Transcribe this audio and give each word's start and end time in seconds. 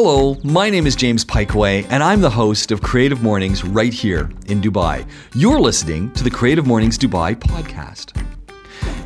Hello, 0.00 0.36
my 0.44 0.70
name 0.70 0.86
is 0.86 0.94
James 0.94 1.24
Pikeway, 1.24 1.84
and 1.90 2.04
I'm 2.04 2.20
the 2.20 2.30
host 2.30 2.70
of 2.70 2.80
Creative 2.80 3.20
Mornings 3.20 3.64
right 3.64 3.92
here 3.92 4.30
in 4.46 4.60
Dubai. 4.60 5.04
You're 5.34 5.58
listening 5.58 6.12
to 6.12 6.22
the 6.22 6.30
Creative 6.30 6.64
Mornings 6.64 6.96
Dubai 6.96 7.34
podcast. 7.34 8.16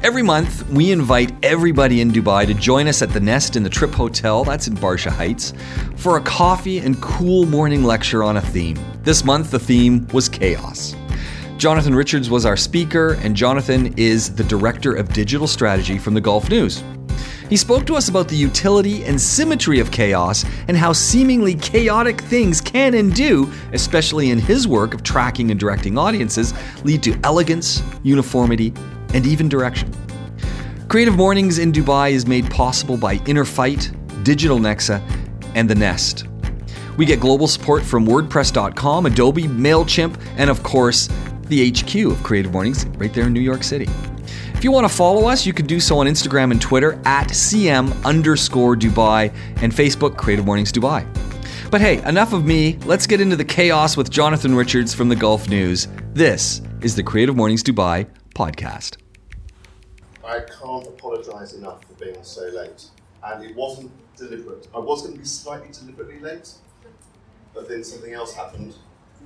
Every 0.05 0.23
month, 0.23 0.69
we 0.69 0.93
invite 0.93 1.33
everybody 1.43 2.03
in 2.03 2.11
Dubai 2.11 2.47
to 2.47 2.53
join 2.53 2.89
us 2.89 3.01
at 3.01 3.09
the 3.09 3.21
Nest 3.21 3.57
in 3.57 3.63
the 3.63 3.71
TRYP 3.71 3.95
Hotel, 3.95 4.45
that's 4.45 4.67
in 4.67 4.77
Barsha 4.77 5.09
Heights, 5.11 5.55
for 5.97 6.19
a 6.19 6.21
coffee 6.21 6.81
and 6.81 7.01
cool 7.01 7.47
morning 7.47 7.85
lecture 7.85 8.23
on 8.23 8.37
a 8.37 8.43
theme. 8.43 8.79
This 9.03 9.25
month, 9.25 9.51
the 9.51 9.59
theme 9.59 10.07
was 10.09 10.29
chaos. 10.29 10.95
Jonathan 11.57 11.95
Richards 11.95 12.29
was 12.29 12.45
our 12.45 12.59
speaker, 12.59 13.15
and 13.23 13.35
Jonathan 13.35 13.95
is 13.97 14.35
the 14.35 14.45
Director 14.45 14.93
of 14.93 15.11
Digital 15.15 15.47
Strategy 15.47 15.97
from 15.97 16.13
the 16.13 16.21
Gulf 16.21 16.51
News. 16.51 16.85
He 17.53 17.59
spoke 17.59 17.85
to 17.85 17.97
us 17.97 18.09
about 18.09 18.29
the 18.29 18.35
utility 18.35 19.05
and 19.05 19.21
symmetry 19.21 19.79
of 19.79 19.91
chaos 19.91 20.47
and 20.69 20.75
how 20.75 20.95
seemingly 20.95 21.55
chaotic 21.55 22.19
things 22.23 22.63
can 22.63 22.95
and 22.95 23.15
do, 23.15 23.53
especially 23.75 24.31
in 24.31 24.39
his 24.39 24.67
work 24.67 24.95
of 24.95 25.03
tracking 25.03 25.51
and 25.51 25.61
directing 25.61 25.99
audiences, 25.99 26.55
lead 26.83 27.03
to 27.03 27.15
elegance, 27.25 27.83
uniformity, 28.05 28.73
and 29.13 29.27
even 29.27 29.51
direction. 29.51 29.93
Creative 30.89 31.15
Mornings 31.15 31.59
in 31.59 31.73
Dubai 31.73 32.13
is 32.13 32.27
made 32.27 32.51
possible 32.51 32.97
by 32.97 33.21
Inner 33.27 33.45
Fight, 33.45 33.93
Digital 34.23 34.59
Nexa, 34.59 35.03
and 35.55 35.69
The 35.69 35.75
Nest. 35.75 36.25
We 36.97 37.05
get 37.05 37.21
global 37.21 37.47
support 37.47 37.83
from 37.83 38.07
WordPress.com, 38.07 39.05
Adobe, 39.05 39.43
MailChimp, 39.43 40.19
and 40.39 40.49
of 40.49 40.63
course, 40.63 41.11
the 41.49 41.71
HQ 41.71 42.13
of 42.13 42.23
Creative 42.23 42.51
Mornings 42.51 42.87
right 42.97 43.13
there 43.13 43.27
in 43.27 43.35
New 43.35 43.41
York 43.41 43.63
City. 43.63 43.91
If 44.63 44.65
you 44.65 44.71
want 44.71 44.87
to 44.87 44.95
follow 44.95 45.27
us, 45.27 45.45
you 45.45 45.53
can 45.53 45.67
do 45.67 45.81
so 45.81 45.99
on 45.99 46.07
Instagram 46.07 46.53
and 46.53 46.61
Twitter 46.61 46.93
at 47.05 47.27
CM 47.31 48.01
underscore 48.05 48.77
Dubai 48.77 49.35
and 49.61 49.73
Facebook 49.73 50.17
Creative 50.17 50.47
Mornings 50.47 50.71
Dubai. 50.71 51.05
But 51.69 51.81
hey, 51.81 52.01
enough 52.05 52.33
of 52.33 52.45
me. 52.45 52.79
Let's 52.85 53.09
get 53.09 53.21
into 53.21 53.35
the 53.35 53.45
chaos 53.45 53.97
with 53.97 54.09
Jonathan 54.09 54.55
Richards 54.55 54.95
from 54.95 55.09
the 55.09 55.17
Gulf 55.17 55.49
News. 55.49 55.89
This 56.13 56.63
is 56.81 56.95
the 56.95 57.03
Creative 57.03 57.35
Mornings 57.35 57.65
Dubai 57.65 58.07
podcast. 58.37 58.99
I 60.25 60.39
can't 60.43 60.87
apologise 60.87 61.55
enough 61.55 61.85
for 61.85 61.95
being 61.95 62.23
so 62.23 62.43
late. 62.55 62.85
And 63.25 63.45
it 63.45 63.57
wasn't 63.57 63.91
deliberate. 64.17 64.69
I 64.73 64.79
was 64.79 65.03
going 65.03 65.15
to 65.15 65.19
be 65.19 65.27
slightly 65.27 65.71
deliberately 65.73 66.21
late, 66.21 66.53
but 67.53 67.69
then 67.69 67.83
something 67.83 68.13
else 68.13 68.33
happened. 68.33 68.77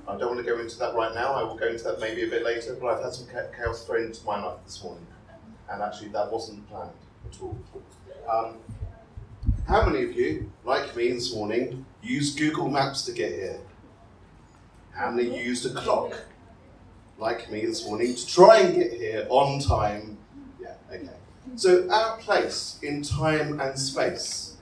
I 0.07 0.17
don't 0.17 0.33
want 0.33 0.43
to 0.43 0.51
go 0.51 0.59
into 0.59 0.79
that 0.79 0.95
right 0.95 1.13
now. 1.13 1.33
I 1.33 1.43
will 1.43 1.57
go 1.57 1.67
into 1.67 1.83
that 1.83 1.99
maybe 1.99 2.23
a 2.23 2.27
bit 2.27 2.43
later, 2.43 2.75
but 2.81 2.87
I've 2.87 3.03
had 3.03 3.13
some 3.13 3.27
chaos 3.55 3.85
thrown 3.85 4.05
into 4.05 4.25
my 4.25 4.43
life 4.43 4.57
this 4.65 4.83
morning 4.83 5.05
and 5.69 5.81
actually 5.81 6.09
that 6.09 6.31
wasn't 6.31 6.67
planned 6.69 6.91
at 7.29 7.41
all. 7.41 7.57
Um, 8.29 8.57
how 9.67 9.85
many 9.85 10.03
of 10.03 10.13
you, 10.13 10.51
like 10.63 10.95
me 10.95 11.11
this 11.11 11.33
morning, 11.33 11.85
used 12.01 12.37
Google 12.37 12.69
Maps 12.69 13.03
to 13.03 13.11
get 13.11 13.33
here? 13.33 13.59
How 14.91 15.11
many 15.11 15.43
used 15.43 15.65
a 15.65 15.73
clock, 15.73 16.13
like 17.17 17.51
me 17.51 17.65
this 17.65 17.85
morning, 17.85 18.15
to 18.15 18.27
try 18.27 18.59
and 18.59 18.75
get 18.75 18.93
here 18.93 19.27
on 19.29 19.59
time? 19.59 20.17
Yeah, 20.61 20.75
okay. 20.91 21.09
So, 21.55 21.89
our 21.89 22.17
place 22.17 22.79
in 22.81 23.01
time 23.01 23.59
and 23.59 23.77
space 23.77 24.57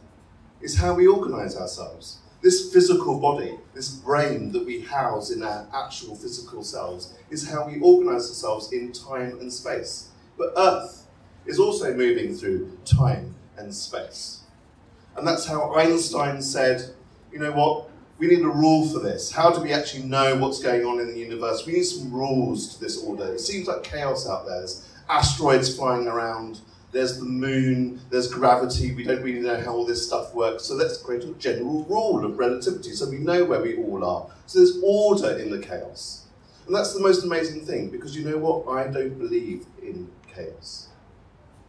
is 0.61 0.77
how 0.77 0.93
we 0.93 1.07
organize 1.07 1.55
ourselves. 1.55 2.17
This 2.41 2.71
physical 2.71 3.19
body, 3.19 3.57
this 3.73 3.89
brain 3.89 4.51
that 4.51 4.65
we 4.65 4.81
house 4.81 5.31
in 5.31 5.41
our 5.41 5.67
actual 5.73 6.15
physical 6.15 6.63
selves, 6.63 7.13
is 7.29 7.49
how 7.49 7.67
we 7.67 7.79
organize 7.79 8.27
ourselves 8.29 8.71
in 8.71 8.91
time 8.91 9.39
and 9.39 9.51
space. 9.51 10.09
But 10.37 10.53
Earth 10.57 11.07
is 11.45 11.59
also 11.59 11.93
moving 11.93 12.35
through 12.35 12.77
time 12.85 13.35
and 13.57 13.73
space. 13.73 14.41
And 15.15 15.27
that's 15.27 15.45
how 15.45 15.73
Einstein 15.75 16.41
said, 16.41 16.93
you 17.31 17.39
know 17.39 17.51
what, 17.51 17.89
we 18.17 18.27
need 18.27 18.41
a 18.41 18.49
rule 18.49 18.87
for 18.87 18.99
this. 18.99 19.31
How 19.31 19.51
do 19.51 19.61
we 19.61 19.73
actually 19.73 20.03
know 20.03 20.35
what's 20.37 20.61
going 20.61 20.85
on 20.85 20.99
in 20.99 21.07
the 21.07 21.19
universe? 21.19 21.65
We 21.65 21.73
need 21.73 21.83
some 21.83 22.11
rules 22.13 22.73
to 22.73 22.81
this 22.81 23.03
order. 23.03 23.33
It 23.33 23.39
seems 23.39 23.67
like 23.67 23.83
chaos 23.83 24.27
out 24.27 24.45
there. 24.45 24.59
There's 24.59 24.87
asteroids 25.09 25.75
flying 25.75 26.07
around, 26.07 26.59
there's 26.91 27.19
the 27.19 27.25
moon, 27.25 27.99
there's 28.09 28.31
gravity. 28.31 28.93
We 28.93 29.03
don't 29.03 29.21
really 29.21 29.41
know 29.41 29.59
how 29.59 29.73
all 29.73 29.85
this 29.85 30.07
stuff 30.07 30.33
works. 30.33 30.63
So 30.63 30.75
let's 30.75 30.97
create 30.97 31.25
a 31.25 31.33
general 31.33 31.83
rule 31.83 32.23
of 32.23 32.39
relativity 32.39 32.93
so 32.93 33.09
we 33.09 33.17
know 33.17 33.43
where 33.43 33.61
we 33.61 33.77
all 33.77 34.03
are. 34.05 34.27
So 34.45 34.59
there's 34.59 34.79
order 34.81 35.37
in 35.37 35.51
the 35.51 35.59
chaos. 35.59 36.25
And 36.65 36.73
that's 36.73 36.93
the 36.93 37.01
most 37.01 37.25
amazing 37.25 37.65
thing 37.65 37.89
because 37.89 38.15
you 38.15 38.23
know 38.23 38.37
what? 38.37 38.73
I 38.73 38.87
don't 38.87 39.19
believe 39.19 39.65
in 39.81 40.09
chaos. 40.35 40.89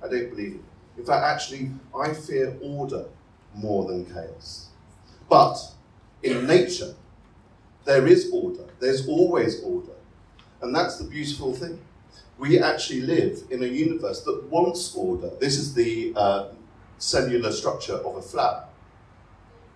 I 0.02 0.08
don't 0.08 0.30
believe 0.30 0.56
it. 0.56 0.60
In 0.98 1.04
fact, 1.04 1.24
actually, 1.24 1.70
I 1.94 2.12
fear 2.12 2.56
order 2.62 3.06
more 3.54 3.86
than 3.86 4.06
chaos. 4.06 4.68
But 5.28 5.58
in 6.22 6.46
nature, 6.46 6.94
there 7.84 8.06
is 8.06 8.30
order. 8.32 8.64
There's 8.80 9.08
always 9.08 9.62
order. 9.62 9.92
And 10.60 10.74
that's 10.74 10.98
the 10.98 11.04
beautiful 11.04 11.52
thing. 11.52 11.78
We 12.38 12.58
actually 12.58 13.02
live 13.02 13.44
in 13.50 13.62
a 13.62 13.66
universe 13.66 14.22
that 14.22 14.44
wants 14.50 14.94
order. 14.94 15.30
This 15.40 15.56
is 15.56 15.74
the 15.74 16.12
uh, 16.16 16.48
cellular 16.98 17.52
structure 17.52 17.94
of 17.94 18.16
a 18.16 18.22
flower. 18.22 18.66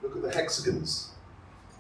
Look 0.03 0.17
at 0.17 0.23
the 0.23 0.33
hexagons. 0.33 1.11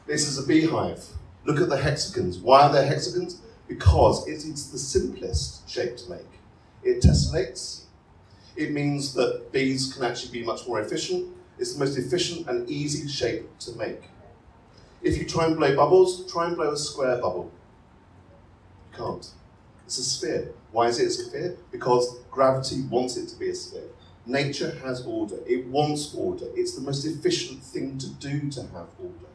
This 0.07 0.27
is 0.27 0.39
a 0.39 0.47
beehive. 0.47 1.05
Look 1.45 1.61
at 1.61 1.69
the 1.69 1.77
hexagons. 1.77 2.39
Why 2.39 2.63
are 2.63 2.73
there 2.73 2.87
hexagons? 2.87 3.41
Because 3.69 4.27
it 4.27 4.45
is 4.45 4.71
the 4.71 4.79
simplest 4.79 5.69
shape 5.69 5.97
to 5.99 6.11
make. 6.11 6.40
It 6.83 7.03
tessellates. 7.03 7.85
It 8.57 8.73
means 8.73 9.15
that 9.15 9.53
bees 9.53 9.93
can 9.93 10.05
actually 10.05 10.33
be 10.33 10.45
much 10.45 10.67
more 10.67 10.81
efficient. 10.81 11.29
It's 11.59 11.75
the 11.75 11.79
most 11.79 11.97
efficient 11.97 12.49
and 12.49 12.69
easy 12.69 13.09
shape 13.09 13.47
to 13.61 13.73
make. 13.73 14.03
If 15.03 15.19
you 15.19 15.25
try 15.25 15.47
and 15.47 15.57
blow 15.57 15.75
bubbles, 15.75 16.31
try 16.31 16.47
and 16.47 16.57
blow 16.57 16.73
a 16.73 16.77
square 16.77 17.17
bubble. 17.17 17.51
You 18.93 18.99
can't. 18.99 19.31
It's 19.87 19.99
a 19.99 20.05
sphere. 20.05 20.53
Why 20.73 20.89
is 20.89 21.01
it 21.01 21.07
a 21.07 21.11
sphere? 21.11 21.57
Because 21.73 22.19
gravity 22.31 22.83
wants 22.83 23.17
it 23.17 23.29
to 23.29 23.37
be 23.37 23.51
a 23.51 23.55
sphere. 23.55 23.89
Nature 24.27 24.79
has 24.85 25.05
order. 25.07 25.39
It 25.47 25.67
wants 25.67 26.15
order. 26.15 26.47
It's 26.55 26.75
the 26.75 26.83
most 26.83 27.05
efficient 27.05 27.63
thing 27.63 27.99
to 27.99 28.09
do 28.09 28.51
to 28.51 28.63
have 28.63 28.89
order. 28.99 29.31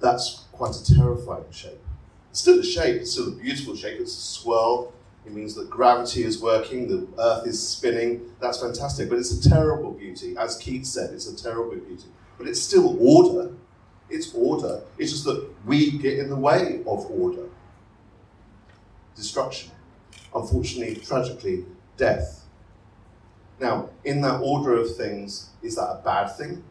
That's 0.00 0.44
quite 0.52 0.74
a 0.74 0.94
terrifying 0.94 1.50
shape. 1.50 1.80
It's 2.32 2.40
still 2.40 2.60
a 2.60 2.64
shape, 2.64 3.02
it's 3.02 3.12
still 3.12 3.28
a 3.28 3.32
beautiful 3.32 3.76
shape. 3.76 4.00
It's 4.00 4.16
a 4.16 4.20
swirl. 4.22 4.94
It 5.26 5.34
means 5.34 5.54
that 5.54 5.68
gravity 5.68 6.24
is 6.24 6.40
working, 6.40 6.88
the 6.88 7.06
earth 7.22 7.46
is 7.46 7.68
spinning. 7.68 8.32
That's 8.40 8.58
fantastic. 8.58 9.10
But 9.10 9.18
it's 9.18 9.32
a 9.32 9.50
terrible 9.50 9.90
beauty. 9.92 10.34
As 10.38 10.56
Keats 10.56 10.88
said, 10.88 11.12
it's 11.12 11.26
a 11.26 11.36
terrible 11.36 11.76
beauty. 11.76 12.06
But 12.38 12.48
it's 12.48 12.62
still 12.62 12.96
order. 12.98 13.52
It's 14.08 14.34
order. 14.34 14.80
It's 14.96 15.12
just 15.12 15.26
that 15.26 15.46
we 15.66 15.98
get 15.98 16.18
in 16.18 16.30
the 16.30 16.36
way 16.36 16.80
of 16.86 17.04
order. 17.10 17.50
Destruction. 19.14 19.72
Unfortunately, 20.34 20.96
tragically, 20.96 21.66
death. 21.98 22.46
Now, 23.60 23.90
in 24.04 24.22
that 24.22 24.40
order 24.40 24.74
of 24.74 24.96
things, 24.96 25.50
is 25.60 25.76
that 25.76 25.82
a 25.82 26.00
bad 26.02 26.34
thing? 26.34 26.64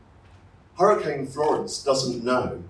Hurricane 0.80 1.28
Florence 1.28 1.84
doesn't 1.84 2.24
know 2.24 2.64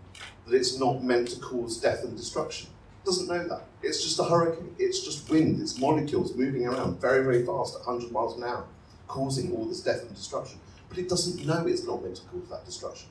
that 0.45 0.53
it's 0.53 0.77
not 0.77 1.01
meant 1.01 1.29
to 1.29 1.39
cause 1.39 1.77
death 1.77 2.03
and 2.03 2.17
destruction. 2.17 2.67
Doesn't 3.03 3.27
know 3.27 3.47
that. 3.47 3.63
It's 3.81 4.03
just 4.03 4.19
a 4.19 4.23
hurricane. 4.23 4.75
It's 4.77 5.03
just 5.03 5.29
wind. 5.29 5.61
It's 5.61 5.79
molecules 5.79 6.35
moving 6.35 6.67
around 6.67 7.01
very, 7.01 7.23
very 7.23 7.45
fast 7.45 7.75
at 7.75 7.85
100 7.85 8.11
miles 8.11 8.37
an 8.37 8.43
hour, 8.43 8.65
causing 9.07 9.51
all 9.53 9.65
this 9.65 9.81
death 9.81 10.01
and 10.01 10.13
destruction. 10.15 10.59
But 10.87 10.99
it 10.99 11.09
doesn't 11.09 11.45
know 11.45 11.65
it's 11.65 11.85
not 11.85 12.03
meant 12.03 12.17
to 12.17 12.23
cause 12.23 12.49
that 12.49 12.65
destruction. 12.65 13.09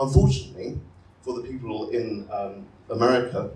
Unfortunately, 0.00 0.80
for 1.22 1.34
the 1.34 1.42
people 1.46 1.90
in 1.90 2.26
um, 2.32 2.66
America, 2.88 3.50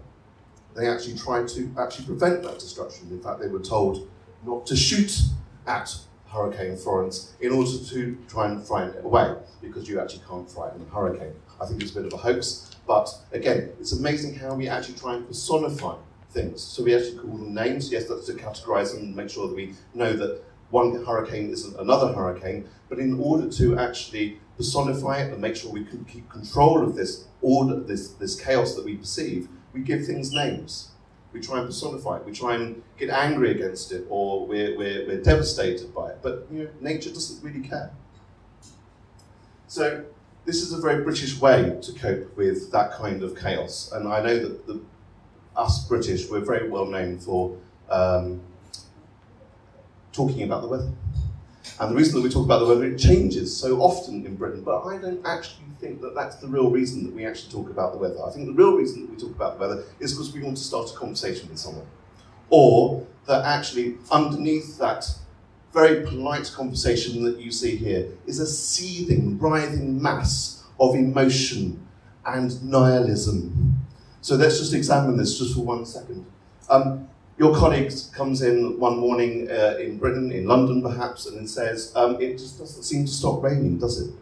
they 0.75 0.89
actually 0.89 1.17
tried 1.17 1.49
to 1.49 1.75
actually 1.79 2.07
prevent 2.07 2.43
that 2.43 2.59
destruction. 2.59 3.09
In 3.11 3.23
fact, 3.23 3.41
they 3.41 3.49
were 3.49 3.61
told 3.61 4.11
not 4.45 4.67
to 4.67 4.77
shoot 4.77 5.23
at 5.67 5.95
Hurricane 6.33 6.77
Florence 6.77 7.35
in 7.41 7.53
order 7.53 7.79
to 7.91 8.19
try 8.29 8.49
and 8.49 8.67
frighten 8.67 8.95
it 8.95 9.05
away, 9.05 9.35
because 9.61 9.89
you 9.89 10.01
actually 10.01 10.23
can't 10.29 10.51
frighten 10.51 10.81
a 10.83 10.95
hurricane. 10.95 11.35
I 11.61 11.67
think 11.67 11.83
it's 11.83 11.93
a 11.93 11.95
bit 11.95 12.07
of 12.07 12.13
a 12.15 12.17
hoax, 12.17 12.71
but 12.87 13.09
again, 13.33 13.71
it's 13.79 13.93
amazing 13.93 14.35
how 14.35 14.55
we 14.55 14.69
actually 14.69 14.99
try 14.99 15.15
and 15.15 15.27
personify 15.27 15.97
things. 16.31 16.63
So 16.63 16.83
we 16.83 16.95
actually 16.95 17.19
call 17.19 17.37
them 17.37 17.55
names. 17.55 17.93
Yes, 17.93 18.09
that's 18.09 18.27
to 18.27 18.33
categorize 18.33 18.95
them 18.95 19.05
and 19.05 19.17
make 19.17 19.31
sure 19.31 19.47
that 19.47 19.55
we 19.55 19.75
know 19.95 20.15
that 20.15 20.43
one 20.71 21.05
hurricane 21.05 21.51
isn't 21.51 21.79
another 21.79 22.13
hurricane. 22.15 22.67
But 22.89 22.99
in 22.99 23.21
order 23.21 23.51
to 23.51 23.79
actually 23.79 24.41
personify 24.57 25.19
it 25.19 25.33
and 25.33 25.41
make 25.41 25.57
sure 25.57 25.71
we 25.71 25.85
can 25.85 26.05
keep 26.07 26.29
control 26.31 26.83
of 26.83 26.95
this 26.95 27.27
order, 27.43 27.79
this, 27.81 28.09
this 28.09 28.41
chaos 28.41 28.75
that 28.77 28.85
we 28.85 28.97
perceive, 28.97 29.49
we 29.75 29.83
give 29.83 30.07
things 30.07 30.33
names. 30.33 30.92
We 31.33 31.41
try 31.41 31.59
and 31.59 31.67
personify 31.67 32.19
it. 32.19 32.27
We 32.27 32.33
try 32.33 32.55
and 32.57 32.83
get 32.99 33.11
angry 33.11 33.51
against 33.53 33.93
it, 33.93 34.07
or 34.11 34.47
we're, 34.47 34.77
we're, 34.77 35.07
we're 35.07 35.23
devastated 35.23 35.95
by 35.95 36.11
it. 36.11 36.19
But 36.23 36.47
you 36.51 36.65
know, 36.65 36.71
nature 36.81 37.11
doesn't 37.11 37.43
really 37.43 37.67
care. 37.67 37.91
So 39.67 40.05
this 40.45 40.61
is 40.63 40.73
a 40.73 40.81
very 40.81 41.03
British 41.03 41.41
way 41.41 41.79
to 41.81 41.93
cope 41.93 42.37
with 42.37 42.71
that 42.73 42.93
kind 42.93 43.23
of 43.23 43.39
chaos. 43.39 43.91
And 43.93 44.09
I 44.09 44.23
know 44.23 44.39
that 44.39 44.67
the, 44.67 44.81
us 45.57 45.87
British, 45.87 46.29
we're 46.29 46.41
very 46.41 46.69
well 46.69 46.87
known 46.87 47.19
for 47.19 47.57
um, 47.89 48.41
talking 50.13 50.43
about 50.43 50.63
the 50.63 50.69
weather. 50.69 50.91
And 51.81 51.91
the 51.91 51.97
reason 51.97 52.15
that 52.15 52.23
we 52.23 52.31
talk 52.31 52.45
about 52.45 52.61
the 52.61 52.67
weather, 52.67 52.85
it 52.85 52.99
changes 52.99 53.57
so 53.57 53.81
often 53.81 54.25
in 54.27 54.37
Britain, 54.37 54.63
but 54.63 54.85
I 54.85 54.99
don't 54.99 55.25
actually 55.27 55.67
think 55.81 56.01
that 56.01 56.15
that's 56.15 56.37
the 56.37 56.47
real 56.47 56.71
reason 56.71 57.05
that 57.05 57.15
we 57.15 57.27
actually 57.27 57.51
talk 57.51 57.71
about 57.71 57.93
the 57.93 57.99
weather. 57.99 58.23
I 58.25 58.31
think 58.31 58.47
the 58.47 58.53
real 58.53 58.77
reason 58.77 59.03
that 59.03 59.11
we 59.11 59.17
talk 59.17 59.35
about 59.35 59.59
the 59.59 59.67
weather 59.67 59.85
is 59.99 60.13
because 60.13 60.33
we 60.33 60.43
want 60.43 60.57
to 60.57 60.63
start 60.63 60.91
a 60.91 60.95
conversation 60.95 61.49
with 61.49 61.59
someone. 61.59 61.87
Or 62.51 63.07
that 63.27 63.45
actually 63.45 63.97
underneath 64.11 64.79
that 64.79 65.07
very 65.73 66.05
polite 66.07 66.53
conversation 66.55 67.25
that 67.25 67.39
you 67.39 67.51
see 67.51 67.77
here 67.77 68.09
is 68.27 68.39
a 68.39 68.47
seething, 68.47 69.39
writhing 69.39 70.01
mass 70.01 70.65
of 70.79 70.95
emotion 70.95 71.87
and 72.27 72.63
nihilism. 72.63 73.81
So 74.21 74.37
let's 74.37 74.59
just 74.59 74.75
examine 74.75 75.17
this 75.17 75.39
just 75.39 75.55
for 75.55 75.63
one 75.63 75.87
second. 75.87 76.27
Um, 76.69 77.09
your 77.39 77.55
colleague 77.55 77.93
comes 78.15 78.43
in 78.43 78.79
one 78.79 78.99
morning 78.99 79.51
uh, 79.51 79.77
in 79.81 79.99
Britain, 79.99 80.31
in 80.33 80.47
London 80.47 80.83
perhaps, 80.83 81.27
and 81.27 81.49
says, 81.49 81.93
um, 81.97 82.21
It 82.21 82.39
just 82.39 82.59
doesn't 82.59 82.83
seem 82.83 83.07
to 83.07 83.11
stop 83.11 83.43
raining, 83.43 83.79
does 83.79 84.01
it? 84.01 84.15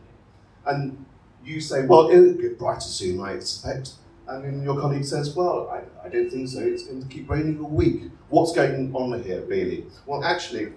And 0.67 1.05
you 1.45 1.61
say, 1.61 1.87
Well, 1.87 2.11
it'll 2.11 2.35
get 2.35 2.59
brighter 2.59 2.81
soon, 2.81 3.21
I 3.21 3.33
expect. 3.33 3.93
And 4.29 4.45
then 4.45 4.63
your 4.63 4.81
colleague 4.81 5.05
says, 5.05 5.35
Well, 5.35 5.69
I, 5.69 6.07
I 6.07 6.09
don't 6.09 6.31
think 6.31 6.49
so, 6.49 6.61
it's 6.61 6.85
going 6.85 7.03
to 7.03 7.09
keep 7.09 7.29
raining 7.29 7.61
all 7.61 7.71
week. 7.71 8.03
What's 8.29 8.53
going 8.53 8.95
on 8.95 9.23
here, 9.25 9.43
really? 9.43 9.87
Well, 10.07 10.23
actually, 10.23 10.73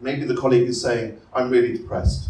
maybe 0.00 0.24
the 0.24 0.36
colleague 0.36 0.68
is 0.68 0.82
saying, 0.82 1.20
I'm 1.32 1.48
really 1.48 1.76
depressed, 1.76 2.28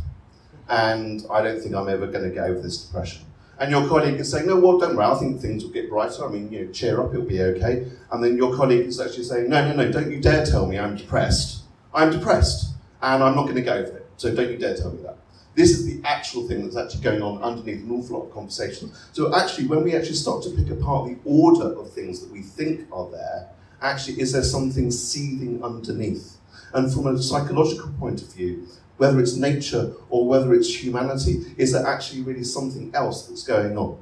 and 0.69 1.25
I 1.31 1.43
don't 1.43 1.61
think 1.61 1.75
I'm 1.75 1.89
ever 1.89 2.07
going 2.07 2.25
to 2.25 2.31
get 2.31 2.45
over 2.45 2.61
this 2.61 2.85
depression 2.85 3.23
and 3.63 3.71
your 3.71 3.87
colleague 3.87 4.19
is 4.19 4.29
saying, 4.29 4.49
no, 4.49 4.59
well, 4.59 4.77
don't 4.77 4.97
worry, 4.97 5.07
I 5.07 5.15
think 5.15 5.41
things 5.41 5.63
will 5.63 5.71
get 5.71 5.89
brighter. 5.89 6.27
I 6.27 6.33
mean, 6.33 6.51
you 6.51 6.65
know, 6.65 6.73
cheer 6.73 7.01
up, 7.01 7.15
it'll 7.15 7.25
be 7.25 7.41
okay. 7.41 7.87
And 8.11 8.23
then 8.23 8.37
your 8.37 8.57
colleague 8.57 8.87
is 8.89 9.01
actually 9.01 9.23
saying, 9.23 9.49
no, 9.49 9.65
no, 9.69 9.77
no, 9.77 9.93
don't 9.93 10.11
you 10.11 10.21
dare 10.21 10.45
tell 10.45 10.67
me 10.67 10.81
I'm 10.81 10.97
depressed. 10.97 11.63
I'm 11.95 12.11
depressed, 12.11 12.75
and 13.01 13.23
I'm 13.23 13.37
not 13.37 13.45
going 13.45 13.55
to 13.55 13.63
go 13.63 13.87
for 13.87 13.99
it. 13.99 14.11
So 14.17 14.35
don't 14.35 14.51
you 14.51 14.59
dare 14.59 14.77
tell 14.77 14.91
me 14.91 15.05
that. 15.05 15.17
This 15.55 15.71
is 15.71 15.87
the 15.87 16.01
actual 16.05 16.49
thing 16.49 16.65
that's 16.65 16.77
actually 16.77 17.03
going 17.03 17.23
on 17.23 17.41
underneath 17.41 17.85
an 17.85 17.93
awful 17.93 18.19
lot 18.19 18.27
of 18.27 18.35
conversation. 18.35 18.91
So 19.13 19.33
actually, 19.33 19.69
when 19.69 19.85
we 19.85 19.95
actually 19.95 20.17
start 20.17 20.43
to 20.43 20.51
pick 20.51 20.69
apart 20.69 21.09
the 21.09 21.19
order 21.25 21.79
of 21.79 21.93
things 21.93 22.21
that 22.21 22.33
we 22.33 22.43
think 22.43 22.89
are 22.91 23.09
there, 23.11 23.49
actually, 23.81 24.21
is 24.21 24.33
there 24.33 24.43
something 24.43 24.91
seething 24.91 25.63
underneath? 25.63 26.37
And 26.75 26.93
from 26.93 27.07
a 27.07 27.23
psychological 27.23 27.91
point 28.01 28.23
of 28.23 28.35
view, 28.35 28.67
whether 28.97 29.21
it's 29.21 29.37
nature 29.37 29.93
or 30.11 30.27
whether 30.27 30.55
it's 30.55 30.83
humanity, 30.83 31.55
is 31.57 31.73
there 31.73 31.87
actually 31.87 32.23
really 32.23 32.45
something 32.45 32.91
else 32.95 33.27
that's 33.27 33.45
going 33.45 33.77
on? 33.77 34.01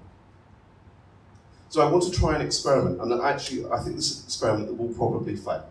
So 1.68 1.80
I 1.80 1.90
want 1.90 2.02
to 2.04 2.10
try 2.10 2.34
an 2.34 2.40
experiment, 2.40 3.00
and 3.00 3.12
actually, 3.22 3.64
I 3.66 3.78
think 3.78 3.96
this 3.96 4.10
is 4.10 4.18
an 4.20 4.24
experiment 4.26 4.66
that 4.66 4.74
will 4.74 4.92
probably 4.92 5.36
fail 5.36 5.68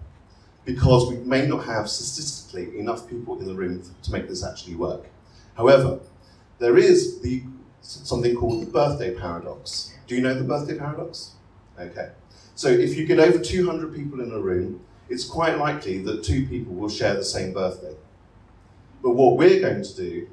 because 0.66 1.10
we 1.10 1.18
may 1.18 1.48
not 1.48 1.66
have 1.66 1.90
statistically 1.90 2.80
enough 2.80 3.10
people 3.10 3.40
in 3.40 3.46
the 3.46 3.54
room 3.54 3.82
to 4.04 4.12
make 4.12 4.28
this 4.28 4.44
actually 4.44 4.76
work. 4.76 5.08
However, 5.58 6.00
there 6.60 6.78
is 6.78 7.22
the, 7.22 7.44
something 7.82 8.36
called 8.36 8.62
the 8.62 8.72
birthday 8.72 9.14
paradox. 9.16 9.94
Do 10.08 10.16
you 10.16 10.22
know 10.22 10.34
the 10.34 10.44
birthday 10.44 10.78
paradox? 10.78 11.32
Okay. 11.80 12.12
So 12.56 12.68
if 12.68 12.98
you 12.98 13.06
get 13.06 13.20
over 13.20 13.40
200 13.40 13.96
people 13.96 14.22
in 14.22 14.32
a 14.32 14.40
room, 14.40 14.82
it's 15.10 15.26
quite 15.26 15.58
likely 15.58 15.98
that 16.04 16.24
two 16.24 16.46
people 16.46 16.76
will 16.76 16.90
share 16.90 17.16
the 17.16 17.24
same 17.24 17.54
birthday. 17.54 17.96
But 19.02 19.12
what 19.12 19.38
we're 19.38 19.62
going 19.62 19.84
to 19.84 19.96
do, 19.96 20.30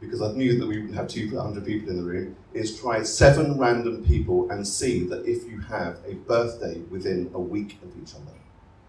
because 0.00 0.20
I 0.20 0.32
knew 0.32 0.58
that 0.58 0.66
we 0.66 0.78
wouldn't 0.80 0.96
have 0.96 1.08
200 1.08 1.64
people 1.64 1.88
in 1.90 1.96
the 1.96 2.02
room, 2.02 2.36
is 2.52 2.78
try 2.78 3.02
seven 3.02 3.58
random 3.58 4.04
people 4.04 4.50
and 4.50 4.66
see 4.66 5.04
that 5.08 5.26
if 5.26 5.44
you 5.48 5.60
have 5.60 5.98
a 6.06 6.14
birthday 6.14 6.78
within 6.90 7.30
a 7.34 7.40
week 7.40 7.78
of 7.82 7.90
each 8.00 8.14
other, 8.14 8.38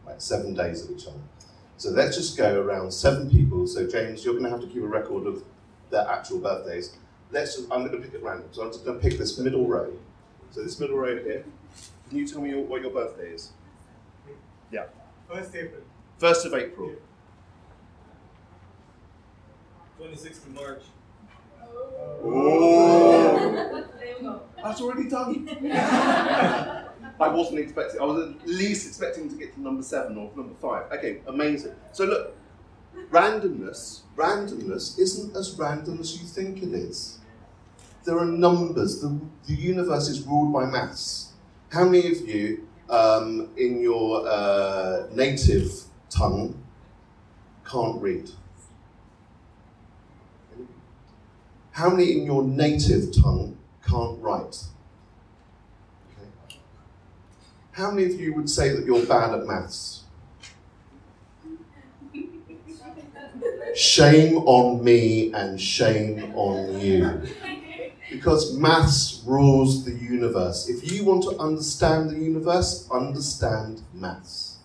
like 0.06 0.20
seven 0.20 0.54
days 0.54 0.84
of 0.84 0.92
each 0.92 1.08
other. 1.08 1.22
So 1.78 1.90
let's 1.90 2.16
just 2.16 2.38
go 2.38 2.62
around 2.62 2.92
seven 2.92 3.30
people. 3.30 3.68
So 3.68 3.88
James, 3.88 4.24
you're 4.24 4.34
going 4.34 4.46
to 4.46 4.50
have 4.50 4.62
to 4.62 4.68
keep 4.68 4.84
a 4.84 4.88
record 4.88 5.26
of 5.26 5.44
their 5.90 6.08
actual 6.08 6.40
birthdays. 6.40 6.96
Let's 7.32 7.56
just, 7.56 7.72
I'm 7.72 7.86
going 7.86 7.92
to 7.92 7.98
pick 7.98 8.14
at 8.14 8.24
random. 8.24 8.48
So 8.52 8.64
I'm 8.64 8.72
just 8.72 8.86
going 8.86 9.00
to 9.00 9.10
pick 9.10 9.18
this 9.18 9.38
middle 9.38 9.68
row. 9.68 9.92
So 10.52 10.64
this 10.64 10.80
middle 10.80 10.98
row 10.98 11.22
here. 11.22 11.44
Can 12.10 12.18
you 12.20 12.28
tell 12.28 12.42
me 12.42 12.54
what 12.54 12.82
your 12.82 12.92
birthday 12.92 13.32
is? 13.32 13.52
Yeah. 14.72 14.86
First 15.30 15.56
April. 15.56 15.82
First 16.18 16.46
of 16.46 16.54
April. 16.54 16.94
26th 20.00 20.46
of 20.46 20.54
March. 20.54 20.82
Oh. 22.24 23.84
That's 24.64 24.82
already 24.82 25.10
done. 25.10 25.48
I 27.20 27.28
wasn't 27.30 27.60
expecting, 27.60 28.02
I 28.02 28.04
was 28.04 28.30
at 28.30 28.48
least 28.48 28.88
expecting 28.88 29.30
to 29.30 29.36
get 29.36 29.54
to 29.54 29.62
number 29.62 29.84
seven 29.84 30.18
or 30.18 30.32
number 30.36 30.56
five. 30.56 30.92
Okay, 30.92 31.22
amazing. 31.28 31.74
So 31.92 32.06
look, 32.06 32.36
randomness, 33.10 34.02
randomness 34.16 35.00
isn't 35.00 35.36
as 35.36 35.54
random 35.58 36.00
as 36.00 36.20
you 36.20 36.28
think 36.28 36.62
it 36.62 36.74
is. 36.74 37.20
There 38.04 38.18
are 38.18 38.26
numbers. 38.26 39.02
The, 39.02 39.20
the 39.48 39.54
universe 39.54 40.08
is 40.10 40.22
ruled 40.24 40.52
by 40.52 40.66
maths. 40.66 41.34
How 41.70 41.86
many 41.86 42.12
of 42.12 42.28
you, 42.28 42.68
um, 42.90 43.50
in 43.58 43.80
your 43.80 44.28
uh, 44.28 45.08
native 45.14 45.72
tongue, 46.10 46.62
can't 47.66 48.02
read? 48.02 48.30
How 51.76 51.90
many 51.90 52.14
in 52.14 52.26
your 52.26 52.42
native 52.42 53.14
tongue 53.14 53.58
can't 53.86 54.18
write? 54.22 54.64
Okay. 56.18 56.60
How 57.74 57.92
many 57.92 58.06
of 58.06 58.18
you 58.18 58.34
would 58.34 58.50
say 58.50 58.70
that 58.70 58.86
you're 58.86 59.06
bad 59.06 59.38
at 59.38 59.46
maths? 59.46 60.04
Shame 63.76 64.38
on 64.38 64.86
me 64.86 65.34
and 65.34 65.60
shame 65.60 66.32
on 66.34 66.80
you. 66.80 67.24
Because 68.10 68.56
maths 68.56 69.22
rules 69.26 69.84
the 69.84 69.92
universe. 69.92 70.70
If 70.70 70.90
you 70.90 71.04
want 71.04 71.24
to 71.24 71.38
understand 71.40 72.10
the 72.10 72.18
universe, 72.18 72.88
understand 72.90 73.82
maths. 73.94 74.60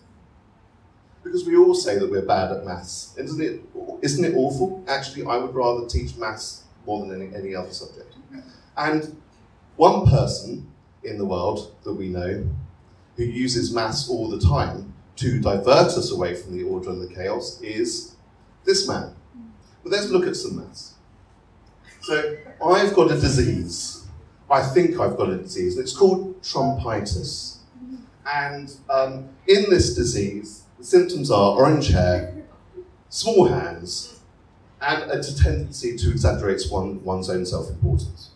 Because 1.25 1.45
we 1.45 1.57
all 1.57 1.75
say 1.75 1.99
that 1.99 2.09
we're 2.09 2.25
bad 2.25 2.53
at 2.53 2.63
maths. 2.63 3.13
Isn't 3.17 3.41
it, 3.41 3.61
isn't 4.01 4.23
it 4.23 4.33
awful? 4.33 4.81
Actually, 4.87 5.25
I 5.25 5.35
would 5.35 5.53
rather 5.53 5.85
teach 5.85 6.15
maths 6.15 6.60
more 6.85 7.05
than 7.05 7.21
any, 7.21 7.35
any 7.35 7.55
other 7.55 7.71
subject. 7.71 8.15
And 8.77 9.15
one 9.75 10.05
person 10.07 10.71
in 11.03 11.17
the 11.17 11.25
world 11.25 11.75
that 11.83 11.93
we 11.93 12.09
know 12.09 12.47
who 13.17 13.23
uses 13.23 13.73
maths 13.73 14.09
all 14.09 14.29
the 14.29 14.39
time 14.39 14.93
to 15.17 15.39
divert 15.39 15.87
us 15.87 16.11
away 16.11 16.35
from 16.35 16.57
the 16.57 16.63
order 16.63 16.89
and 16.89 17.01
the 17.01 17.13
chaos 17.13 17.61
is 17.61 18.15
this 18.65 18.87
man. 18.87 19.13
But 19.83 19.91
let's 19.91 20.09
look 20.09 20.25
at 20.25 20.35
some 20.35 20.57
maths. 20.57 20.95
So 22.01 22.35
I've 22.63 22.93
got 22.95 23.11
a 23.11 23.19
disease. 23.19 24.07
I 24.49 24.63
think 24.63 24.99
I've 24.99 25.17
got 25.17 25.29
a 25.29 25.37
disease. 25.37 25.77
It's 25.77 25.95
called 25.95 26.41
Trumpitis. 26.41 27.57
And 28.25 28.73
um, 28.89 29.29
in 29.47 29.69
this 29.69 29.95
disease, 29.95 30.63
the 30.77 30.83
symptoms 30.83 31.29
are 31.31 31.55
orange 31.55 31.89
hair, 31.89 32.43
small 33.09 33.47
hands, 33.47 34.20
and 34.81 35.11
a 35.11 35.21
tendency 35.21 35.95
to 35.97 36.11
exaggerate 36.11 36.63
one, 36.69 37.03
one's 37.03 37.29
own 37.29 37.45
self-importance. 37.45 38.31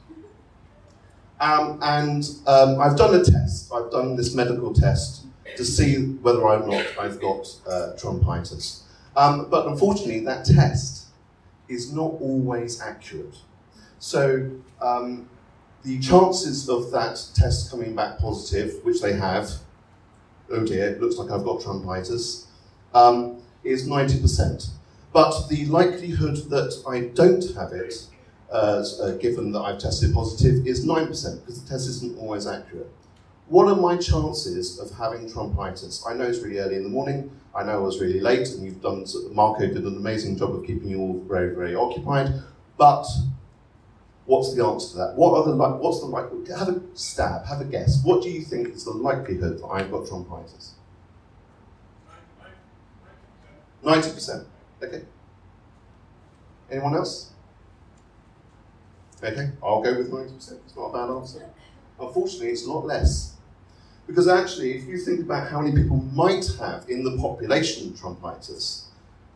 Um, 1.40 1.80
and 1.82 2.24
um, 2.48 2.80
I've 2.80 2.96
done 2.96 3.16
a 3.16 3.24
test. 3.24 3.72
I've 3.74 3.92
done 3.92 4.16
this 4.16 4.34
medical 4.34 4.74
test 4.74 5.26
to 5.58 5.66
see 5.66 5.96
whether 6.22 6.42
or 6.42 6.60
not 6.60 6.86
I've 7.00 7.20
got 7.20 7.48
uh, 7.68 7.94
Trumpitis. 7.98 8.82
Um, 9.16 9.50
but 9.50 9.68
unfortunately, 9.68 10.22
that 10.22 10.46
test 10.46 11.08
is 11.68 11.92
not 11.92 12.14
always 12.22 12.82
accurate. 12.82 13.38
So 14.00 14.52
um, 14.82 15.30
the 15.84 16.00
chances 16.00 16.70
of 16.70 16.92
that 16.92 17.22
test 17.34 17.72
coming 17.72 17.96
back 17.96 18.20
positive, 18.20 18.84
which 18.84 19.02
they 19.02 19.14
have, 19.14 19.52
oh 20.50 20.66
dear, 20.66 20.90
it 20.90 21.02
looks 21.02 21.18
like 21.18 21.32
I've 21.32 21.44
got 21.44 21.62
Trumpitis, 21.62 22.46
um, 22.94 23.42
is 23.64 23.88
90%. 23.88 24.70
But 25.16 25.48
the 25.48 25.66
likelihood 25.68 26.36
that 26.50 26.84
I 26.86 27.06
don't 27.16 27.56
have 27.56 27.72
it, 27.72 28.08
uh, 28.52 29.12
given 29.12 29.54
that 29.54 29.62
I've 29.62 29.80
tested 29.80 30.14
positive, 30.14 30.68
is 30.68 30.86
9% 30.86 31.08
because 31.08 31.64
the 31.64 31.70
test 31.70 31.88
isn't 31.88 32.18
always 32.18 32.46
accurate. 32.46 32.92
What 33.48 33.70
are 33.70 33.78
my 33.78 33.96
chances 33.96 34.78
of 34.78 34.92
having 34.98 35.30
Trumpitis? 35.30 36.04
I 36.06 36.16
know 36.16 36.26
it's 36.26 36.40
really 36.40 36.60
early 36.60 36.76
in 36.76 36.84
the 36.84 36.90
morning. 36.90 37.32
I 37.56 37.64
know 37.64 37.76
I 37.76 37.78
was 37.78 38.02
really 38.02 38.20
late, 38.20 38.50
and 38.50 38.66
you've 38.66 38.82
done. 38.82 39.06
Marco 39.32 39.66
did 39.66 39.86
an 39.86 39.96
amazing 39.96 40.38
job 40.38 40.54
of 40.54 40.66
keeping 40.66 40.90
you 40.90 41.00
all 41.00 41.24
very, 41.30 41.56
very 41.56 41.76
occupied. 41.76 42.34
But 42.78 43.06
what's 44.26 44.54
the 44.54 44.66
answer 44.66 44.92
to 44.92 44.98
that? 44.98 45.14
What 45.16 45.38
are 45.38 45.46
the 45.46 45.56
what's 45.56 46.02
the 46.02 46.08
likelihood? 46.08 46.60
Have 46.60 46.68
a 46.68 46.82
stab. 46.94 47.46
Have 47.46 47.62
a 47.62 47.66
guess. 47.66 48.04
What 48.04 48.22
do 48.22 48.30
you 48.30 48.42
think 48.42 48.68
is 48.76 48.84
the 48.84 48.92
likelihood 48.92 49.60
that 49.60 49.68
I've 49.68 49.90
got 49.90 50.08
Trumpitis? 50.08 50.72
Ninety 53.82 54.12
percent. 54.12 54.48
Okay. 54.82 55.04
Anyone 56.70 56.96
else? 56.96 57.32
Okay, 59.24 59.50
I'll 59.64 59.82
go 59.82 59.98
with 59.98 60.12
90%. 60.12 60.36
It's 60.36 60.76
not 60.76 60.88
a 60.88 60.94
bad 60.94 61.14
answer. 61.14 61.50
Unfortunately, 62.00 62.50
it's 62.50 62.66
a 62.66 62.72
lot 62.72 62.86
less. 62.86 63.36
Because 64.08 64.28
actually, 64.28 64.74
if 64.74 64.86
you 64.86 64.98
think 64.98 65.22
about 65.22 65.50
how 65.50 65.62
many 65.62 65.76
people 65.76 65.98
might 65.98 66.46
have 66.60 66.88
in 66.90 67.04
the 67.04 67.18
population 67.18 67.94
Trumpitis, 67.94 68.84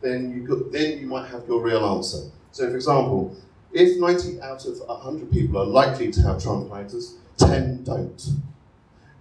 then 0.00 0.30
you 0.30 0.70
then 0.70 0.98
you 0.98 1.06
might 1.06 1.28
have 1.28 1.46
your 1.48 1.60
real 1.60 1.84
answer. 1.84 2.30
So, 2.52 2.68
for 2.68 2.76
example, 2.76 3.36
if 3.72 3.98
90 3.98 4.40
out 4.42 4.64
of 4.66 4.78
100 4.78 5.32
people 5.32 5.60
are 5.60 5.64
likely 5.64 6.12
to 6.12 6.22
have 6.22 6.36
Trumpitis, 6.36 7.14
10 7.38 7.84
don't. 7.84 8.22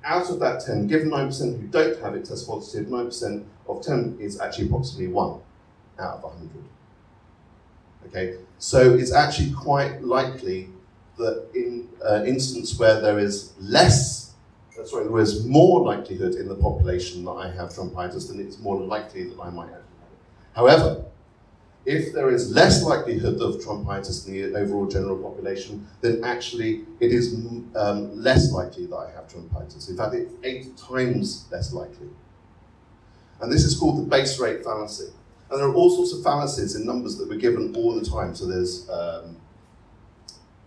Out 0.03 0.29
of 0.29 0.39
that 0.39 0.65
10, 0.65 0.87
given 0.87 1.09
9% 1.09 1.59
who 1.59 1.67
don't 1.67 1.99
have 2.01 2.15
it 2.15 2.25
test 2.25 2.47
positive, 2.47 2.87
9% 2.87 3.45
of 3.67 3.81
10 3.81 4.17
is 4.19 4.39
actually 4.39 4.67
approximately 4.67 5.07
1 5.07 5.41
out 5.99 6.15
of 6.15 6.23
100. 6.23 6.63
Okay, 8.07 8.37
so 8.57 8.95
it's 8.95 9.13
actually 9.13 9.51
quite 9.51 10.01
likely 10.01 10.69
that 11.17 11.47
in 11.53 11.87
an 12.03 12.25
instance 12.25 12.77
where 12.79 12.99
there 13.01 13.19
is 13.19 13.53
less, 13.59 14.33
uh, 14.79 14.85
sorry, 14.85 15.07
there 15.07 15.19
is 15.19 15.45
more 15.45 15.81
likelihood 15.81 16.35
in 16.35 16.47
the 16.47 16.55
population 16.55 17.25
that 17.25 17.31
I 17.31 17.51
have 17.51 17.69
Trumpitis, 17.69 18.29
then 18.29 18.39
it's 18.39 18.57
more 18.59 18.79
likely 18.79 19.25
that 19.25 19.39
I 19.39 19.49
might 19.49 19.67
have 19.67 19.79
it. 19.79 19.85
However, 20.53 21.05
if 21.85 22.13
there 22.13 22.29
is 22.29 22.51
less 22.51 22.83
likelihood 22.83 23.41
of 23.41 23.55
Trumpitis 23.55 24.27
in 24.27 24.33
the 24.33 24.59
overall 24.59 24.85
general 24.85 25.17
population, 25.17 25.87
then 26.01 26.23
actually 26.23 26.85
it 26.99 27.11
is 27.11 27.33
um, 27.75 28.15
less 28.21 28.51
likely 28.51 28.85
that 28.87 28.95
I 28.95 29.11
have 29.11 29.27
Trumpitis. 29.27 29.89
In 29.89 29.97
fact, 29.97 30.13
it's 30.13 30.33
eight 30.43 30.77
times 30.77 31.47
less 31.51 31.73
likely. 31.73 32.09
And 33.41 33.51
this 33.51 33.63
is 33.63 33.77
called 33.77 33.97
the 33.97 34.09
base 34.09 34.39
rate 34.39 34.63
fallacy. 34.63 35.11
And 35.49 35.59
there 35.59 35.67
are 35.67 35.73
all 35.73 35.89
sorts 35.89 36.13
of 36.13 36.23
fallacies 36.23 36.75
in 36.75 36.85
numbers 36.85 37.17
that 37.17 37.27
we're 37.27 37.39
given 37.39 37.75
all 37.75 37.95
the 37.99 38.05
time. 38.05 38.35
So 38.35 38.45
there's 38.45 38.87
um, 38.89 39.37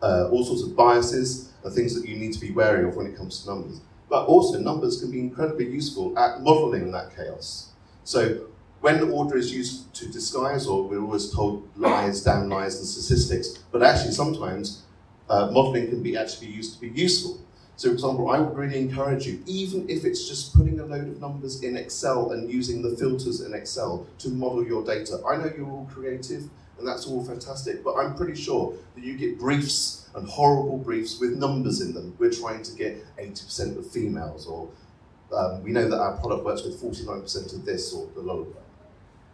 uh, 0.02 0.28
all 0.30 0.44
sorts 0.44 0.62
of 0.62 0.74
biases 0.76 1.52
and 1.62 1.72
things 1.72 1.94
that 1.94 2.08
you 2.08 2.16
need 2.16 2.32
to 2.32 2.40
be 2.40 2.50
wary 2.50 2.88
of 2.88 2.96
when 2.96 3.06
it 3.06 3.16
comes 3.16 3.42
to 3.42 3.50
numbers. 3.50 3.80
But 4.08 4.26
also, 4.26 4.58
numbers 4.58 5.00
can 5.00 5.10
be 5.10 5.20
incredibly 5.20 5.70
useful 5.70 6.18
at 6.18 6.42
modeling 6.42 6.90
that 6.92 7.16
chaos. 7.16 7.70
So 8.04 8.48
when 8.80 9.00
order 9.10 9.38
is 9.38 9.54
used 9.54 9.94
to 9.94 10.08
disguise, 10.08 10.66
or 10.66 10.86
we're 10.86 11.00
always 11.00 11.32
told 11.32 11.68
lies, 11.76 12.22
damn 12.22 12.48
lies, 12.48 12.76
and 12.76 12.86
statistics, 12.86 13.60
but 13.70 13.82
actually 13.82 14.12
sometimes 14.12 14.82
uh, 15.30 15.50
modeling 15.52 15.88
can 15.88 16.02
be 16.02 16.16
actually 16.16 16.48
used 16.48 16.74
to 16.74 16.80
be 16.80 16.88
useful. 16.88 17.40
So, 17.76 17.88
for 17.88 17.94
example, 17.94 18.30
I 18.30 18.38
would 18.38 18.56
really 18.56 18.78
encourage 18.78 19.26
you, 19.26 19.42
even 19.46 19.88
if 19.88 20.04
it's 20.04 20.28
just 20.28 20.54
putting 20.54 20.78
a 20.78 20.84
load 20.84 21.08
of 21.08 21.20
numbers 21.20 21.62
in 21.62 21.76
Excel 21.76 22.32
and 22.32 22.50
using 22.50 22.82
the 22.82 22.96
filters 22.96 23.40
in 23.40 23.54
Excel 23.54 24.06
to 24.18 24.28
model 24.28 24.64
your 24.64 24.84
data. 24.84 25.20
I 25.26 25.36
know 25.36 25.50
you're 25.56 25.70
all 25.70 25.88
creative 25.92 26.48
and 26.78 26.86
that's 26.86 27.06
all 27.06 27.24
fantastic, 27.24 27.84
but 27.84 27.94
I'm 27.94 28.14
pretty 28.14 28.40
sure 28.40 28.74
that 28.94 29.04
you 29.04 29.16
get 29.16 29.38
briefs 29.38 30.08
and 30.14 30.28
horrible 30.28 30.78
briefs 30.78 31.20
with 31.20 31.38
numbers 31.38 31.80
in 31.80 31.94
them. 31.94 32.14
We're 32.18 32.32
trying 32.32 32.62
to 32.64 32.74
get 32.74 33.04
80% 33.16 33.78
of 33.78 33.90
females, 33.90 34.46
or 34.46 34.68
um, 35.32 35.62
we 35.62 35.70
know 35.70 35.88
that 35.88 35.98
our 35.98 36.16
product 36.18 36.44
works 36.44 36.64
with 36.64 36.82
49% 36.82 37.54
of 37.54 37.64
this 37.64 37.94
or 37.94 38.08
the 38.14 38.22
that. 38.22 38.62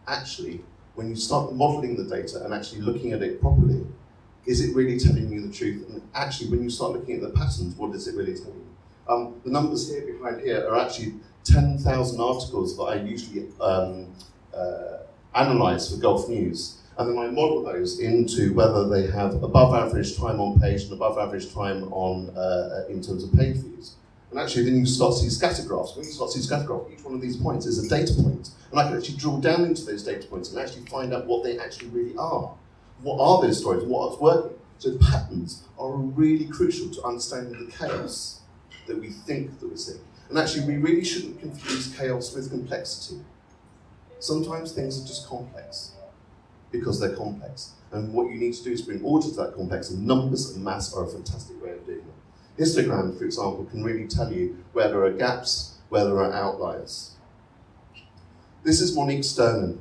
Actually, 0.07 0.61
when 0.95 1.09
you 1.09 1.17
start 1.17 1.55
modeling 1.55 1.97
the 1.97 2.05
data 2.05 2.45
and 2.45 2.53
actually 2.53 2.83
looking 2.83 3.13
at 3.13 3.23
it 3.23 3.41
properly, 3.41 3.87
is 4.49 4.63
it 4.63 4.75
really 4.75 4.99
telling 4.99 5.31
you 5.31 5.47
the 5.47 5.53
truth? 5.53 5.87
And 5.91 6.03
actually, 6.15 6.51
when 6.51 6.63
you 6.63 6.71
start 6.71 6.93
looking 6.93 7.17
at 7.17 7.21
the 7.21 7.31
patterns, 7.31 7.77
what 7.77 7.93
does 7.93 8.09
it 8.09 8.17
really 8.17 8.35
tell 8.35 8.47
you? 8.47 8.67
Um, 9.07 9.41
the 9.45 9.51
numbers 9.51 9.91
here 9.91 10.01
behind 10.13 10.41
here 10.41 10.67
are 10.69 10.79
actually 10.79 11.15
10,000 11.45 12.21
articles 12.21 12.77
that 12.79 12.83
I 12.83 12.95
usually 12.97 13.47
um, 13.61 14.07
uh, 14.55 14.99
analyze 15.35 15.91
for 15.93 16.01
Gulf 16.01 16.29
News. 16.31 16.79
And 16.97 17.11
then 17.11 17.19
I 17.19 17.29
model 17.31 17.63
those 17.63 18.01
into 18.01 18.55
whether 18.55 18.89
they 18.89 19.07
have 19.09 19.43
above 19.43 19.73
average 19.75 20.17
time 20.17 20.41
on 20.41 20.59
page 20.59 20.85
and 20.85 20.95
above 20.95 21.17
average 21.19 21.53
time 21.53 21.93
on 21.93 22.31
uh, 22.37 22.87
in 22.89 23.03
terms 23.03 23.23
of 23.23 23.33
page 23.35 23.59
views. 23.59 23.95
And 24.31 24.41
actually, 24.41 24.65
then 24.65 24.77
you 24.77 24.87
start 24.87 25.13
to 25.15 25.21
see 25.21 25.31
scatter 25.31 25.63
graphs. 25.63 25.95
When 25.95 26.05
you 26.05 26.11
start 26.11 26.33
to 26.33 26.39
see 26.39 26.45
scatter 26.45 26.67
graph, 26.67 26.83
each 26.93 27.05
one 27.05 27.15
of 27.15 27.21
these 27.21 27.37
points 27.37 27.67
is 27.67 27.85
a 27.85 27.89
data 27.89 28.15
point. 28.15 28.51
And 28.71 28.81
I 28.81 28.89
can 28.89 28.97
actually 28.97 29.17
drill 29.17 29.39
down 29.39 29.65
into 29.65 29.85
those 29.85 30.03
data 30.03 30.27
points 30.27 30.51
and 30.51 30.59
actually 30.59 30.87
find 30.87 31.15
out 31.15 31.27
what 31.27 31.45
they 31.45 31.59
actually 31.59 31.89
really 31.91 32.17
are. 32.17 32.53
What 33.03 33.21
are 33.21 33.43
those 33.43 33.61
stories? 33.61 33.83
And 33.83 33.91
what's 33.91 34.21
working? 34.21 34.59
So 34.79 34.97
patterns 34.99 35.65
are 35.79 35.93
really 35.93 36.47
crucial 36.47 36.91
to 36.91 37.03
understanding 37.03 37.67
the 37.67 37.73
chaos 37.73 38.41
that 38.87 38.99
we 38.99 39.11
think 39.11 39.59
that 39.61 39.69
we're 39.69 39.77
seeing. 39.77 40.01
And 40.29 40.39
actually, 40.39 40.67
we 40.67 40.77
really 40.77 41.05
shouldn't 41.05 41.41
confuse 41.41 41.95
chaos 41.97 42.35
with 42.35 42.51
complexity. 42.51 43.21
Sometimes 44.19 44.73
things 44.73 45.03
are 45.03 45.07
just 45.07 45.27
complex 45.27 45.93
because 46.71 47.01
they're 47.01 47.17
complex. 47.17 47.73
And 47.93 48.13
what 48.13 48.31
you 48.31 48.39
need 48.39 48.55
to 48.55 48.65
do 48.65 48.73
is 48.73 48.83
bring 48.83 49.03
order 49.03 49.29
to 49.29 49.35
that 49.37 49.55
complex, 49.55 49.91
and 49.91 50.07
numbers 50.07 50.55
and 50.55 50.63
mass 50.63 50.95
are 50.95 51.05
a 51.05 51.09
fantastic 51.09 51.63
way 51.63 51.71
of 51.71 51.87
doing 51.87 52.01
it. 52.01 52.63
Histogram, 52.63 53.17
for 53.17 53.25
example, 53.25 53.65
can 53.65 53.83
really 53.83 54.07
tell 54.07 54.33
you 54.33 54.59
where 54.73 54.89
there 54.89 55.05
are 55.05 55.13
gaps, 55.13 55.79
where 55.89 56.05
there 56.05 56.19
are 56.19 56.33
outliers. 56.33 57.13
This 58.65 58.81
is 58.81 58.95
Monique 58.95 59.25
Sternin. 59.25 59.81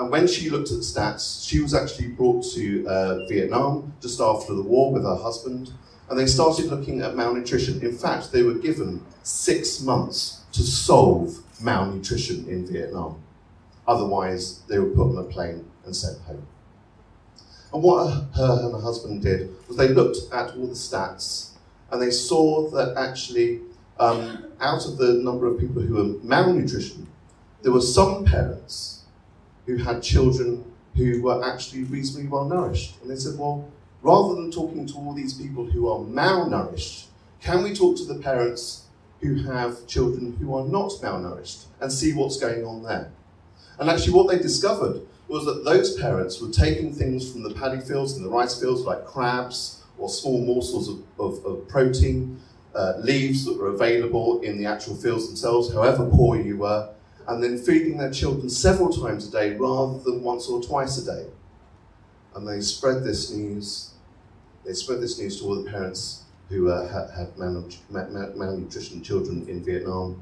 And 0.00 0.10
when 0.10 0.26
she 0.26 0.48
looked 0.48 0.70
at 0.70 0.78
the 0.78 0.82
stats, 0.82 1.46
she 1.46 1.60
was 1.60 1.74
actually 1.74 2.08
brought 2.08 2.42
to 2.54 2.88
uh, 2.88 3.26
Vietnam 3.26 3.92
just 4.00 4.18
after 4.18 4.54
the 4.54 4.62
war 4.62 4.94
with 4.94 5.02
her 5.02 5.14
husband, 5.14 5.72
and 6.08 6.18
they 6.18 6.24
started 6.24 6.68
looking 6.68 7.02
at 7.02 7.14
malnutrition. 7.14 7.82
In 7.82 7.92
fact, 7.92 8.32
they 8.32 8.42
were 8.42 8.54
given 8.54 9.04
six 9.24 9.82
months 9.82 10.40
to 10.52 10.62
solve 10.62 11.40
malnutrition 11.60 12.48
in 12.48 12.66
Vietnam. 12.66 13.22
Otherwise, 13.86 14.60
they 14.70 14.78
were 14.78 14.88
put 14.88 15.10
on 15.10 15.18
a 15.18 15.24
plane 15.24 15.66
and 15.84 15.94
sent 15.94 16.18
home. 16.22 16.46
And 17.74 17.82
what 17.82 18.08
her 18.36 18.58
and 18.62 18.72
her 18.72 18.80
husband 18.80 19.22
did 19.22 19.54
was 19.68 19.76
they 19.76 19.88
looked 19.88 20.16
at 20.32 20.56
all 20.56 20.66
the 20.66 20.72
stats 20.72 21.50
and 21.92 22.00
they 22.00 22.10
saw 22.10 22.70
that 22.70 22.96
actually, 22.96 23.60
um, 23.98 24.46
out 24.62 24.86
of 24.86 24.96
the 24.96 25.12
number 25.22 25.46
of 25.46 25.60
people 25.60 25.82
who 25.82 25.94
were 25.96 26.24
malnutrition, 26.24 27.06
there 27.60 27.70
were 27.70 27.82
some 27.82 28.24
parents 28.24 28.99
who 29.70 29.84
had 29.84 30.02
children 30.02 30.64
who 30.96 31.22
were 31.22 31.44
actually 31.44 31.84
reasonably 31.84 32.28
well 32.28 32.44
nourished. 32.44 33.00
And 33.00 33.10
they 33.10 33.16
said, 33.16 33.38
well, 33.38 33.70
rather 34.02 34.34
than 34.34 34.50
talking 34.50 34.86
to 34.86 34.94
all 34.94 35.14
these 35.14 35.34
people 35.34 35.64
who 35.64 35.88
are 35.88 36.00
malnourished, 36.00 37.06
can 37.40 37.62
we 37.62 37.72
talk 37.72 37.96
to 37.98 38.04
the 38.04 38.20
parents 38.20 38.86
who 39.20 39.42
have 39.44 39.86
children 39.86 40.36
who 40.40 40.54
are 40.56 40.66
not 40.66 40.90
malnourished 41.02 41.66
and 41.80 41.92
see 41.92 42.12
what's 42.12 42.38
going 42.38 42.64
on 42.64 42.82
there? 42.82 43.12
And 43.78 43.88
actually, 43.88 44.12
what 44.12 44.28
they 44.28 44.38
discovered 44.38 45.02
was 45.28 45.44
that 45.44 45.64
those 45.64 45.98
parents 45.98 46.40
were 46.40 46.50
taking 46.50 46.92
things 46.92 47.30
from 47.30 47.42
the 47.42 47.54
paddy 47.54 47.80
fields 47.80 48.14
and 48.14 48.24
the 48.24 48.28
rice 48.28 48.60
fields, 48.60 48.82
like 48.82 49.06
crabs 49.06 49.82
or 49.96 50.08
small 50.08 50.44
morsels 50.44 50.88
of, 50.88 51.02
of, 51.18 51.44
of 51.44 51.68
protein, 51.68 52.40
uh, 52.74 52.94
leaves 52.98 53.44
that 53.44 53.56
were 53.56 53.68
available 53.68 54.40
in 54.40 54.58
the 54.58 54.66
actual 54.66 54.96
fields 54.96 55.28
themselves, 55.28 55.72
however 55.72 56.08
poor 56.10 56.40
you 56.40 56.56
were, 56.58 56.88
and 57.28 57.42
then 57.42 57.58
feeding 57.58 57.98
their 57.98 58.10
children 58.10 58.48
several 58.48 58.90
times 58.90 59.28
a 59.28 59.30
day 59.30 59.56
rather 59.56 59.98
than 60.00 60.22
once 60.22 60.48
or 60.48 60.62
twice 60.62 60.98
a 60.98 61.04
day. 61.04 61.26
And 62.34 62.46
they 62.46 62.60
spread 62.60 63.04
this 63.04 63.30
news. 63.30 63.92
They 64.64 64.72
spread 64.72 65.00
this 65.00 65.18
news 65.18 65.40
to 65.40 65.46
all 65.46 65.62
the 65.62 65.70
parents 65.70 66.24
who 66.48 66.70
uh, 66.70 66.88
had, 66.88 67.38
malnutrition 67.38 69.02
children 69.02 69.48
in 69.48 69.64
Vietnam, 69.64 70.20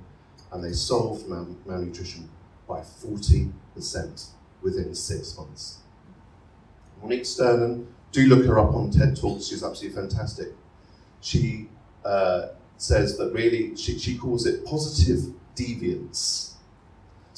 and 0.52 0.62
they 0.62 0.72
solved 0.72 1.26
mal- 1.26 1.56
malnutrition 1.66 2.28
by 2.68 2.80
40% 2.80 3.50
within 4.62 4.94
six 4.94 5.36
months. 5.36 5.78
Monique 7.02 7.24
Sternin, 7.24 7.86
do 8.12 8.26
look 8.26 8.44
her 8.46 8.58
up 8.58 8.74
on 8.74 8.90
TED 8.90 9.16
Talks, 9.16 9.46
she's 9.46 9.62
absolutely 9.62 10.00
fantastic. 10.00 10.48
She 11.20 11.68
uh, 12.04 12.48
says 12.76 13.16
that 13.18 13.32
really, 13.32 13.76
she, 13.76 13.98
she 13.98 14.16
calls 14.16 14.46
it 14.46 14.64
positive 14.64 15.32
deviance. 15.54 16.47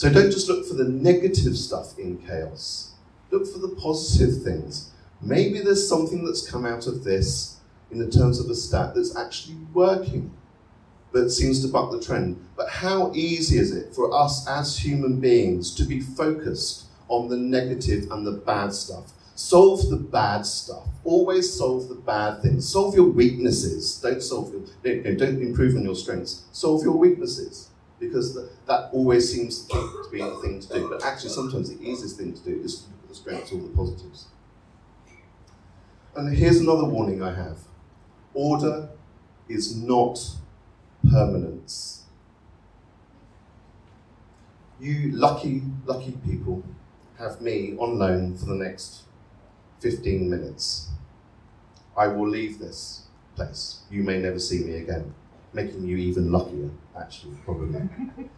So 0.00 0.10
don't 0.10 0.30
just 0.30 0.48
look 0.48 0.66
for 0.66 0.72
the 0.72 0.88
negative 0.88 1.58
stuff 1.58 1.98
in 1.98 2.16
chaos. 2.26 2.92
Look 3.30 3.46
for 3.46 3.58
the 3.58 3.76
positive 3.76 4.42
things. 4.42 4.92
Maybe 5.20 5.60
there's 5.60 5.86
something 5.86 6.24
that's 6.24 6.50
come 6.50 6.64
out 6.64 6.86
of 6.86 7.04
this 7.04 7.58
in 7.90 7.98
the 7.98 8.10
terms 8.10 8.40
of 8.40 8.48
a 8.48 8.54
stat 8.54 8.94
that's 8.94 9.14
actually 9.14 9.58
working, 9.74 10.32
that 11.12 11.28
seems 11.28 11.60
to 11.60 11.68
buck 11.70 11.90
the 11.90 12.00
trend. 12.00 12.42
But 12.56 12.70
how 12.70 13.12
easy 13.14 13.58
is 13.58 13.76
it 13.76 13.94
for 13.94 14.10
us 14.10 14.48
as 14.48 14.78
human 14.78 15.20
beings 15.20 15.74
to 15.74 15.84
be 15.84 16.00
focused 16.00 16.86
on 17.08 17.28
the 17.28 17.36
negative 17.36 18.10
and 18.10 18.26
the 18.26 18.32
bad 18.32 18.72
stuff? 18.72 19.12
Solve 19.34 19.90
the 19.90 19.98
bad 19.98 20.46
stuff. 20.46 20.88
Always 21.04 21.52
solve 21.52 21.90
the 21.90 21.94
bad 21.94 22.40
things. 22.40 22.66
Solve 22.66 22.94
your 22.94 23.10
weaknesses. 23.10 24.00
Don't 24.00 24.22
solve 24.22 24.50
your, 24.50 24.62
don't 25.14 25.42
improve 25.42 25.76
on 25.76 25.84
your 25.84 25.94
strengths. 25.94 26.44
Solve 26.52 26.84
your 26.84 26.96
weaknesses 26.96 27.69
because 28.00 28.34
that 28.66 28.88
always 28.92 29.30
seems 29.30 29.66
to 29.66 30.04
be 30.10 30.18
the 30.18 30.36
thing 30.36 30.58
to 30.60 30.68
do. 30.68 30.88
But 30.88 31.04
actually, 31.04 31.30
sometimes 31.30 31.68
the 31.76 31.80
easiest 31.86 32.16
thing 32.16 32.32
to 32.32 32.42
do 32.42 32.60
is 32.62 32.80
to 32.80 32.88
at 33.02 33.08
the 33.08 33.14
all 33.52 33.60
the 33.60 33.68
positives. 33.68 34.26
And 36.16 36.34
here's 36.34 36.58
another 36.58 36.84
warning 36.84 37.22
I 37.22 37.34
have 37.34 37.58
order 38.34 38.88
is 39.48 39.76
not 39.76 40.18
permanence. 41.10 42.04
You 44.80 45.12
lucky, 45.12 45.62
lucky 45.84 46.12
people 46.24 46.64
have 47.18 47.40
me 47.40 47.76
on 47.78 47.98
loan 47.98 48.36
for 48.36 48.46
the 48.46 48.54
next 48.54 49.02
15 49.80 50.30
minutes. 50.30 50.88
I 51.96 52.06
will 52.06 52.28
leave 52.28 52.58
this 52.58 53.02
place. 53.36 53.80
You 53.90 54.02
may 54.02 54.20
never 54.20 54.38
see 54.38 54.60
me 54.64 54.76
again 54.76 55.14
making 55.52 55.84
you 55.84 55.96
even 55.96 56.30
luckier, 56.30 56.70
actually, 56.98 57.36
probably. 57.44 57.88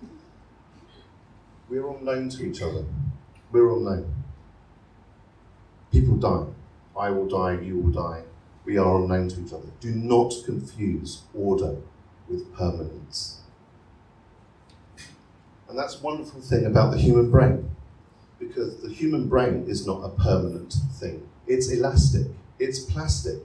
We're 1.69 1.87
all 1.87 2.01
known 2.01 2.29
to 2.31 2.45
each 2.45 2.63
other. 2.63 2.85
We're 3.51 3.71
all 3.71 3.81
known. 3.81 4.15
People 5.91 6.17
die. 6.17 6.47
I 6.99 7.11
will 7.11 7.29
die, 7.29 7.61
you 7.61 7.79
will 7.79 7.93
die. 7.93 8.23
We 8.65 8.79
are 8.79 8.97
unknown 8.97 9.29
to 9.29 9.41
each 9.45 9.53
other. 9.53 9.69
Do 9.81 9.93
not 9.93 10.33
confuse 10.45 11.23
order 11.35 11.77
with 12.29 12.55
permanence. 12.55 13.41
And 15.69 15.79
that's 15.79 15.99
a 15.99 16.03
wonderful 16.03 16.41
thing 16.41 16.67
about 16.67 16.93
the 16.93 16.99
human 16.99 17.31
brain, 17.31 17.75
because 18.39 18.83
the 18.83 18.91
human 18.91 19.29
brain 19.29 19.65
is 19.67 19.87
not 19.87 20.03
a 20.03 20.11
permanent 20.11 20.75
thing. 20.93 21.27
It's 21.47 21.71
elastic, 21.71 22.27
it's 22.59 22.81
plastic. 22.81 23.39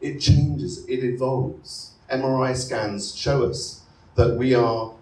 It 0.00 0.20
changes, 0.20 0.86
it 0.86 1.02
evolves. 1.02 1.92
MRI 2.10 2.56
scans 2.56 3.16
show 3.16 3.42
us 3.44 3.82
that 4.14 4.36
we 4.36 4.54
are 4.54 4.94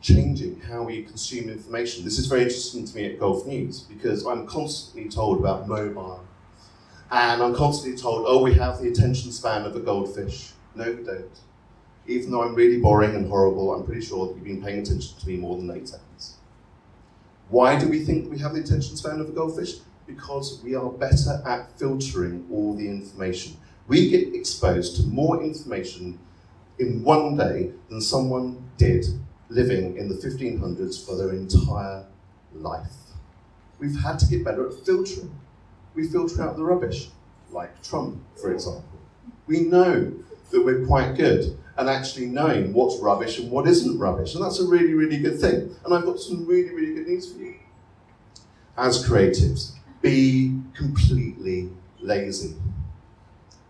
changing 0.00 0.60
how 0.60 0.84
we 0.84 1.02
consume 1.02 1.50
information. 1.50 2.04
This 2.04 2.18
is 2.18 2.26
very 2.26 2.42
interesting 2.42 2.84
to 2.86 2.96
me 2.96 3.06
at 3.06 3.18
Gulf 3.18 3.44
News 3.46 3.80
because 3.80 4.24
I'm 4.24 4.46
constantly 4.46 5.10
told 5.10 5.40
about 5.40 5.66
mobile. 5.66 6.24
And 7.10 7.42
I'm 7.42 7.54
constantly 7.54 8.00
told, 8.00 8.24
oh, 8.28 8.42
we 8.42 8.54
have 8.54 8.80
the 8.80 8.88
attention 8.88 9.32
span 9.32 9.64
of 9.64 9.74
a 9.74 9.80
goldfish. 9.80 10.52
No, 10.74 10.92
we 10.92 11.02
don't. 11.02 11.40
Even 12.06 12.30
though 12.30 12.42
I'm 12.42 12.54
really 12.54 12.78
boring 12.78 13.16
and 13.16 13.28
horrible, 13.28 13.74
I'm 13.74 13.84
pretty 13.84 14.02
sure 14.02 14.26
that 14.26 14.34
you've 14.34 14.44
been 14.44 14.62
paying 14.62 14.80
attention 14.80 15.18
to 15.18 15.28
me 15.28 15.36
more 15.36 15.56
than 15.56 15.70
eight 15.70 15.88
seconds. 15.88 16.36
Why 17.48 17.78
do 17.78 17.88
we 17.88 18.04
think 18.04 18.30
we 18.30 18.38
have 18.38 18.54
the 18.54 18.60
attention 18.60 18.96
span 18.96 19.20
of 19.20 19.28
a 19.28 19.32
goldfish? 19.32 19.74
Because 20.06 20.60
we 20.62 20.76
are 20.76 20.90
better 20.90 21.42
at 21.44 21.76
filtering 21.78 22.46
all 22.50 22.74
the 22.74 22.88
information. 22.88 23.56
We 23.88 24.10
get 24.10 24.34
exposed 24.34 24.96
to 24.96 25.02
more 25.06 25.42
information 25.42 26.18
in 26.78 27.04
one 27.04 27.36
day 27.36 27.70
than 27.88 28.00
someone 28.00 28.68
did 28.76 29.06
living 29.48 29.96
in 29.96 30.08
the 30.08 30.16
1500s 30.16 31.06
for 31.06 31.16
their 31.16 31.30
entire 31.30 32.04
life. 32.52 32.92
We've 33.78 34.00
had 34.00 34.18
to 34.20 34.26
get 34.26 34.44
better 34.44 34.66
at 34.66 34.74
filtering. 34.84 35.38
We 35.94 36.08
filter 36.08 36.42
out 36.42 36.56
the 36.56 36.64
rubbish, 36.64 37.10
like 37.52 37.80
Trump, 37.82 38.20
for 38.40 38.52
example. 38.52 38.98
We 39.46 39.60
know 39.60 40.12
that 40.50 40.64
we're 40.64 40.84
quite 40.84 41.14
good 41.14 41.56
at 41.78 41.86
actually 41.86 42.26
knowing 42.26 42.72
what's 42.72 42.98
rubbish 43.00 43.38
and 43.38 43.50
what 43.50 43.68
isn't 43.68 43.98
rubbish, 43.98 44.34
and 44.34 44.42
that's 44.42 44.58
a 44.58 44.66
really, 44.66 44.94
really 44.94 45.18
good 45.18 45.38
thing. 45.38 45.76
And 45.84 45.94
I've 45.94 46.04
got 46.04 46.18
some 46.18 46.44
really, 46.44 46.74
really 46.74 46.94
good 46.94 47.06
news 47.06 47.32
for 47.32 47.38
you. 47.38 47.54
As 48.76 49.06
creatives, 49.06 49.72
be 50.02 50.58
completely 50.74 51.70
lazy 52.00 52.56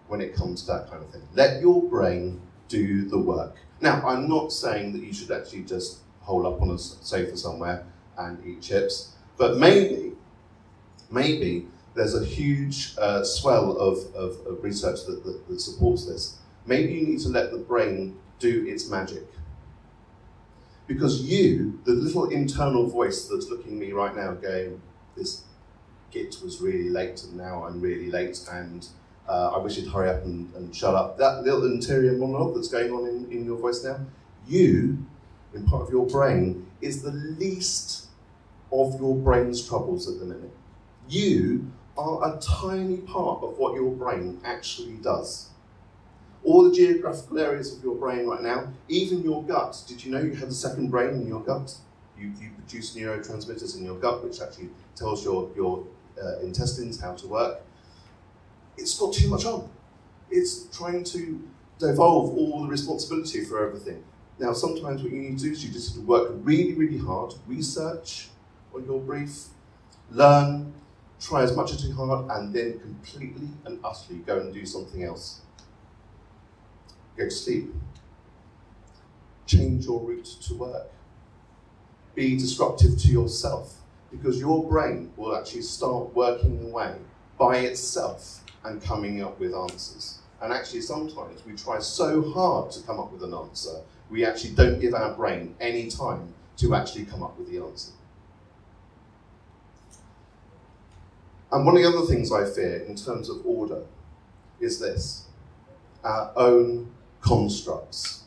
when 0.08 0.20
it 0.20 0.34
comes 0.34 0.62
to 0.62 0.72
that 0.72 0.90
kind 0.90 1.02
of 1.02 1.10
thing. 1.10 1.22
Let 1.34 1.60
your 1.60 1.82
brain 1.82 2.40
do 2.68 3.08
the 3.08 3.18
work. 3.18 3.56
Now, 3.80 4.06
I'm 4.06 4.28
not 4.28 4.52
saying 4.52 4.92
that 4.92 5.02
you 5.02 5.12
should 5.12 5.30
actually 5.30 5.62
just 5.62 5.98
hole 6.20 6.46
up 6.46 6.60
on 6.60 6.70
a 6.70 6.78
sofa 6.78 7.36
somewhere 7.36 7.84
and 8.18 8.44
eat 8.46 8.62
chips, 8.62 9.12
but 9.36 9.58
maybe, 9.58 10.12
maybe 11.10 11.66
there's 11.94 12.14
a 12.14 12.24
huge 12.24 12.94
uh, 12.98 13.22
swell 13.22 13.76
of, 13.78 13.98
of, 14.14 14.46
of 14.46 14.62
research 14.62 15.04
that, 15.06 15.24
that, 15.24 15.48
that 15.48 15.60
supports 15.60 16.06
this. 16.06 16.38
Maybe 16.66 16.94
you 16.94 17.06
need 17.06 17.20
to 17.20 17.28
let 17.28 17.52
the 17.52 17.58
brain 17.58 18.16
do 18.38 18.66
its 18.66 18.88
magic. 18.88 19.26
Because 20.86 21.22
you, 21.22 21.80
the 21.84 21.92
little 21.92 22.28
internal 22.28 22.86
voice 22.86 23.26
that's 23.26 23.48
looking 23.48 23.72
at 23.72 23.78
me 23.78 23.92
right 23.92 24.14
now, 24.14 24.32
going, 24.32 24.80
This 25.16 25.42
git 26.10 26.36
was 26.42 26.60
really 26.60 26.88
late, 26.88 27.22
and 27.24 27.36
now 27.36 27.64
I'm 27.64 27.80
really 27.80 28.10
late, 28.10 28.38
and 28.50 28.86
uh, 29.28 29.52
I 29.54 29.58
wish 29.58 29.76
you'd 29.76 29.92
hurry 29.92 30.10
up 30.10 30.24
and, 30.24 30.52
and, 30.54 30.74
shut 30.74 30.94
up. 30.94 31.18
That 31.18 31.42
little 31.42 31.64
interior 31.66 32.12
monologue 32.12 32.54
that's 32.54 32.68
going 32.68 32.92
on 32.92 33.08
in, 33.08 33.30
in 33.30 33.44
your 33.44 33.56
voice 33.56 33.82
now, 33.82 33.98
you, 34.46 35.04
in 35.54 35.66
part 35.66 35.82
of 35.82 35.90
your 35.90 36.06
brain, 36.06 36.66
is 36.80 37.02
the 37.02 37.10
least 37.10 38.06
of 38.72 39.00
your 39.00 39.16
brain's 39.16 39.66
troubles 39.66 40.08
at 40.08 40.20
the 40.20 40.26
minute. 40.26 40.52
You 41.08 41.70
are 41.98 42.36
a 42.36 42.40
tiny 42.40 42.98
part 42.98 43.42
of 43.42 43.58
what 43.58 43.74
your 43.74 43.90
brain 43.90 44.40
actually 44.44 44.96
does. 44.96 45.50
All 46.44 46.68
the 46.68 46.74
geographical 46.74 47.40
areas 47.40 47.76
of 47.76 47.82
your 47.82 47.96
brain 47.96 48.26
right 48.26 48.42
now, 48.42 48.72
even 48.88 49.22
your 49.22 49.42
gut. 49.42 49.82
Did 49.88 50.04
you 50.04 50.12
know 50.12 50.20
you 50.20 50.34
have 50.34 50.48
a 50.50 50.54
second 50.54 50.90
brain 50.90 51.14
in 51.14 51.26
your 51.26 51.40
gut? 51.40 51.74
You, 52.16 52.32
you 52.40 52.50
produce 52.56 52.94
neurotransmitters 52.94 53.76
in 53.76 53.84
your 53.84 53.96
gut, 53.96 54.22
which 54.22 54.40
actually 54.40 54.68
tells 54.94 55.24
your, 55.24 55.50
your 55.56 55.84
uh, 56.22 56.38
intestines 56.40 57.00
how 57.00 57.14
to 57.14 57.26
work 57.26 57.65
it's 58.76 58.98
got 58.98 59.12
too 59.12 59.28
much 59.28 59.44
on. 59.44 59.68
It's 60.30 60.64
trying 60.76 61.04
to 61.04 61.42
devolve 61.78 62.36
all 62.36 62.62
the 62.62 62.68
responsibility 62.68 63.44
for 63.44 63.66
everything. 63.66 64.02
Now, 64.38 64.52
sometimes 64.52 65.02
what 65.02 65.12
you 65.12 65.20
need 65.20 65.38
to 65.38 65.44
do 65.44 65.52
is 65.52 65.64
you 65.64 65.72
just 65.72 65.98
work 65.98 66.32
really, 66.42 66.74
really 66.74 66.98
hard, 66.98 67.34
research 67.46 68.28
on 68.74 68.84
your 68.84 69.00
brief, 69.00 69.46
learn, 70.10 70.74
try 71.20 71.42
as 71.42 71.56
much 71.56 71.72
as 71.72 71.84
you 71.84 71.94
hard, 71.94 72.30
and 72.30 72.54
then 72.54 72.78
completely 72.80 73.48
and 73.64 73.78
utterly 73.82 74.18
go 74.20 74.38
and 74.38 74.52
do 74.52 74.66
something 74.66 75.02
else. 75.02 75.40
Go 77.16 77.24
to 77.24 77.30
sleep. 77.30 77.72
Change 79.46 79.86
your 79.86 80.00
route 80.00 80.36
to 80.42 80.54
work. 80.54 80.90
Be 82.14 82.36
disruptive 82.36 82.98
to 82.98 83.08
yourself 83.08 83.76
because 84.10 84.38
your 84.38 84.68
brain 84.68 85.12
will 85.16 85.36
actually 85.36 85.62
start 85.62 86.14
working 86.14 86.62
away 86.62 86.94
by 87.38 87.58
itself 87.58 88.42
and 88.66 88.82
coming 88.82 89.22
up 89.22 89.38
with 89.38 89.54
answers. 89.54 90.18
And 90.42 90.52
actually, 90.52 90.82
sometimes 90.82 91.44
we 91.46 91.54
try 91.54 91.78
so 91.78 92.30
hard 92.30 92.70
to 92.72 92.82
come 92.82 93.00
up 93.00 93.12
with 93.12 93.22
an 93.22 93.32
answer, 93.32 93.80
we 94.10 94.24
actually 94.24 94.54
don't 94.54 94.80
give 94.80 94.94
our 94.94 95.14
brain 95.14 95.54
any 95.60 95.88
time 95.88 96.34
to 96.58 96.74
actually 96.74 97.04
come 97.04 97.22
up 97.22 97.38
with 97.38 97.50
the 97.50 97.62
answer. 97.62 97.92
And 101.50 101.64
one 101.64 101.76
of 101.76 101.82
the 101.82 101.88
other 101.88 102.06
things 102.06 102.32
I 102.32 102.44
fear 102.44 102.78
in 102.80 102.96
terms 102.96 103.28
of 103.28 103.44
order 103.46 103.82
is 104.60 104.78
this 104.78 105.26
our 106.04 106.32
own 106.36 106.90
constructs. 107.20 108.24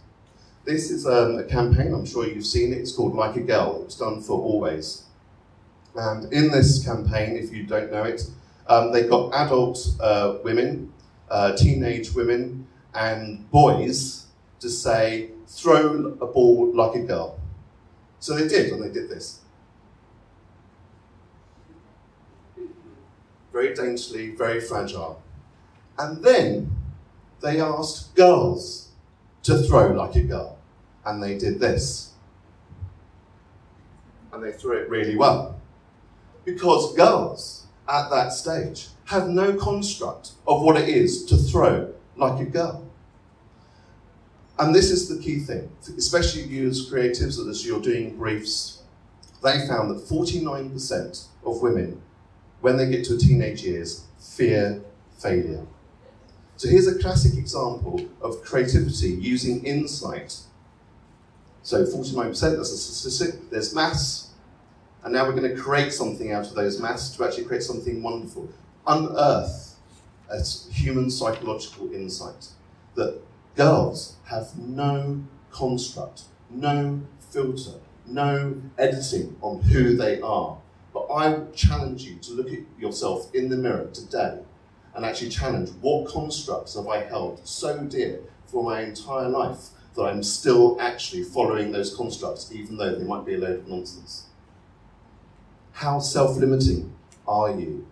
This 0.65 0.91
is 0.91 1.08
um, 1.08 1.38
a 1.38 1.43
campaign, 1.43 1.93
I'm 1.93 2.06
sure 2.06 2.28
you've 2.28 2.45
seen 2.45 2.73
it, 2.73 2.78
it's 2.78 2.91
called 2.91 3.15
Like 3.15 3.36
a 3.38 3.41
Girl, 3.41 3.82
it 3.82 3.86
was 3.86 3.95
done 3.95 4.21
for 4.21 4.39
Always. 4.39 5.04
And 5.95 6.32
in 6.32 6.52
this 6.52 6.84
campaign, 6.86 7.36
if 7.36 7.52
you 7.52 7.63
don't 7.63 7.91
know 7.91 8.04
it, 8.04 8.30
um, 8.70 8.92
they've 8.92 9.10
got 9.10 9.34
adult 9.34 9.80
uh, 10.00 10.38
women, 10.44 10.94
uh, 11.30 11.56
teenage 11.58 12.14
women, 12.14 12.68
and 12.94 13.50
boys 13.50 14.28
to 14.60 14.70
say, 14.70 15.32
throw 15.48 16.18
a 16.22 16.28
ball 16.28 16.72
like 16.74 16.96
a 16.96 17.04
girl. 17.04 17.40
So 18.20 18.36
they 18.36 18.48
did, 18.48 18.72
and 18.72 18.84
they 18.84 18.92
did 18.92 19.10
this. 19.10 19.40
Very 23.52 23.74
daintily, 23.74 24.36
very 24.36 24.62
fragile. 24.62 25.22
And 25.98 26.24
then 26.24 26.76
they 27.42 27.60
asked 27.60 28.16
girls 28.16 28.90
to 29.44 29.58
throw 29.64 29.94
like 29.94 30.16
a 30.16 30.22
girl, 30.22 30.60
and 31.06 31.24
they 31.24 31.38
did 31.38 31.60
this. 31.60 32.14
And 34.32 34.44
they 34.44 34.52
threw 34.52 34.78
it 34.78 34.90
really 34.90 35.16
well. 35.16 35.60
Because 36.46 36.96
girls 36.96 37.66
at 37.89 38.10
that 38.12 38.32
stage 38.32 38.88
have 39.06 39.28
no 39.28 39.56
construct 39.56 40.32
of 40.47 40.62
what 40.62 40.78
it 40.78 40.88
is 40.88 41.25
to 41.25 41.36
throw 41.36 41.91
like 42.15 42.39
a 42.39 42.45
girl. 42.45 42.86
And 44.60 44.75
this 44.75 44.91
is 44.91 45.08
the 45.08 45.21
key 45.21 45.39
thing, 45.39 45.71
especially 45.97 46.43
you 46.43 46.67
as 46.67 46.89
creatives, 46.89 47.49
as 47.49 47.65
you're 47.65 47.82
doing 47.82 48.17
briefs, 48.17 48.84
they 49.41 49.65
found 49.67 49.89
that 49.89 50.04
49% 50.04 51.28
of 51.45 51.62
women, 51.62 52.02
when 52.60 52.75
they 52.75 52.89
get 52.89 53.06
to 53.06 53.17
teenage 53.17 53.63
years, 53.63 54.04
fear 54.19 54.82
failure. 55.17 55.65
So 56.58 56.67
here's 56.67 56.88
a 56.88 56.99
classic 56.99 57.38
example 57.38 58.06
of 58.21 58.41
creativity 58.43 59.12
using 59.12 59.63
insight. 59.63 60.38
So 61.63 61.86
49%, 61.86 62.28
that's 62.28 62.71
a 62.71 62.78
statistic. 62.78 63.49
There's 63.49 63.73
maths, 63.73 64.29
and 65.04 65.14
now 65.14 65.26
we're 65.26 65.36
going 65.36 65.56
to 65.56 65.62
create 65.62 65.94
something 65.94 66.32
out 66.32 66.48
of 66.48 66.56
those 66.56 66.80
maths 66.80 67.16
to 67.16 67.24
actually 67.24 67.46
create 67.46 67.64
something 67.64 68.04
wonderful. 68.04 68.50
Unearth 68.88 69.70
a 70.30 70.44
human 70.72 71.10
psychological 71.10 71.92
insight 71.94 72.50
that 72.96 73.20
girls 73.56 74.16
have 74.26 74.58
no 74.58 75.24
construct, 75.52 76.24
no 76.50 77.02
filter, 77.32 77.80
no 78.06 78.62
editing 78.78 79.36
on 79.42 79.62
who 79.62 79.96
they 79.96 80.22
are. 80.22 80.58
But 80.94 81.08
I 81.12 81.40
challenge 81.54 82.04
you 82.04 82.18
to 82.20 82.34
look 82.34 82.52
at 82.52 82.60
yourself 82.78 83.34
in 83.34 83.50
the 83.50 83.58
mirror 83.58 83.90
today 83.94 84.40
and 84.96 85.06
actually 85.06 85.30
challenge 85.30 85.70
what 85.82 86.12
constructs 86.12 86.76
have 86.76 86.88
I 86.88 87.04
held 87.04 87.48
so 87.48 87.84
dear 87.84 88.20
for 88.46 88.64
my 88.64 88.82
entire 88.82 89.30
life 89.30 89.70
that 89.96 90.04
I'm 90.04 90.24
still 90.24 90.80
actually 90.80 91.24
following 91.24 91.72
those 91.72 91.96
constructs, 91.96 92.52
even 92.54 92.78
though 92.78 92.96
they 92.96 93.04
might 93.04 93.26
be 93.26 93.36
a 93.36 93.38
load 93.38 93.60
of 93.60 93.68
nonsense. 93.68 94.29
How 95.80 96.00
self 96.00 96.36
limiting 96.36 96.94
are 97.26 97.52
you? 97.52 97.88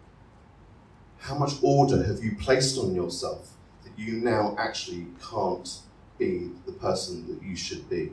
How 1.20 1.38
much 1.38 1.54
order 1.62 2.04
have 2.04 2.22
you 2.22 2.36
placed 2.36 2.78
on 2.78 2.94
yourself 2.94 3.54
that 3.86 3.98
you 3.98 4.18
now 4.18 4.58
actually 4.60 5.08
can't 5.32 5.80
be 6.18 6.50
the 6.66 6.74
person 6.74 7.26
that 7.30 7.42
you 7.42 7.56
should 7.56 7.90
be? 7.90 8.12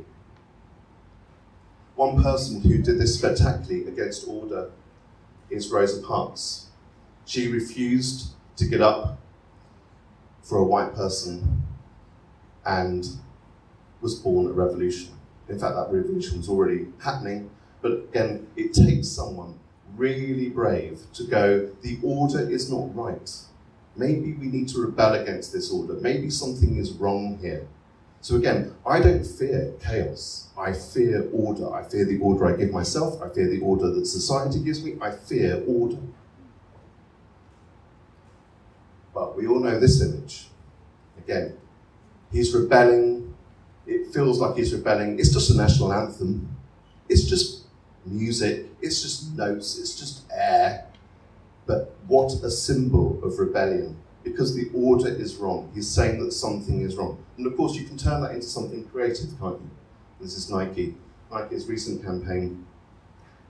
One 1.96 2.22
person 2.22 2.60
who 2.60 2.82
did 2.82 3.00
this 3.00 3.18
spectacularly 3.18 3.88
against 3.88 4.28
order 4.28 4.70
is 5.50 5.68
Rosa 5.72 6.00
Parks. 6.06 6.66
She 7.24 7.48
refused 7.48 8.28
to 8.54 8.66
get 8.66 8.80
up 8.80 9.18
for 10.44 10.58
a 10.58 10.64
white 10.64 10.94
person 10.94 11.64
and 12.64 13.04
was 14.00 14.14
born 14.14 14.46
a 14.46 14.52
revolution. 14.52 15.14
In 15.48 15.58
fact, 15.58 15.74
that 15.74 15.90
revolution 15.90 16.38
was 16.38 16.48
already 16.48 16.86
happening, 17.02 17.50
but 17.82 17.90
again, 17.90 18.46
it 18.54 18.72
takes 18.72 19.08
someone 19.08 19.58
really 19.96 20.48
brave 20.48 21.00
to 21.14 21.24
go, 21.24 21.70
the 21.82 21.98
order 22.02 22.48
is 22.48 22.70
not 22.70 22.94
right. 22.94 23.30
Maybe 23.96 24.32
we 24.32 24.46
need 24.46 24.68
to 24.68 24.80
rebel 24.80 25.14
against 25.14 25.52
this 25.52 25.70
order. 25.70 25.94
Maybe 25.94 26.30
something 26.30 26.76
is 26.76 26.92
wrong 26.92 27.38
here. 27.40 27.66
So 28.20 28.36
again, 28.36 28.74
I 28.86 29.00
don't 29.00 29.24
fear 29.24 29.74
chaos. 29.80 30.48
I 30.58 30.72
fear 30.72 31.28
order. 31.32 31.72
I 31.72 31.82
fear 31.84 32.04
the 32.04 32.18
order 32.18 32.46
I 32.46 32.56
give 32.56 32.70
myself. 32.70 33.20
I 33.22 33.28
fear 33.28 33.48
the 33.48 33.60
order 33.60 33.90
that 33.90 34.06
society 34.06 34.60
gives 34.60 34.82
me. 34.82 34.96
I 35.00 35.10
fear 35.10 35.62
order. 35.66 35.98
But 39.12 39.36
we 39.36 39.46
all 39.46 39.60
know 39.60 39.78
this 39.78 40.02
image. 40.02 40.48
Again, 41.18 41.56
he's 42.32 42.52
rebelling. 42.54 43.34
It 43.86 44.12
feels 44.12 44.40
like 44.40 44.56
he's 44.56 44.74
rebelling. 44.74 45.18
It's 45.18 45.32
just 45.32 45.50
a 45.50 45.56
national 45.56 45.92
anthem. 45.92 46.56
It's 47.08 47.24
just 47.24 47.63
music. 48.06 48.66
It's 48.80 49.02
just 49.02 49.36
notes. 49.36 49.78
It's 49.78 49.98
just 49.98 50.24
air. 50.32 50.86
But 51.66 51.94
what 52.06 52.32
a 52.42 52.50
symbol 52.50 53.22
of 53.24 53.38
rebellion 53.38 53.96
because 54.24 54.54
the 54.54 54.70
order 54.74 55.08
is 55.08 55.36
wrong. 55.36 55.70
He's 55.74 55.88
saying 55.88 56.24
that 56.24 56.32
something 56.32 56.80
is 56.80 56.96
wrong. 56.96 57.22
And 57.36 57.46
of 57.46 57.56
course, 57.56 57.74
you 57.74 57.84
can 57.84 57.96
turn 57.96 58.22
that 58.22 58.32
into 58.32 58.46
something 58.46 58.84
creative, 58.86 59.38
can't 59.38 59.60
you? 59.60 59.70
This 60.20 60.36
is 60.36 60.50
Nike, 60.50 60.94
Nike's 61.30 61.66
recent 61.66 62.02
campaign. 62.02 62.66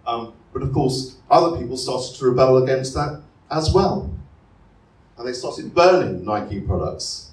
Um, 0.07 0.35
but 0.53 0.63
of 0.63 0.73
course, 0.73 1.17
other 1.31 1.57
people 1.57 1.77
started 1.77 2.17
to 2.17 2.25
rebel 2.27 2.63
against 2.63 2.95
that 2.95 3.23
as 3.51 3.73
well. 3.73 4.13
And 5.17 5.27
they 5.27 5.33
started 5.33 5.75
burning 5.75 6.25
Nike 6.25 6.61
products. 6.61 7.31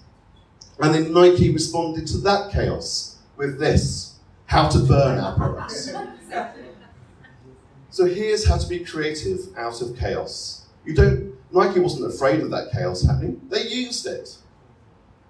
And 0.79 0.93
then 0.93 1.13
Nike 1.13 1.51
responded 1.51 2.07
to 2.07 2.17
that 2.19 2.51
chaos 2.51 3.17
with 3.38 3.60
this 3.60 4.19
how 4.45 4.69
to 4.69 4.79
burn 4.79 5.17
our 5.19 5.36
products. 5.36 5.91
so 7.91 8.06
here's 8.06 8.47
how 8.47 8.58
to 8.58 8.67
be 8.67 8.80
creative 8.80 9.39
out 9.56 9.82
of 9.82 9.97
chaos. 9.97 10.65
You 10.86 10.95
don't 10.95 11.36
Nike 11.51 11.80
wasn't 11.80 12.12
afraid 12.12 12.39
of 12.39 12.49
that 12.51 12.71
chaos 12.71 13.06
happening. 13.06 13.41
They 13.49 13.67
used 13.67 14.08
it. 14.08 14.38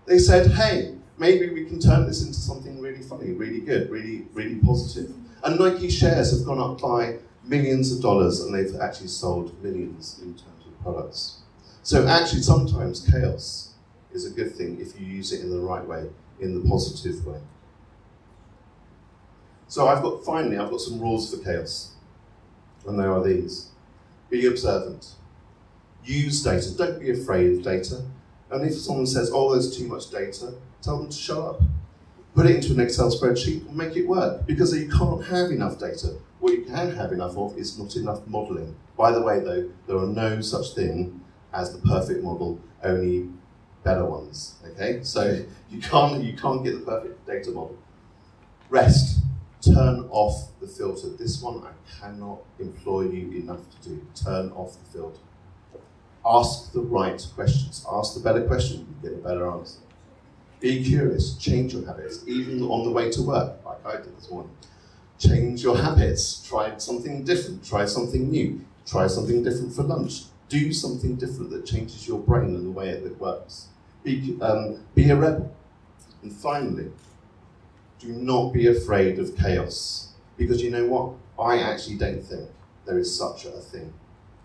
They 0.05 0.19
said, 0.19 0.51
hey, 0.51 0.95
maybe 1.17 1.49
we 1.49 1.65
can 1.65 1.79
turn 1.79 2.05
this 2.05 2.21
into 2.21 2.39
something 2.39 2.79
really 2.79 3.01
funny, 3.01 3.31
really 3.31 3.59
good, 3.59 3.89
really, 3.89 4.27
really 4.33 4.55
positive. 4.55 5.11
And 5.43 5.59
Nike 5.59 5.89
shares 5.89 6.31
have 6.31 6.45
gone 6.45 6.59
up 6.59 6.79
by 6.79 7.17
millions 7.43 7.91
of 7.91 8.01
dollars 8.01 8.41
and 8.41 8.53
they've 8.53 8.79
actually 8.79 9.07
sold 9.07 9.61
millions 9.63 10.19
in 10.21 10.33
terms 10.33 10.65
of 10.65 10.79
products. 10.81 11.39
So 11.83 12.07
actually, 12.07 12.43
sometimes 12.43 13.07
chaos 13.09 13.73
is 14.13 14.25
a 14.25 14.29
good 14.29 14.55
thing 14.55 14.79
if 14.79 14.99
you 14.99 15.07
use 15.07 15.31
it 15.31 15.41
in 15.41 15.49
the 15.49 15.59
right 15.59 15.85
way, 15.85 16.07
in 16.39 16.53
the 16.53 16.69
positive 16.69 17.25
way. 17.25 17.39
So 19.67 19.87
I've 19.87 20.03
got, 20.03 20.23
finally, 20.23 20.57
I've 20.57 20.69
got 20.69 20.81
some 20.81 20.99
rules 20.99 21.33
for 21.33 21.43
chaos. 21.43 21.90
And 22.87 22.99
there 22.99 23.11
are 23.11 23.23
these. 23.23 23.69
Be 24.29 24.45
observant 24.45 25.15
use 26.03 26.43
data. 26.43 26.75
Don't 26.75 26.99
be 26.99 27.11
afraid 27.11 27.57
of 27.57 27.63
data. 27.63 28.03
And 28.49 28.65
if 28.65 28.75
someone 28.75 29.07
says, 29.07 29.31
oh, 29.33 29.51
there's 29.51 29.75
too 29.77 29.87
much 29.87 30.09
data, 30.09 30.53
tell 30.81 30.97
them 30.97 31.09
to 31.09 31.15
shut 31.15 31.37
up. 31.37 31.61
Put 32.33 32.45
it 32.45 32.57
into 32.57 32.73
an 32.73 32.79
Excel 32.79 33.11
spreadsheet 33.11 33.67
and 33.67 33.75
make 33.75 33.95
it 33.95 34.07
work 34.07 34.45
because 34.45 34.75
you 34.75 34.89
can't 34.89 35.23
have 35.25 35.51
enough 35.51 35.77
data. 35.77 36.15
What 36.39 36.53
you 36.53 36.63
can 36.63 36.95
have 36.95 37.11
enough 37.11 37.37
of 37.37 37.57
is 37.57 37.77
not 37.77 37.95
enough 37.95 38.25
modelling. 38.27 38.75
By 38.97 39.11
the 39.11 39.21
way, 39.21 39.39
though, 39.39 39.69
there 39.87 39.97
are 39.97 40.07
no 40.07 40.41
such 40.41 40.73
thing 40.73 41.21
as 41.53 41.73
the 41.73 41.85
perfect 41.87 42.23
model, 42.23 42.59
only 42.83 43.29
better 43.83 44.05
ones. 44.05 44.55
Okay, 44.65 44.99
so 45.03 45.43
you 45.69 45.81
can't 45.81 46.23
you 46.23 46.33
can't 46.33 46.63
get 46.63 46.79
the 46.79 46.85
perfect 46.85 47.25
data 47.27 47.51
model. 47.51 47.77
Rest. 48.69 49.19
Turn 49.61 50.07
off 50.09 50.49
the 50.59 50.67
filter. 50.67 51.09
This 51.09 51.41
one 51.41 51.63
I 51.63 51.71
cannot 51.99 52.39
employ 52.59 53.03
you 53.03 53.31
enough 53.41 53.61
to 53.69 53.89
do. 53.89 54.05
Turn 54.15 54.51
off 54.51 54.77
the 54.77 54.99
filter. 54.99 55.19
Ask 56.25 56.71
the 56.71 56.81
right 56.81 57.23
questions. 57.35 57.85
Ask 57.91 58.15
the 58.15 58.19
better 58.19 58.45
question, 58.45 58.79
you 58.79 59.09
get 59.09 59.19
a 59.19 59.21
better 59.21 59.49
answer. 59.51 59.79
Be 60.59 60.83
curious, 60.83 61.35
change 61.37 61.73
your 61.73 61.85
habits, 61.85 62.23
even 62.27 62.61
on 62.61 62.85
the 62.85 62.91
way 62.91 63.09
to 63.11 63.21
work, 63.23 63.63
like 63.65 63.83
I 63.85 63.97
did 63.97 64.15
this 64.15 64.29
morning. 64.29 64.51
Change 65.17 65.63
your 65.63 65.77
habits, 65.77 66.47
try 66.47 66.77
something 66.77 67.23
different, 67.23 67.65
try 67.65 67.85
something 67.85 68.29
new, 68.29 68.63
try 68.85 69.07
something 69.07 69.43
different 69.43 69.73
for 69.73 69.83
lunch. 69.83 70.23
Do 70.49 70.73
something 70.73 71.15
different 71.15 71.49
that 71.51 71.65
changes 71.65 72.07
your 72.07 72.19
brain 72.19 72.55
and 72.55 72.65
the 72.65 72.71
way 72.71 72.89
it 72.89 73.19
works. 73.19 73.67
Be, 74.03 74.37
um, 74.41 74.83
be 74.93 75.09
a 75.09 75.15
rebel. 75.15 75.55
And 76.21 76.31
finally, 76.31 76.91
do 78.01 78.11
not 78.13 78.53
be 78.53 78.67
afraid 78.67 79.19
of 79.19 79.37
chaos. 79.37 80.13
Because 80.37 80.61
you 80.61 80.71
know 80.71 80.87
what? 80.87 81.13
I 81.39 81.59
actually 81.59 81.97
don't 81.97 82.21
think 82.21 82.49
there 82.85 82.97
is 82.97 83.15
such 83.15 83.45
a 83.45 83.51
thing 83.51 83.93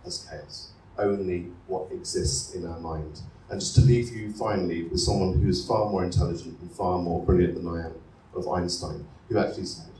as 0.04 0.26
chaos 0.30 0.72
only 0.98 1.46
what 1.66 1.90
exists 1.92 2.54
in 2.54 2.66
our 2.66 2.78
mind. 2.80 3.20
And 3.50 3.60
just 3.60 3.74
to 3.76 3.80
leave 3.80 4.14
you 4.14 4.32
finally 4.32 4.84
with 4.84 5.00
someone 5.00 5.40
who 5.40 5.48
is 5.48 5.66
far 5.66 5.88
more 5.90 6.04
intelligent 6.04 6.58
and 6.60 6.70
far 6.72 6.98
more 6.98 7.24
brilliant 7.24 7.54
than 7.54 7.68
I 7.68 7.86
am, 7.86 7.94
of 8.34 8.48
Einstein, 8.48 9.06
who 9.28 9.38
actually 9.38 9.66
said, 9.66 9.92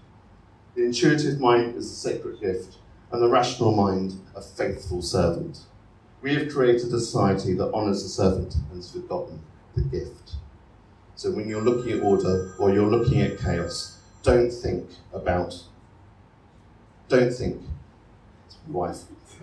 The 0.75 0.85
intuitive 0.85 1.41
mind 1.41 1.77
is 1.77 1.91
a 1.91 1.95
sacred 1.95 2.41
gift, 2.41 2.79
and 3.13 3.23
the 3.23 3.29
rational 3.29 3.73
mind 3.73 4.15
a 4.35 4.43
faithful 4.43 5.01
servant. 5.01 5.61
We 6.23 6.35
have 6.35 6.53
created 6.53 6.93
a 6.93 7.01
society 7.01 7.55
that 7.55 7.73
honours 7.73 8.03
the 8.03 8.09
servant 8.09 8.55
and 8.55 8.77
has 8.77 8.91
forgotten 8.91 9.41
the 9.75 9.83
gift. 9.83 10.33
So 11.17 11.31
when 11.31 11.49
you're 11.49 11.63
looking 11.63 11.93
at 11.93 12.03
order 12.03 12.55
or 12.59 12.73
you're 12.73 12.87
looking 12.87 13.23
at 13.23 13.39
chaos, 13.39 13.99
don't 14.23 14.51
think 14.51 14.87
about, 15.15 15.55
don't 17.09 17.33
think, 17.33 17.63
it's 18.47 18.57
my 18.67 18.79
wife, 18.79 18.99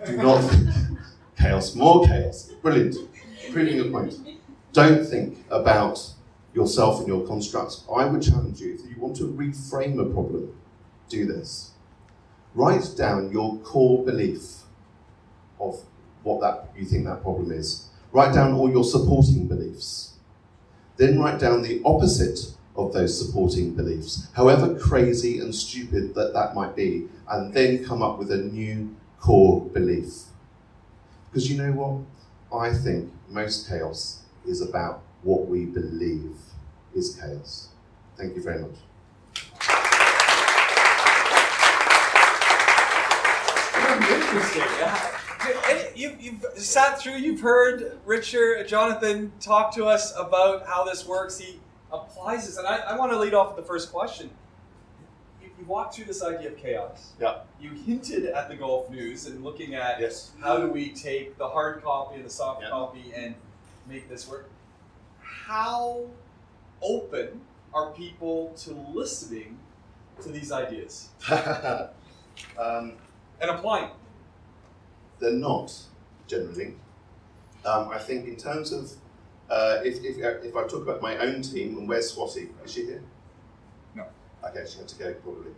do 0.06 0.16
not 0.16 0.38
think 0.38 0.70
chaos, 1.36 1.74
more 1.74 2.06
chaos. 2.06 2.52
Brilliant. 2.62 2.96
Proving 3.50 3.76
your 3.76 3.90
point. 3.90 4.14
Don't 4.72 5.04
think 5.04 5.44
about 5.50 5.98
yourself 6.54 7.00
and 7.00 7.08
your 7.08 7.26
constructs. 7.26 7.84
I 7.92 8.04
would 8.04 8.22
challenge 8.22 8.60
you, 8.60 8.74
if 8.74 8.88
you 8.88 9.00
want 9.00 9.16
to 9.16 9.24
reframe 9.24 10.00
a 10.00 10.12
problem, 10.12 10.56
do 11.08 11.26
this. 11.26 11.72
Write 12.54 12.94
down 12.96 13.32
your 13.32 13.58
core 13.58 14.04
belief 14.04 14.60
of 15.58 15.82
what 16.22 16.40
that 16.40 16.68
you 16.78 16.84
think 16.84 17.04
that 17.06 17.22
problem 17.22 17.50
is. 17.50 17.88
Write 18.12 18.32
down 18.32 18.52
all 18.52 18.70
your 18.70 18.84
supporting 18.84 19.48
beliefs. 19.48 20.13
Then 20.96 21.18
write 21.18 21.40
down 21.40 21.62
the 21.62 21.82
opposite 21.84 22.54
of 22.76 22.92
those 22.92 23.18
supporting 23.18 23.74
beliefs, 23.74 24.28
however 24.34 24.78
crazy 24.78 25.38
and 25.38 25.54
stupid 25.54 26.14
that 26.14 26.32
that 26.32 26.54
might 26.54 26.74
be, 26.74 27.08
and 27.28 27.52
then 27.54 27.84
come 27.84 28.02
up 28.02 28.18
with 28.18 28.30
a 28.30 28.38
new 28.38 28.94
core 29.20 29.60
belief. 29.60 30.24
Because 31.30 31.50
you 31.50 31.56
know 31.56 31.72
what? 31.72 32.00
I 32.56 32.72
think 32.72 33.10
most 33.28 33.68
chaos 33.68 34.22
is 34.46 34.60
about 34.60 35.02
what 35.22 35.46
we 35.46 35.64
believe 35.64 36.36
is 36.94 37.18
chaos. 37.20 37.68
Thank 38.16 38.36
you 38.36 38.42
very 38.42 38.60
much. 38.60 38.76
Interesting. 44.10 45.20
You've, 45.94 46.20
you've 46.20 46.44
sat 46.56 47.00
through, 47.00 47.14
you've 47.14 47.40
heard 47.40 47.98
Richard, 48.04 48.66
Jonathan 48.66 49.32
talk 49.40 49.74
to 49.74 49.84
us 49.86 50.14
about 50.16 50.66
how 50.66 50.84
this 50.84 51.06
works. 51.06 51.38
He 51.38 51.60
applies 51.92 52.46
this. 52.46 52.56
And 52.56 52.66
I, 52.66 52.78
I 52.78 52.96
want 52.96 53.12
to 53.12 53.18
lead 53.18 53.34
off 53.34 53.54
with 53.54 53.64
the 53.64 53.68
first 53.68 53.92
question 53.92 54.30
you 55.64 55.64
walked 55.66 55.94
through 55.94 56.04
this 56.04 56.22
idea 56.22 56.48
of 56.48 56.56
chaos. 56.56 57.12
Yeah. 57.20 57.38
You 57.60 57.70
hinted 57.70 58.26
at 58.26 58.48
the 58.48 58.56
Gulf 58.56 58.90
News 58.90 59.26
and 59.26 59.42
looking 59.42 59.74
at 59.74 60.00
yes. 60.00 60.32
how 60.40 60.58
do 60.58 60.68
we 60.68 60.90
take 60.90 61.38
the 61.38 61.48
hard 61.48 61.82
copy 61.82 62.16
and 62.16 62.24
the 62.24 62.30
soft 62.30 62.62
yeah. 62.62 62.70
copy 62.70 63.12
and 63.14 63.34
make 63.88 64.08
this 64.08 64.28
work. 64.28 64.50
How 65.20 66.04
open 66.82 67.40
are 67.72 67.92
people 67.92 68.52
to 68.58 68.72
listening 68.92 69.58
to 70.22 70.30
these 70.30 70.52
ideas 70.52 71.08
um, 72.58 72.92
and 73.40 73.50
applying? 73.50 73.90
They're 75.24 75.32
not 75.34 75.72
generally. 76.28 76.74
Um, 77.64 77.90
I 77.90 77.98
think 77.98 78.28
in 78.28 78.36
terms 78.36 78.72
of 78.72 78.92
uh, 79.50 79.80
if, 79.84 80.04
if, 80.04 80.18
if 80.18 80.56
I 80.56 80.62
talk 80.66 80.82
about 80.82 81.02
my 81.02 81.16
own 81.18 81.42
team, 81.42 81.78
and 81.78 81.88
where's 81.88 82.14
Swati? 82.14 82.50
Is 82.64 82.72
she 82.72 82.86
here? 82.86 83.02
No. 83.94 84.06
Okay, 84.48 84.64
she 84.70 84.78
had 84.78 84.88
to 84.88 84.96
go 84.96 85.14
probably. 85.14 85.52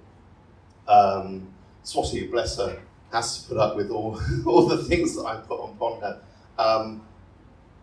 Um, 0.89 1.55
Swati, 1.85 2.31
bless 2.31 2.59
her, 2.59 2.79
has 3.13 3.43
to 3.43 3.49
put 3.49 3.59
up 3.59 3.77
with 3.77 3.91
all, 3.91 4.21
all 4.47 4.67
the 4.67 4.85
things 4.85 5.17
that 5.17 5.25
I 5.25 5.37
put 5.39 5.61
on 5.61 6.01
her. 6.03 6.23
Um, 6.59 7.03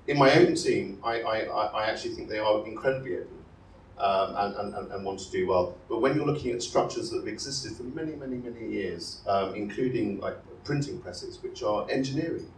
in 0.07 0.17
my 0.19 0.33
own 0.35 0.55
team, 0.55 0.99
I, 1.03 1.21
I, 1.21 1.39
I 1.45 1.85
actually 1.89 2.15
think 2.15 2.29
they 2.29 2.39
are 2.39 2.65
incredibly 2.67 3.15
open. 3.17 3.27
um, 3.99 4.35
and, 4.37 4.75
and, 4.75 4.91
and 4.91 5.05
want 5.05 5.19
to 5.21 5.31
do 5.31 5.47
well. 5.47 5.77
But 5.89 6.01
when 6.01 6.15
you're 6.15 6.25
looking 6.25 6.51
at 6.51 6.63
structures 6.63 7.11
that 7.11 7.19
have 7.19 7.27
existed 7.27 7.77
for 7.77 7.83
many, 7.83 8.15
many, 8.15 8.37
many 8.37 8.67
years, 8.69 9.21
um, 9.27 9.55
including 9.55 10.19
like 10.19 10.37
printing 10.63 10.99
presses, 10.99 11.41
which 11.41 11.63
are 11.63 11.89
engineering, 11.89 12.51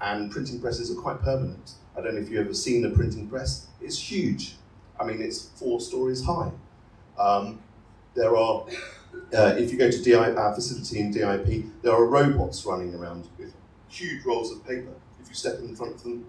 and 0.00 0.30
printing 0.30 0.60
presses 0.60 0.90
are 0.90 1.00
quite 1.00 1.20
permanent. 1.22 1.72
I 1.96 2.00
don't 2.00 2.14
know 2.14 2.20
if 2.20 2.30
you've 2.30 2.44
ever 2.44 2.54
seen 2.54 2.84
a 2.84 2.90
printing 2.90 3.28
press. 3.28 3.66
It's 3.80 3.98
huge. 3.98 4.56
I 4.98 5.04
mean, 5.04 5.20
it's 5.20 5.48
four 5.56 5.80
stories 5.80 6.24
high. 6.24 6.50
Um, 7.18 7.60
there 8.14 8.36
are, 8.36 8.66
uh, 9.34 9.54
if 9.58 9.72
you 9.72 9.78
go 9.78 9.90
to 9.90 10.02
DI, 10.02 10.34
our 10.34 10.54
facility 10.54 11.00
in 11.00 11.10
DIP, 11.10 11.64
there 11.82 11.92
are 11.92 12.06
robots 12.06 12.64
running 12.64 12.94
around 12.94 13.28
with 13.38 13.54
huge 13.88 14.24
rolls 14.24 14.52
of 14.52 14.66
paper. 14.66 14.92
If 15.20 15.28
you 15.28 15.34
step 15.34 15.58
in 15.58 15.74
front 15.74 15.96
of 15.96 16.02
them, 16.02 16.26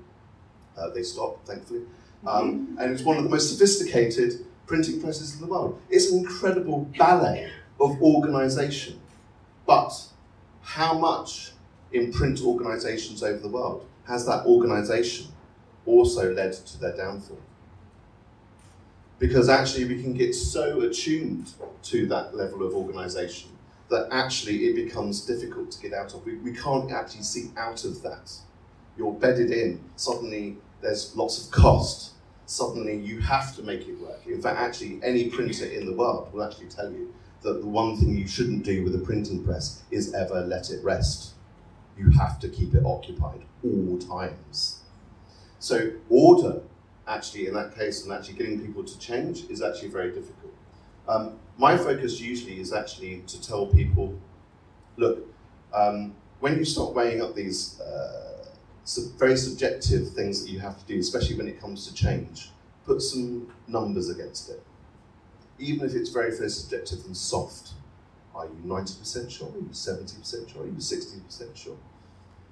uh, 0.78 0.90
they 0.90 1.04
stop, 1.04 1.46
thankfully. 1.46 1.82
Um, 2.26 2.78
and 2.80 2.92
it's 2.92 3.04
one 3.04 3.18
of 3.18 3.24
the 3.24 3.30
most 3.30 3.52
sophisticated 3.52 4.46
printing 4.68 5.02
presses 5.02 5.36
in 5.36 5.42
the 5.42 5.48
world. 5.48 5.82
It's 5.90 6.12
an 6.12 6.20
incredible 6.20 6.90
ballet 6.98 7.52
of 7.80 8.02
organisation. 8.02 9.00
But 9.66 9.94
how 10.74 10.94
much 10.94 11.52
in 11.92 12.14
print 12.14 12.42
organisations 12.42 13.22
over 13.24 13.40
the 13.40 13.50
world 13.50 13.86
has 14.08 14.26
that 14.26 14.46
organisation 14.46 15.28
also 15.86 16.34
led 16.34 16.54
to 16.54 16.80
their 16.80 16.96
downfall? 16.96 17.40
Because 19.20 19.50
actually, 19.50 19.86
we 19.86 20.02
can 20.02 20.14
get 20.14 20.34
so 20.34 20.80
attuned 20.82 21.52
to 21.84 22.08
that 22.08 22.36
level 22.36 22.66
of 22.66 22.74
organisation 22.74 23.52
that 23.90 24.08
actually 24.12 24.68
it 24.68 24.76
becomes 24.76 25.26
difficult 25.26 25.72
to 25.72 25.82
get 25.82 25.94
out 25.94 26.14
of. 26.14 26.26
We, 26.26 26.36
we 26.38 26.54
can't 26.54 26.90
actually 26.90 27.24
see 27.24 27.52
out 27.58 27.84
of 27.84 28.02
that. 28.04 28.32
You're 28.98 29.12
bedded 29.12 29.52
in. 29.52 29.82
Suddenly, 29.98 30.58
there's 30.82 31.14
lots 31.18 31.46
of 31.46 31.52
cost. 31.52 32.12
Suddenly, 32.46 32.98
you 32.98 33.20
have 33.20 33.54
to 33.58 33.64
make 33.64 33.90
it 33.90 34.00
work. 34.00 34.26
In 34.26 34.42
fact, 34.42 34.58
actually, 34.58 35.02
any 35.04 35.30
printer 35.30 35.66
in 35.66 35.86
the 35.86 35.94
world 35.94 36.32
will 36.34 36.44
actually 36.44 36.68
tell 36.68 36.90
you 36.90 37.14
that 37.42 37.62
the 37.62 37.68
one 37.68 37.98
thing 37.98 38.16
you 38.16 38.28
shouldn't 38.28 38.64
do 38.64 38.84
with 38.84 38.96
a 38.96 39.00
printing 39.00 39.44
press 39.44 39.84
is 39.92 40.14
ever 40.14 40.42
let 40.42 40.70
it 40.70 40.84
rest. 40.84 41.34
You 41.98 42.12
have 42.12 42.40
to 42.40 42.50
keep 42.50 42.74
it 42.76 42.86
occupied 42.86 43.42
all 43.64 43.98
times. 43.98 44.82
So, 45.60 45.92
order, 46.10 46.62
actually, 47.08 47.48
in 47.48 47.54
that 47.54 47.76
case, 47.76 48.04
and 48.04 48.14
actually 48.14 48.36
getting 48.36 48.66
people 48.66 48.84
to 48.84 49.00
change 49.00 49.50
is 49.50 49.62
actually 49.62 49.90
very 49.90 50.12
difficult. 50.12 50.54
Um, 51.08 51.40
my 51.58 51.78
focus 51.78 52.20
usually 52.20 52.60
is 52.60 52.74
actually 52.74 53.24
to 53.28 53.42
tell 53.42 53.68
people 53.68 54.20
look, 54.98 55.28
um, 55.74 56.16
when 56.40 56.58
you 56.58 56.66
start 56.66 56.94
weighing 56.94 57.22
up 57.22 57.36
these 57.36 57.80
uh, 57.82 58.46
sub- 58.84 59.18
very 59.18 59.38
subjective 59.38 60.10
things 60.10 60.44
that 60.44 60.52
you 60.52 60.60
have 60.60 60.78
to 60.80 60.86
do, 60.86 61.00
especially 61.00 61.38
when 61.38 61.48
it 61.48 61.60
comes 61.60 61.88
to 61.88 61.94
change, 61.94 62.50
put 62.86 63.02
some 63.02 63.52
numbers 63.68 64.10
against 64.10 64.50
it 64.50 64.64
even 65.62 65.88
if 65.88 65.96
it's 65.96 66.10
very, 66.10 66.36
very 66.36 66.50
subjective 66.50 67.06
and 67.06 67.16
soft. 67.16 67.72
Are 68.34 68.46
you 68.46 68.62
90% 68.66 69.30
sure? 69.30 69.50
Are 69.50 69.58
you 69.58 69.70
70% 69.72 70.52
sure? 70.52 70.64
Are 70.64 70.66
you 70.66 70.74
60% 70.74 71.56
sure? 71.56 71.78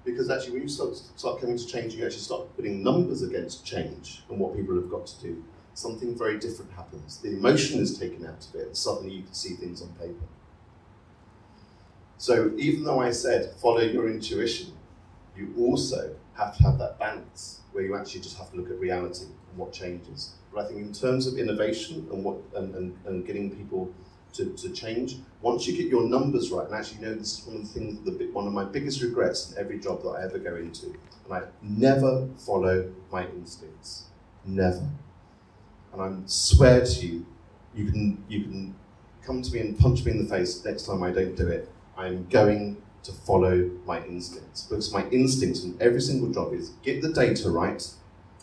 Because 0.06 0.30
actually, 0.30 0.54
when 0.54 0.62
you 0.63 0.69
start, 0.69 0.95
start 0.95 1.41
coming 1.41 1.58
to 1.58 1.65
change, 1.65 1.93
you 1.93 2.06
actually 2.06 2.22
start 2.22 2.56
putting 2.56 2.84
numbers 2.84 3.22
against 3.22 3.65
change 3.65 4.24
and 4.30 4.39
what 4.39 4.56
people 4.56 4.76
have 4.76 4.89
got 4.89 5.08
to 5.08 5.22
do. 5.22 5.43
Something 5.74 6.17
very 6.17 6.39
different 6.39 6.72
happens. 6.72 7.17
The 7.17 7.30
emotion 7.30 7.80
is 7.80 7.98
taken 7.98 8.26
out 8.26 8.45
of 8.45 8.56
it, 8.56 8.67
and 8.67 8.78
suddenly 8.78 9.15
you 9.15 9.24
can 9.24 9.34
see 9.34 9.56
things 9.56 9.82
on 9.82 9.89
paper. 9.93 10.26
So, 12.17 12.52
even 12.58 12.84
though 12.84 13.00
I 13.00 13.12
said 13.12 13.54
follow 13.62 13.80
your 13.82 14.10
intuition, 14.10 14.74
you 15.38 15.54
also 15.58 16.15
have 16.34 16.58
to 16.58 16.63
have 16.63 16.78
that 16.80 17.00
balance 17.00 17.62
where 17.72 17.84
you 17.84 17.95
actually 17.95 18.22
just 18.22 18.38
have 18.38 18.52
to 18.52 18.58
look 18.58 18.69
at 18.69 18.80
reality 18.80 19.26
and 19.26 19.58
what 19.58 19.72
changes. 19.72 20.34
But 20.54 20.66
I 20.66 20.68
think 20.68 20.80
in 20.80 20.94
terms 20.94 21.28
of 21.28 21.38
innovation 21.38 22.08
and 22.12 22.24
what 22.24 22.38
and, 22.56 22.74
and, 22.76 22.98
and 23.06 23.26
getting 23.26 23.56
people 23.56 23.94
to, 24.34 24.54
to 24.54 24.70
change, 24.72 25.18
once 25.42 25.68
you 25.68 25.76
get 25.76 25.88
your 25.88 26.04
numbers 26.04 26.52
right, 26.52 26.66
and 26.66 26.76
actually, 26.76 27.00
you 27.02 27.06
know, 27.08 27.16
this 27.16 27.40
is 27.40 27.46
one 27.46 27.58
of 27.58 27.74
the 27.74 27.80
things, 27.80 28.00
the, 28.06 28.26
one 28.32 28.48
of 28.48 28.54
my 28.54 28.64
biggest 28.64 29.02
regrets 29.02 29.52
in 29.52 29.58
every 29.58 29.80
job 29.80 30.02
that 30.04 30.10
I 30.10 30.24
ever 30.24 30.38
go 30.40 30.56
into, 30.56 30.88
and 31.26 31.34
I 31.34 31.44
never 31.62 32.28
follow 32.38 32.92
my 33.12 33.28
instincts, 33.28 34.06
never. 34.46 34.88
And 35.94 36.02
I 36.02 36.14
swear 36.26 36.86
to 36.86 37.06
you, 37.06 37.26
you 37.74 37.92
can 37.92 38.24
you 38.28 38.44
can 38.44 38.76
come 39.24 39.42
to 39.42 39.54
me 39.54 39.60
and 39.60 39.78
punch 39.78 40.04
me 40.06 40.12
in 40.12 40.24
the 40.24 40.30
face 40.30 40.64
next 40.66 40.86
time 40.86 41.04
I 41.04 41.12
don't 41.12 41.36
do 41.36 41.48
it. 41.48 41.70
I'm 41.98 42.28
going 42.30 42.82
to 43.04 43.12
follow 43.12 43.70
my 43.86 44.04
instincts 44.06 44.64
because 44.64 44.94
my 44.94 45.08
instincts 45.10 45.64
in 45.64 45.78
every 45.80 46.02
single 46.02 46.32
job 46.32 46.54
is 46.54 46.70
get 46.84 47.02
the 47.02 47.12
data 47.12 47.50
right, 47.50 47.88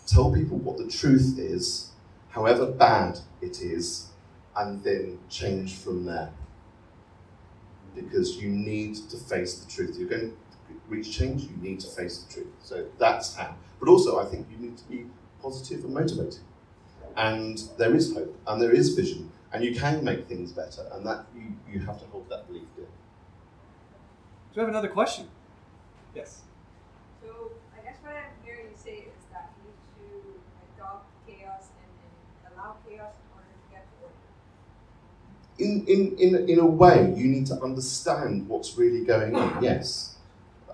tell 0.07 0.33
people 0.33 0.59
what 0.59 0.79
the 0.79 0.88
truth 0.88 1.38
is, 1.38 1.90
however 2.37 2.66
bad 2.66 3.18
it 3.40 3.62
is, 3.62 4.11
and 4.57 4.85
then 4.85 5.18
change 5.29 5.75
from 5.75 6.05
there. 6.05 6.31
Because 7.94 8.37
you 8.37 8.51
need 8.51 8.94
to 9.11 9.16
face 9.16 9.55
the 9.61 9.70
truth. 9.70 9.96
You're 9.99 10.09
going 10.09 10.31
to 10.31 10.37
reach 10.88 11.11
change, 11.18 11.44
you 11.44 11.57
need 11.57 11.81
to 11.81 11.88
face 11.88 12.18
the 12.18 12.33
truth. 12.35 12.53
So 12.62 12.87
that's 12.99 13.35
how. 13.35 13.55
But 13.81 13.88
also, 13.88 14.20
I 14.20 14.27
think 14.27 14.46
you 14.51 14.59
need 14.59 14.77
to 14.77 14.85
be 14.85 15.07
positive 15.42 15.85
and 15.85 15.94
motivated. 15.94 16.40
And 17.16 17.59
there 17.79 17.94
is 17.94 18.14
hope, 18.14 18.38
and 18.46 18.61
there 18.61 18.72
is 18.72 18.94
vision, 18.94 19.33
and 19.53 19.64
you 19.64 19.75
can 19.75 20.05
make 20.05 20.29
things 20.29 20.53
better, 20.53 20.87
and 20.92 21.07
that 21.07 21.25
you, 21.35 21.55
you 21.72 21.81
have 21.81 21.99
to 22.01 22.07
hold 22.07 22.29
that 22.29 22.46
belief 22.46 22.68
dear. 22.77 22.85
Do 22.85 24.57
we 24.57 24.61
have 24.61 24.68
another 24.68 24.88
question? 24.88 25.27
Yes. 26.14 26.42
So 27.22 27.53
I 27.77 27.83
guess 27.83 27.96
what 28.03 28.14
I'm 28.16 28.37
hearing 28.44 28.66
you 28.70 28.77
say 28.77 29.07
is 29.09 29.25
that 29.33 29.51
you 29.57 29.72
need 29.72 29.81
to 29.96 30.40
adopt 30.77 31.09
chaos 31.27 31.68
and, 31.81 31.92
and 32.44 32.53
allow 32.55 32.77
chaos 32.88 33.14
in 33.16 33.29
order 33.33 33.49
to 33.49 33.66
get 33.72 33.85
to 33.88 33.96
order. 34.05 34.29
In, 35.59 35.85
in, 35.87 36.16
in, 36.19 36.49
in 36.49 36.59
a 36.59 36.66
way, 36.66 37.12
you 37.16 37.29
need 37.29 37.47
to 37.47 37.61
understand 37.62 38.49
what's 38.49 38.77
really 38.77 39.05
going 39.05 39.35
on, 39.35 39.62
yes. 39.62 40.16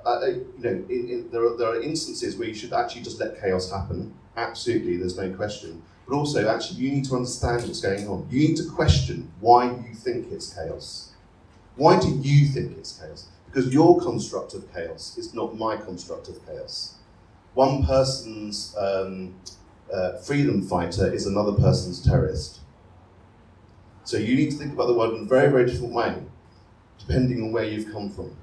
Uh, 0.04 0.08
uh, 0.08 0.26
you 0.26 0.46
know, 0.58 0.70
in, 0.70 1.08
in, 1.08 1.30
there, 1.30 1.44
are, 1.44 1.56
there 1.56 1.68
are 1.68 1.80
instances 1.80 2.36
where 2.36 2.48
you 2.48 2.54
should 2.54 2.72
actually 2.72 3.02
just 3.02 3.20
let 3.20 3.40
chaos 3.40 3.70
happen. 3.70 4.12
Absolutely, 4.36 4.96
there's 4.96 5.16
no 5.16 5.32
question. 5.32 5.82
But 6.08 6.16
also, 6.16 6.48
actually, 6.48 6.80
you 6.80 6.90
need 6.90 7.04
to 7.04 7.14
understand 7.14 7.62
what's 7.62 7.80
going 7.80 8.08
on. 8.08 8.26
You 8.28 8.48
need 8.48 8.56
to 8.56 8.68
question 8.68 9.30
why 9.40 9.66
you 9.66 9.94
think 9.94 10.32
it's 10.32 10.52
chaos. 10.52 11.12
Why 11.76 12.00
do 12.00 12.08
you 12.08 12.46
think 12.46 12.76
it's 12.76 12.98
chaos? 12.98 13.28
Because 13.46 13.72
your 13.72 14.00
construct 14.00 14.54
of 14.54 14.72
chaos 14.72 15.16
is 15.16 15.32
not 15.32 15.56
my 15.56 15.76
construct 15.76 16.28
of 16.28 16.44
chaos. 16.46 16.96
One 17.54 17.84
person's 17.84 18.74
um, 18.78 19.34
uh, 19.92 20.16
freedom 20.18 20.62
fighter 20.62 21.12
is 21.12 21.26
another 21.26 21.52
person's 21.52 22.02
terrorist. 22.02 22.60
So 24.04 24.16
you 24.16 24.34
need 24.34 24.50
to 24.50 24.56
think 24.56 24.72
about 24.72 24.86
the 24.86 24.94
world 24.94 25.14
in 25.14 25.22
a 25.22 25.26
very, 25.26 25.50
very 25.50 25.66
different 25.66 25.92
way, 25.92 26.16
depending 26.98 27.42
on 27.42 27.52
where 27.52 27.64
you've 27.64 27.92
come 27.92 28.10
from. 28.10 28.36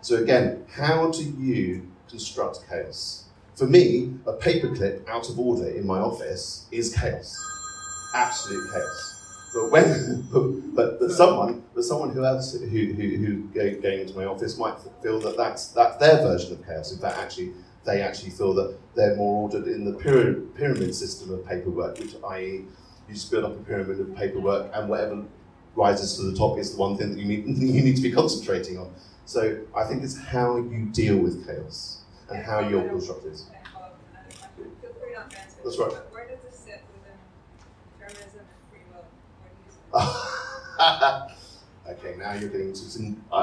So 0.00 0.16
again, 0.16 0.64
how 0.70 1.10
do 1.10 1.24
you 1.24 1.90
construct 2.08 2.68
chaos? 2.68 3.24
For 3.56 3.66
me, 3.66 4.14
a 4.26 4.32
paperclip 4.34 5.08
out 5.08 5.28
of 5.28 5.38
order 5.38 5.68
in 5.68 5.84
my 5.84 5.98
office 5.98 6.66
is 6.70 6.94
chaos, 6.94 7.36
absolute 8.14 8.70
chaos. 8.72 9.14
But 9.52 9.70
when, 9.72 10.28
but, 10.74 11.00
but, 11.00 11.10
someone, 11.10 11.64
but 11.74 11.82
someone 11.82 12.10
who 12.10 12.24
else 12.24 12.52
who 12.52 12.66
who, 12.66 13.16
who 13.16 13.42
going 13.48 14.00
into 14.00 14.14
my 14.14 14.26
office 14.26 14.56
might 14.56 14.76
feel 15.02 15.18
that 15.20 15.36
that's 15.36 15.68
that's 15.68 15.96
their 15.96 16.18
version 16.18 16.52
of 16.52 16.64
chaos. 16.64 16.92
In 16.92 16.98
fact, 16.98 17.18
actually, 17.18 17.52
they 17.84 18.00
actually 18.02 18.30
feel 18.30 18.54
that 18.54 18.78
they're 18.94 19.16
more 19.16 19.42
ordered 19.42 19.66
in 19.66 19.84
the 19.84 19.92
pyramid, 19.92 20.54
pyramid 20.54 20.94
system 20.94 21.32
of 21.32 21.44
paperwork, 21.46 21.98
which 21.98 22.14
i.e., 22.30 22.64
you 23.08 23.14
just 23.14 23.30
build 23.30 23.44
up 23.44 23.52
a 23.52 23.62
pyramid 23.62 24.00
of 24.00 24.14
paperwork, 24.14 24.70
and 24.74 24.88
whatever 24.88 25.24
rises 25.74 26.16
to 26.16 26.22
the 26.22 26.36
top 26.36 26.58
is 26.58 26.72
the 26.72 26.78
one 26.78 26.96
thing 26.96 27.10
that 27.10 27.18
you 27.18 27.24
need 27.24 27.46
you 27.58 27.82
need 27.82 27.96
to 27.96 28.02
be 28.02 28.12
concentrating 28.12 28.78
on. 28.78 28.92
So 29.24 29.60
I 29.76 29.84
think 29.84 30.02
it's 30.02 30.18
how 30.18 30.56
you 30.56 30.86
deal 30.92 31.18
with 31.18 31.46
chaos 31.46 32.02
and 32.30 32.42
how 32.44 32.60
your 32.60 32.88
construct 32.88 33.26
is. 33.26 33.46
That's 35.64 35.78
right. 35.78 35.92
Okay, 41.88 42.16
now 42.18 42.34
you're 42.34 42.50
getting 42.50 42.72
to 42.72 42.78
some. 42.78 43.24
I, 43.32 43.36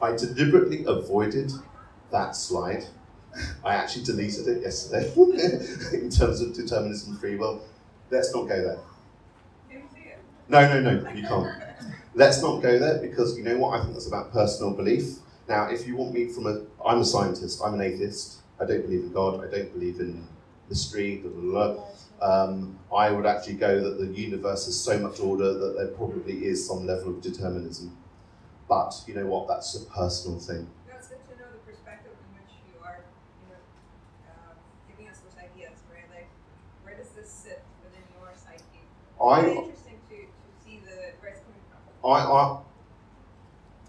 I, 0.00 0.10
I 0.10 0.16
deliberately 0.16 0.84
avoided 0.86 1.52
that 2.10 2.36
slide. 2.36 2.84
I 3.64 3.74
actually 3.74 4.04
deleted 4.04 4.46
it 4.46 4.62
yesterday 4.62 5.12
in 5.92 6.08
terms 6.08 6.40
of 6.40 6.54
determinism 6.54 7.12
and 7.12 7.20
free 7.20 7.34
will. 7.36 7.62
Let's 8.10 8.34
not 8.34 8.48
go 8.48 8.62
there. 8.62 8.78
Can 9.70 9.80
you 9.80 9.88
see 9.94 10.08
it? 10.08 10.18
No, 10.48 10.80
no, 10.80 10.80
no, 10.80 11.10
you 11.12 11.26
can't. 11.26 11.48
Let's 12.14 12.40
not 12.42 12.62
go 12.62 12.78
there 12.78 12.98
because 12.98 13.36
you 13.36 13.44
know 13.44 13.56
what? 13.58 13.78
I 13.78 13.82
think 13.82 13.94
that's 13.94 14.06
about 14.06 14.32
personal 14.32 14.72
belief. 14.72 15.16
Now, 15.48 15.68
if 15.68 15.86
you 15.86 15.96
want 15.96 16.14
me 16.14 16.26
from 16.28 16.46
a, 16.46 16.62
I'm 16.84 17.00
a 17.00 17.04
scientist, 17.04 17.60
I'm 17.64 17.74
an 17.74 17.80
atheist. 17.80 18.38
I 18.60 18.64
don't 18.66 18.82
believe 18.82 19.00
in 19.04 19.12
God. 19.12 19.44
I 19.44 19.50
don't 19.50 19.72
believe 19.72 20.00
in 20.00 20.26
mystery. 20.68 21.16
Blah, 21.16 21.30
blah, 21.30 21.74
blah. 21.74 21.84
Um, 22.22 22.78
I 22.94 23.10
would 23.10 23.26
actually 23.26 23.54
go 23.54 23.80
that 23.80 23.98
the 23.98 24.06
universe 24.06 24.68
is 24.68 24.80
so 24.80 24.98
much 24.98 25.20
order 25.20 25.52
that 25.52 25.76
there 25.76 25.88
probably 25.88 26.46
is 26.46 26.66
some 26.66 26.86
level 26.86 27.10
of 27.10 27.20
determinism. 27.20 27.96
But 28.68 28.94
you 29.06 29.14
know 29.14 29.26
what? 29.26 29.48
That's 29.48 29.74
a 29.74 29.84
personal 29.90 30.38
thing. 30.38 30.70
No, 30.88 30.94
it's 30.96 31.08
good 31.08 31.20
to 31.28 31.36
know 31.36 31.50
the 31.52 31.58
perspective 31.70 32.12
in 32.16 32.40
which 32.40 32.54
you 32.64 32.80
are, 32.80 33.04
you 33.42 33.52
know, 33.52 33.60
uh, 34.30 34.54
giving 34.88 35.10
us 35.10 35.18
those 35.20 35.36
ideas, 35.36 35.76
right? 35.92 36.08
Like, 36.08 36.28
where 36.82 36.96
does 36.96 37.10
this 37.10 37.28
sit 37.28 37.60
within 37.84 38.06
your 38.16 38.32
psyche? 38.32 38.62
I, 38.64 38.64
Very 38.64 38.72
interesting 38.72 38.72
to, 38.72 38.72
to 38.72 38.72
see 38.72 38.72
the 38.72 38.72
where 38.72 38.72
it's 38.72 38.88
coming 38.88 39.03
from. 39.18 39.72
I, 42.04 42.18
I, 42.18 42.60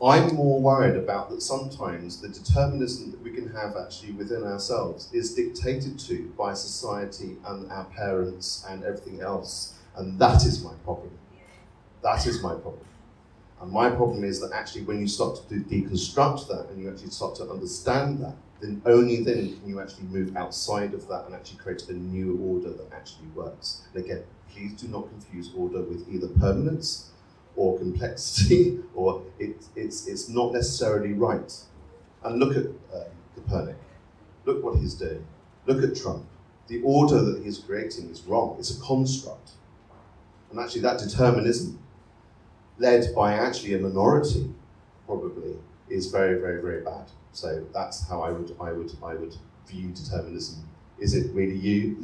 I'm 0.03 0.35
more 0.35 0.61
worried 0.61 0.97
about 0.97 1.29
that 1.29 1.41
sometimes 1.41 2.21
the 2.21 2.29
determinism 2.29 3.11
that 3.11 3.21
we 3.21 3.31
can 3.31 3.49
have 3.53 3.75
actually 3.77 4.11
within 4.13 4.43
ourselves 4.43 5.09
is 5.13 5.33
dictated 5.35 5.97
to 5.99 6.33
by 6.37 6.53
society 6.53 7.37
and 7.45 7.71
our 7.71 7.85
parents 7.85 8.65
and 8.69 8.83
everything 8.83 9.21
else. 9.21 9.73
And 9.95 10.19
that 10.19 10.45
is 10.45 10.63
my 10.63 10.73
problem. 10.83 11.11
That 12.03 12.25
is 12.27 12.41
my 12.43 12.53
problem. 12.53 12.85
And 13.61 13.71
my 13.71 13.89
problem 13.89 14.23
is 14.23 14.41
that 14.41 14.51
actually, 14.51 14.83
when 14.83 14.99
you 14.99 15.07
start 15.07 15.39
to 15.49 15.55
deconstruct 15.55 16.47
that 16.49 16.69
and 16.69 16.81
you 16.81 16.89
actually 16.89 17.09
start 17.09 17.35
to 17.35 17.49
understand 17.49 18.19
that, 18.21 18.35
then 18.61 18.81
only 18.85 19.23
then 19.23 19.59
can 19.59 19.67
you 19.67 19.79
actually 19.79 20.05
move 20.05 20.35
outside 20.35 20.93
of 20.93 21.07
that 21.07 21.25
and 21.25 21.35
actually 21.35 21.59
create 21.59 21.87
a 21.89 21.93
new 21.93 22.37
order 22.37 22.69
that 22.69 22.93
actually 22.93 23.27
works. 23.35 23.81
And 23.93 24.03
again, 24.03 24.23
please 24.51 24.73
do 24.73 24.87
not 24.87 25.09
confuse 25.09 25.51
order 25.55 25.81
with 25.81 26.07
either 26.09 26.27
permanence 26.27 27.11
or 27.55 27.77
complexity, 27.77 28.79
or 28.95 29.23
it, 29.39 29.65
it's, 29.75 30.07
it's 30.07 30.29
not 30.29 30.53
necessarily 30.53 31.13
right. 31.13 31.53
And 32.23 32.39
look 32.39 32.55
at 32.55 32.65
uh, 32.93 33.05
Copernic. 33.35 33.75
Look 34.45 34.63
what 34.63 34.77
he's 34.77 34.93
doing. 34.95 35.25
Look 35.65 35.83
at 35.83 35.95
Trump. 35.95 36.25
The 36.67 36.81
order 36.83 37.21
that 37.21 37.43
he's 37.43 37.59
creating 37.59 38.09
is 38.09 38.23
wrong. 38.23 38.55
It's 38.59 38.77
a 38.77 38.81
construct. 38.81 39.51
And 40.49 40.59
actually, 40.59 40.81
that 40.81 40.99
determinism, 40.99 41.79
led 42.77 43.13
by 43.15 43.33
actually 43.33 43.73
a 43.73 43.79
minority, 43.79 44.53
probably, 45.05 45.57
is 45.89 46.07
very, 46.07 46.39
very, 46.39 46.61
very 46.61 46.81
bad. 46.81 47.09
So 47.31 47.65
that's 47.73 48.07
how 48.07 48.21
I 48.21 48.31
would, 48.31 48.55
I 48.59 48.71
would, 48.71 48.91
I 49.03 49.15
would 49.15 49.35
view 49.67 49.89
determinism. 49.89 50.63
Is 50.99 51.13
it 51.13 51.33
really 51.33 51.57
you? 51.57 51.97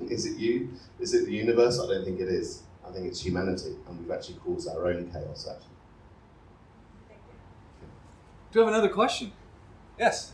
is 0.00 0.26
it 0.26 0.38
you? 0.38 0.70
Is 0.98 1.14
it 1.14 1.26
the 1.26 1.32
universe? 1.32 1.80
I 1.80 1.86
don't 1.88 2.04
think 2.04 2.20
it 2.20 2.28
is. 2.28 2.62
I 2.86 2.92
think 2.92 3.06
it's 3.06 3.20
humanity, 3.20 3.76
and 3.88 3.98
we've 3.98 4.10
actually 4.10 4.36
caused 4.36 4.68
our 4.68 4.86
own 4.86 5.10
chaos. 5.10 5.46
Actually. 5.50 5.66
Do 8.52 8.58
you 8.58 8.64
have 8.64 8.74
another 8.74 8.88
question? 8.88 9.32
Yes. 9.98 10.32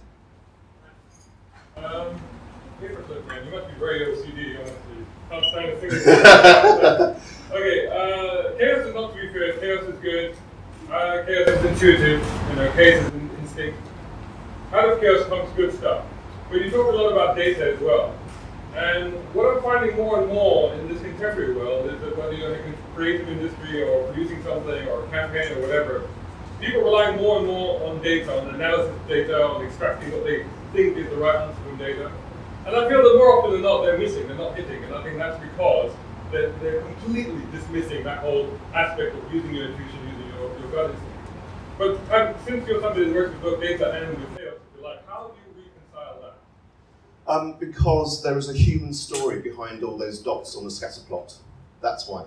Um, 1.76 2.18
paperclip 2.80 3.26
man, 3.26 3.44
you 3.44 3.52
must 3.52 3.68
be 3.68 3.74
very 3.74 4.00
OCD, 4.06 4.58
honestly. 4.58 5.06
I'm 5.30 5.42
trying 5.52 5.70
to 5.70 5.76
think. 5.76 5.92
okay, 7.52 7.86
uh, 7.88 8.56
chaos 8.56 8.86
is 8.86 8.94
not 8.94 9.14
to 9.14 9.20
be 9.20 9.32
feared. 9.32 9.60
Chaos 9.60 9.84
is 9.84 10.00
good. 10.00 10.36
Uh, 10.90 11.24
chaos 11.26 11.48
is 11.48 11.64
intuitive. 11.64 12.20
You 12.50 12.56
know, 12.56 12.72
chaos 12.76 13.04
is 13.04 13.14
in- 13.14 13.30
instinct. 13.40 13.78
Out 14.72 14.88
of 14.88 15.00
chaos 15.00 15.26
comes 15.26 15.50
good 15.56 15.74
stuff. 15.74 16.04
But 16.48 16.60
you 16.60 16.70
talk 16.70 16.92
a 16.92 16.96
lot 16.96 17.10
about 17.10 17.36
data 17.36 17.72
as 17.72 17.80
well. 17.80 18.14
And 18.76 19.14
what 19.34 19.56
I'm 19.56 19.62
finding 19.62 19.96
more 19.96 20.20
and 20.20 20.28
more 20.32 20.72
in 20.74 20.86
this 20.86 21.00
contemporary 21.00 21.54
world 21.54 21.90
is 21.90 22.00
that 22.02 22.16
whether 22.16 22.34
you're 22.34 22.54
in 22.54 22.70
the 22.70 22.76
creative 22.94 23.28
industry 23.28 23.82
or 23.82 24.04
producing 24.12 24.42
something 24.44 24.86
or 24.86 25.04
a 25.04 25.08
campaign 25.08 25.56
or 25.56 25.60
whatever, 25.62 26.08
people 26.60 26.82
rely 26.82 27.16
more 27.16 27.38
and 27.38 27.46
more 27.46 27.82
on 27.88 28.00
data, 28.00 28.38
on 28.38 28.54
analysis 28.54 28.94
of 28.94 29.08
data, 29.08 29.44
on 29.44 29.64
extracting 29.64 30.12
what 30.12 30.24
they 30.24 30.44
think 30.72 30.96
is 30.98 31.08
the 31.10 31.16
right 31.16 31.34
answer 31.34 31.60
from 31.62 31.78
data. 31.78 32.12
And 32.64 32.76
I 32.76 32.88
feel 32.88 33.02
that 33.02 33.14
more 33.16 33.38
often 33.38 33.52
than 33.52 33.62
not, 33.62 33.82
they're 33.82 33.98
missing, 33.98 34.28
they're 34.28 34.36
not 34.36 34.54
hitting. 34.54 34.84
And 34.84 34.94
I 34.94 35.02
think 35.02 35.18
that's 35.18 35.40
because 35.42 35.90
they're, 36.30 36.52
they're 36.60 36.82
completely 36.82 37.42
dismissing 37.50 38.04
that 38.04 38.18
whole 38.18 38.56
aspect 38.74 39.16
of 39.16 39.34
using 39.34 39.54
your 39.54 39.66
intuition, 39.66 40.05
But 40.72 41.90
um, 42.10 42.34
since 42.46 42.66
you're 42.66 42.80
somebody 42.80 43.04
that 43.04 43.14
works 43.14 43.32
with 43.34 43.42
both 43.42 43.60
data 43.60 43.92
and 43.92 44.18
with 44.18 44.36
sales, 44.36 44.60
like, 44.82 45.06
how 45.06 45.28
do 45.28 45.60
you 45.60 45.64
reconcile 45.64 46.20
that? 46.22 47.30
Um, 47.30 47.56
because 47.58 48.22
there 48.22 48.38
is 48.38 48.48
a 48.48 48.54
human 48.54 48.92
story 48.92 49.40
behind 49.40 49.84
all 49.84 49.98
those 49.98 50.20
dots 50.20 50.56
on 50.56 50.64
the 50.64 50.70
scatter 50.70 51.00
plot. 51.06 51.34
That's 51.82 52.08
why. 52.08 52.24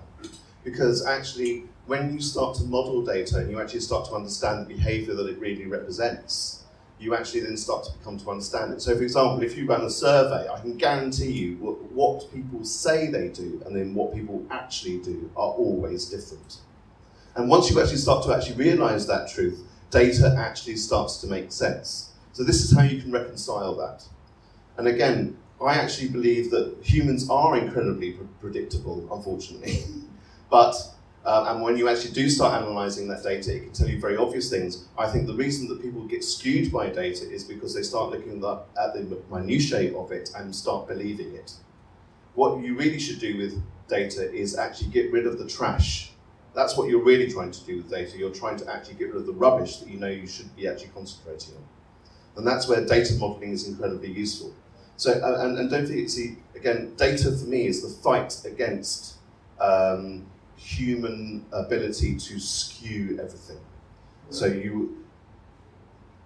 Because 0.63 1.05
actually, 1.05 1.63
when 1.87 2.13
you 2.13 2.21
start 2.21 2.55
to 2.57 2.63
model 2.63 3.03
data 3.03 3.37
and 3.37 3.49
you 3.49 3.59
actually 3.59 3.79
start 3.79 4.05
to 4.09 4.13
understand 4.13 4.67
the 4.67 4.75
behavior 4.75 5.15
that 5.15 5.27
it 5.27 5.39
really 5.39 5.65
represents, 5.65 6.63
you 6.99 7.15
actually 7.15 7.39
then 7.39 7.57
start 7.57 7.85
to 7.85 7.91
become 7.97 8.19
to 8.19 8.29
understand 8.29 8.73
it. 8.73 8.81
So, 8.81 8.95
for 8.95 9.03
example, 9.03 9.41
if 9.41 9.57
you 9.57 9.65
run 9.65 9.81
a 9.81 9.89
survey, 9.89 10.47
I 10.49 10.59
can 10.59 10.77
guarantee 10.77 11.31
you 11.31 11.55
what, 11.55 11.91
what 11.91 12.33
people 12.33 12.63
say 12.65 13.07
they 13.07 13.29
do 13.29 13.63
and 13.65 13.75
then 13.75 13.93
what 13.93 14.13
people 14.13 14.45
actually 14.51 14.97
do 14.99 15.31
are 15.35 15.51
always 15.51 16.05
different. 16.05 16.57
And 17.39 17.47
once 17.47 17.71
you 17.71 17.79
actually 17.79 17.99
start 17.99 18.25
to 18.25 18.35
actually 18.35 18.57
realize 18.57 19.07
that 19.07 19.29
truth, 19.29 19.63
data 19.91 20.35
actually 20.37 20.75
starts 20.75 21.21
to 21.21 21.27
make 21.27 21.53
sense. 21.53 22.11
So, 22.33 22.43
this 22.43 22.61
is 22.65 22.75
how 22.75 22.83
you 22.83 23.01
can 23.01 23.13
reconcile 23.13 23.75
that. 23.77 24.03
And 24.75 24.89
again, 24.89 25.37
I 25.65 25.75
actually 25.75 26.09
believe 26.09 26.51
that 26.51 26.75
humans 26.83 27.29
are 27.29 27.57
incredibly 27.57 28.11
pre- 28.11 28.27
predictable, 28.41 29.07
unfortunately. 29.09 29.85
but 30.49 30.75
uh, 31.23 31.45
and 31.47 31.61
when 31.61 31.77
you 31.77 31.87
actually 31.87 32.11
do 32.11 32.29
start 32.29 32.61
analysing 32.61 33.07
that 33.07 33.23
data, 33.23 33.55
it 33.55 33.63
can 33.63 33.71
tell 33.71 33.87
you 33.87 34.01
very 34.01 34.17
obvious 34.17 34.49
things. 34.49 34.89
I 34.97 35.07
think 35.07 35.25
the 35.25 35.33
reason 35.33 35.69
that 35.69 35.81
people 35.81 36.03
get 36.07 36.25
skewed 36.25 36.73
by 36.73 36.89
data 36.89 37.29
is 37.29 37.45
because 37.45 37.73
they 37.73 37.83
start 37.83 38.11
looking 38.11 38.33
at 38.33 38.41
the, 38.41 38.59
at 38.81 38.93
the 38.95 39.21
minutiae 39.31 39.97
of 39.97 40.11
it 40.11 40.29
and 40.35 40.53
start 40.53 40.89
believing 40.89 41.35
it. 41.35 41.53
What 42.35 42.61
you 42.61 42.75
really 42.75 42.99
should 42.99 43.19
do 43.19 43.37
with 43.37 43.63
data 43.87 44.29
is 44.29 44.57
actually 44.57 44.89
get 44.89 45.09
rid 45.13 45.25
of 45.25 45.39
the 45.39 45.47
trash. 45.47 46.08
That's 46.55 46.75
what 46.75 46.89
you're 46.89 47.03
really 47.03 47.31
trying 47.31 47.51
to 47.51 47.65
do 47.65 47.77
with 47.77 47.89
data. 47.89 48.17
You're 48.17 48.31
trying 48.31 48.57
to 48.57 48.73
actually 48.73 48.95
get 48.95 49.09
rid 49.09 49.17
of 49.17 49.25
the 49.25 49.33
rubbish 49.33 49.77
that 49.77 49.89
you 49.89 49.99
know 49.99 50.07
you 50.07 50.27
should 50.27 50.53
be 50.55 50.67
actually 50.67 50.89
concentrating 50.89 51.55
on. 51.55 51.63
And 52.37 52.47
that's 52.47 52.67
where 52.67 52.83
data 52.85 53.13
modelling 53.15 53.51
is 53.51 53.67
incredibly 53.67 54.11
useful. 54.11 54.53
So, 54.97 55.13
and, 55.13 55.57
and 55.57 55.69
don't 55.69 55.85
forget, 55.87 56.09
see, 56.09 56.37
again, 56.55 56.93
data 56.97 57.31
for 57.31 57.45
me 57.45 57.67
is 57.67 57.81
the 57.81 57.89
fight 58.01 58.41
against 58.45 59.15
um, 59.59 60.25
human 60.57 61.45
ability 61.51 62.15
to 62.17 62.39
skew 62.39 63.19
everything. 63.21 63.59
So 64.29 64.45
you, 64.45 65.05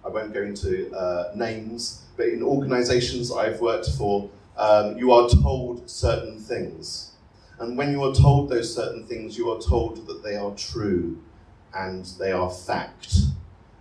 I 0.04 0.08
won't 0.08 0.34
go 0.34 0.42
into 0.42 0.92
uh, 0.94 1.32
names, 1.34 2.02
but 2.16 2.26
in 2.26 2.42
organisations 2.42 3.32
I've 3.32 3.60
worked 3.60 3.90
for, 3.96 4.28
um, 4.56 4.96
you 4.98 5.12
are 5.12 5.28
told 5.28 5.88
certain 5.88 6.38
things. 6.38 7.13
And 7.58 7.78
when 7.78 7.92
you 7.92 8.02
are 8.02 8.14
told 8.14 8.50
those 8.50 8.74
certain 8.74 9.06
things, 9.06 9.38
you 9.38 9.50
are 9.50 9.60
told 9.60 10.06
that 10.06 10.22
they 10.22 10.36
are 10.36 10.54
true 10.54 11.18
and 11.74 12.04
they 12.18 12.32
are 12.32 12.50
fact. 12.50 13.14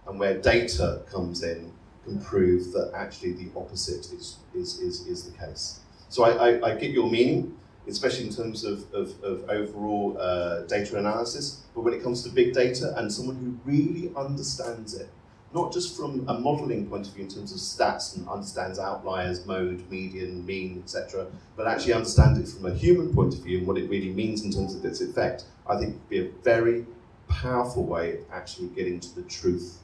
And 0.07 0.19
where 0.19 0.37
data 0.37 1.01
comes 1.11 1.43
in, 1.43 1.71
can 2.03 2.19
prove 2.19 2.71
that 2.73 2.91
actually 2.93 3.33
the 3.33 3.49
opposite 3.55 4.11
is, 4.11 4.37
is, 4.53 4.79
is, 4.79 5.07
is 5.07 5.23
the 5.23 5.37
case. 5.37 5.79
So 6.09 6.23
I, 6.23 6.49
I, 6.49 6.71
I 6.71 6.75
get 6.75 6.91
your 6.91 7.09
meaning, 7.09 7.57
especially 7.87 8.27
in 8.27 8.33
terms 8.33 8.63
of, 8.63 8.91
of, 8.93 9.21
of 9.23 9.49
overall 9.49 10.17
uh, 10.19 10.61
data 10.61 10.97
analysis, 10.97 11.63
but 11.73 11.81
when 11.81 11.93
it 11.93 12.03
comes 12.03 12.23
to 12.23 12.29
big 12.29 12.53
data 12.53 12.93
and 12.97 13.11
someone 13.11 13.35
who 13.37 13.71
really 13.71 14.11
understands 14.15 14.93
it, 14.93 15.09
not 15.53 15.71
just 15.71 15.95
from 15.95 16.27
a 16.27 16.33
modeling 16.39 16.87
point 16.87 17.07
of 17.07 17.13
view 17.13 17.23
in 17.23 17.29
terms 17.29 17.51
of 17.51 17.59
stats 17.59 18.17
and 18.17 18.27
understands 18.27 18.79
outliers, 18.79 19.45
mode, 19.45 19.83
median, 19.89 20.45
mean, 20.45 20.81
etc., 20.83 21.27
but 21.55 21.67
actually 21.67 21.93
understand 21.93 22.37
it 22.37 22.47
from 22.47 22.65
a 22.65 22.73
human 22.73 23.13
point 23.13 23.33
of 23.33 23.41
view 23.41 23.59
and 23.59 23.67
what 23.67 23.77
it 23.77 23.89
really 23.89 24.09
means 24.09 24.43
in 24.43 24.51
terms 24.51 24.75
of 24.75 24.83
its 24.83 25.01
effect, 25.01 25.45
I 25.67 25.77
think 25.77 25.93
would 25.93 26.09
be 26.09 26.19
a 26.19 26.29
very 26.43 26.85
powerful 27.27 27.85
way 27.85 28.17
of 28.17 28.19
actually 28.31 28.69
getting 28.69 28.99
to 28.99 29.15
the 29.15 29.23
truth. 29.23 29.79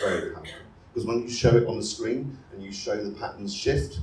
Very 0.00 0.32
powerful. 0.32 0.52
Because 0.92 1.06
when 1.06 1.22
you 1.22 1.30
show 1.30 1.56
it 1.56 1.66
on 1.66 1.76
the 1.76 1.84
screen 1.84 2.38
and 2.52 2.62
you 2.62 2.72
show 2.72 2.96
the 3.02 3.10
patterns 3.18 3.54
shift, 3.54 4.00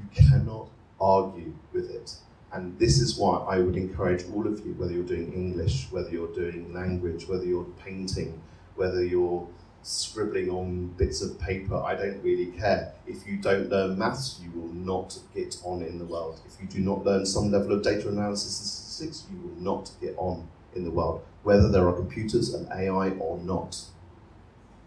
you 0.00 0.24
cannot 0.28 0.68
argue 1.00 1.54
with 1.72 1.90
it. 1.90 2.14
And 2.52 2.78
this 2.78 2.98
is 2.98 3.18
why 3.18 3.38
I 3.40 3.58
would 3.58 3.76
encourage 3.76 4.24
all 4.34 4.46
of 4.46 4.64
you, 4.64 4.72
whether 4.74 4.92
you're 4.92 5.02
doing 5.02 5.32
English, 5.34 5.86
whether 5.90 6.08
you're 6.08 6.34
doing 6.34 6.72
language, 6.72 7.28
whether 7.28 7.44
you're 7.44 7.66
painting, 7.84 8.40
whether 8.74 9.04
you're 9.04 9.46
scribbling 9.88 10.50
on 10.50 10.88
bits 10.98 11.22
of 11.22 11.40
paper, 11.40 11.76
I 11.76 11.94
don't 11.94 12.22
really 12.22 12.46
care. 12.46 12.92
If 13.06 13.26
you 13.26 13.38
don't 13.38 13.70
learn 13.70 13.98
maths, 13.98 14.38
you 14.42 14.50
will 14.50 14.72
not 14.72 15.18
get 15.34 15.56
on 15.64 15.82
in 15.82 15.98
the 15.98 16.04
world. 16.04 16.40
If 16.46 16.60
you 16.60 16.68
do 16.68 16.80
not 16.80 17.04
learn 17.04 17.24
some 17.24 17.50
level 17.50 17.72
of 17.72 17.82
data 17.82 18.08
analysis 18.08 18.60
and 18.60 18.68
statistics, 18.68 19.26
you 19.32 19.40
will 19.40 19.62
not 19.62 19.90
get 20.00 20.14
on 20.18 20.46
in 20.74 20.84
the 20.84 20.90
world, 20.90 21.24
whether 21.42 21.70
there 21.70 21.88
are 21.88 21.94
computers 21.94 22.52
and 22.52 22.68
AI 22.70 23.10
or 23.12 23.38
not. 23.38 23.80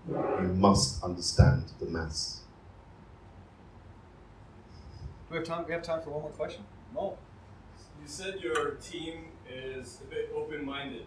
You 0.08 0.54
must 0.56 1.04
understand 1.04 1.72
the 1.80 1.88
maths. 1.88 2.42
Do 5.28 5.32
we 5.32 5.38
have 5.38 5.48
time? 5.48 5.66
We 5.66 5.74
have 5.74 5.84
time 5.84 6.02
for 6.02 6.12
one 6.12 6.22
more 6.22 6.32
question. 6.32 6.64
No. 6.94 7.18
You 8.02 8.08
said 8.08 8.40
your 8.40 8.72
team 8.76 9.26
is 9.52 10.00
a 10.04 10.10
bit 10.10 10.32
open-minded. 10.36 11.06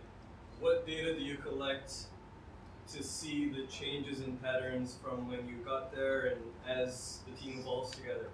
What 0.60 0.86
data 0.86 1.14
do 1.14 1.20
you 1.20 1.36
collect 1.36 2.06
to 2.92 3.02
see 3.02 3.48
the 3.48 3.62
changes 3.66 4.20
in 4.20 4.36
patterns 4.38 4.96
from 5.02 5.28
when 5.28 5.48
you 5.48 5.56
got 5.64 5.94
there 5.94 6.26
and 6.26 6.40
as 6.68 7.20
the 7.26 7.40
team 7.40 7.60
evolves 7.60 7.90
together? 7.96 8.28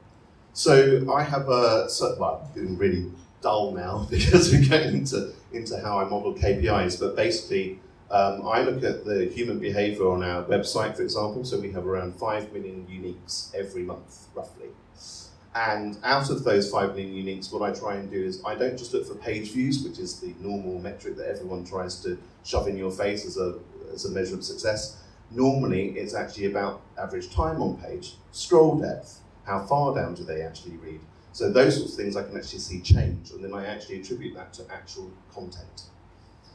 So 0.52 1.12
I 1.12 1.22
have 1.22 1.48
a 1.48 1.88
so, 1.88 2.16
well, 2.18 2.50
getting 2.54 2.76
really 2.76 3.10
dull 3.40 3.72
now 3.72 4.06
because 4.10 4.52
we're 4.52 4.80
into 4.82 5.32
into 5.52 5.80
how 5.80 5.98
I 5.98 6.04
model 6.04 6.34
KPIs. 6.34 6.98
But 7.00 7.16
basically, 7.16 7.78
um, 8.10 8.46
I 8.46 8.62
look 8.62 8.82
at 8.82 9.04
the 9.04 9.26
human 9.26 9.58
behaviour 9.58 10.08
on 10.10 10.22
our 10.22 10.42
website, 10.44 10.96
for 10.96 11.02
example. 11.02 11.44
So 11.44 11.60
we 11.60 11.72
have 11.72 11.86
around 11.86 12.16
five 12.16 12.52
million 12.52 12.86
uniques 12.90 13.54
every 13.54 13.82
month, 13.82 14.26
roughly. 14.34 14.70
And 15.54 15.98
out 16.04 16.30
of 16.30 16.44
those 16.44 16.70
5 16.70 16.94
million 16.94 17.12
uniques, 17.26 17.52
what 17.52 17.62
I 17.62 17.76
try 17.76 17.96
and 17.96 18.08
do 18.08 18.22
is 18.22 18.40
I 18.44 18.54
don't 18.54 18.78
just 18.78 18.94
look 18.94 19.04
for 19.06 19.16
page 19.16 19.50
views, 19.50 19.82
which 19.82 19.98
is 19.98 20.20
the 20.20 20.32
normal 20.38 20.78
metric 20.78 21.16
that 21.16 21.28
everyone 21.28 21.64
tries 21.64 22.00
to 22.04 22.16
shove 22.44 22.68
in 22.68 22.76
your 22.76 22.92
face 22.92 23.26
as 23.26 23.36
a, 23.36 23.58
as 23.92 24.04
a 24.04 24.10
measure 24.10 24.34
of 24.34 24.44
success. 24.44 25.02
Normally, 25.30 25.90
it's 25.90 26.14
actually 26.14 26.46
about 26.46 26.80
average 26.98 27.32
time 27.32 27.62
on 27.62 27.76
page, 27.76 28.14
scroll 28.32 28.78
depth, 28.78 29.20
how 29.44 29.64
far 29.64 29.94
down 29.94 30.14
do 30.14 30.24
they 30.24 30.42
actually 30.42 30.76
read. 30.76 31.00
So 31.32 31.50
those 31.50 31.76
sorts 31.76 31.92
of 31.92 31.98
things 31.98 32.16
I 32.16 32.24
can 32.24 32.36
actually 32.36 32.58
see 32.58 32.80
change, 32.80 33.30
and 33.30 33.42
then 33.42 33.54
I 33.54 33.66
actually 33.66 34.00
attribute 34.00 34.34
that 34.34 34.52
to 34.54 34.64
actual 34.72 35.10
content. 35.32 35.84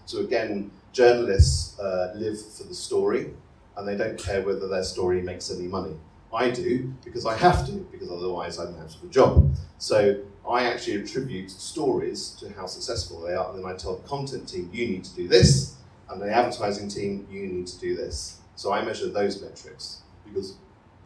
So 0.06 0.20
again, 0.20 0.72
journalists 0.92 1.80
uh, 1.80 2.14
live 2.16 2.40
for 2.40 2.64
the 2.64 2.76
story, 2.76 3.32
and 3.78 3.88
they 3.88 3.96
don't 3.96 4.18
care 4.18 4.42
whether 4.42 4.68
their 4.68 4.84
story 4.84 5.22
makes 5.22 5.50
any 5.50 5.68
money. 5.68 5.96
I 6.34 6.50
do 6.50 6.94
because 7.04 7.26
I 7.26 7.38
have 7.38 7.66
to, 7.68 7.72
because 7.92 8.12
otherwise 8.12 8.60
I'm 8.60 8.76
out 8.76 8.94
of 8.94 9.04
a 9.04 9.08
job. 9.08 9.56
So 9.78 10.20
I 10.48 10.66
actually 10.66 10.98
attribute 10.98 11.50
stories 11.50 12.36
to 12.40 12.52
how 12.54 12.66
successful 12.66 13.22
they 13.22 13.34
are, 13.34 13.50
and 13.50 13.64
then 13.64 13.72
I 13.72 13.76
tell 13.76 13.96
the 13.96 14.08
content 14.08 14.50
team, 14.50 14.70
you 14.74 14.88
need 14.88 15.06
to 15.06 15.16
do 15.16 15.28
this, 15.28 15.75
and 16.10 16.22
the 16.22 16.32
advertising 16.32 16.88
team, 16.88 17.28
you 17.32 17.48
need 17.48 17.68
to 17.68 17.80
do 17.80 17.96
this. 17.96 18.40
So 18.56 18.72
I 18.72 18.84
measure 18.84 19.10
those 19.10 19.42
metrics 19.42 20.02
because 20.26 20.56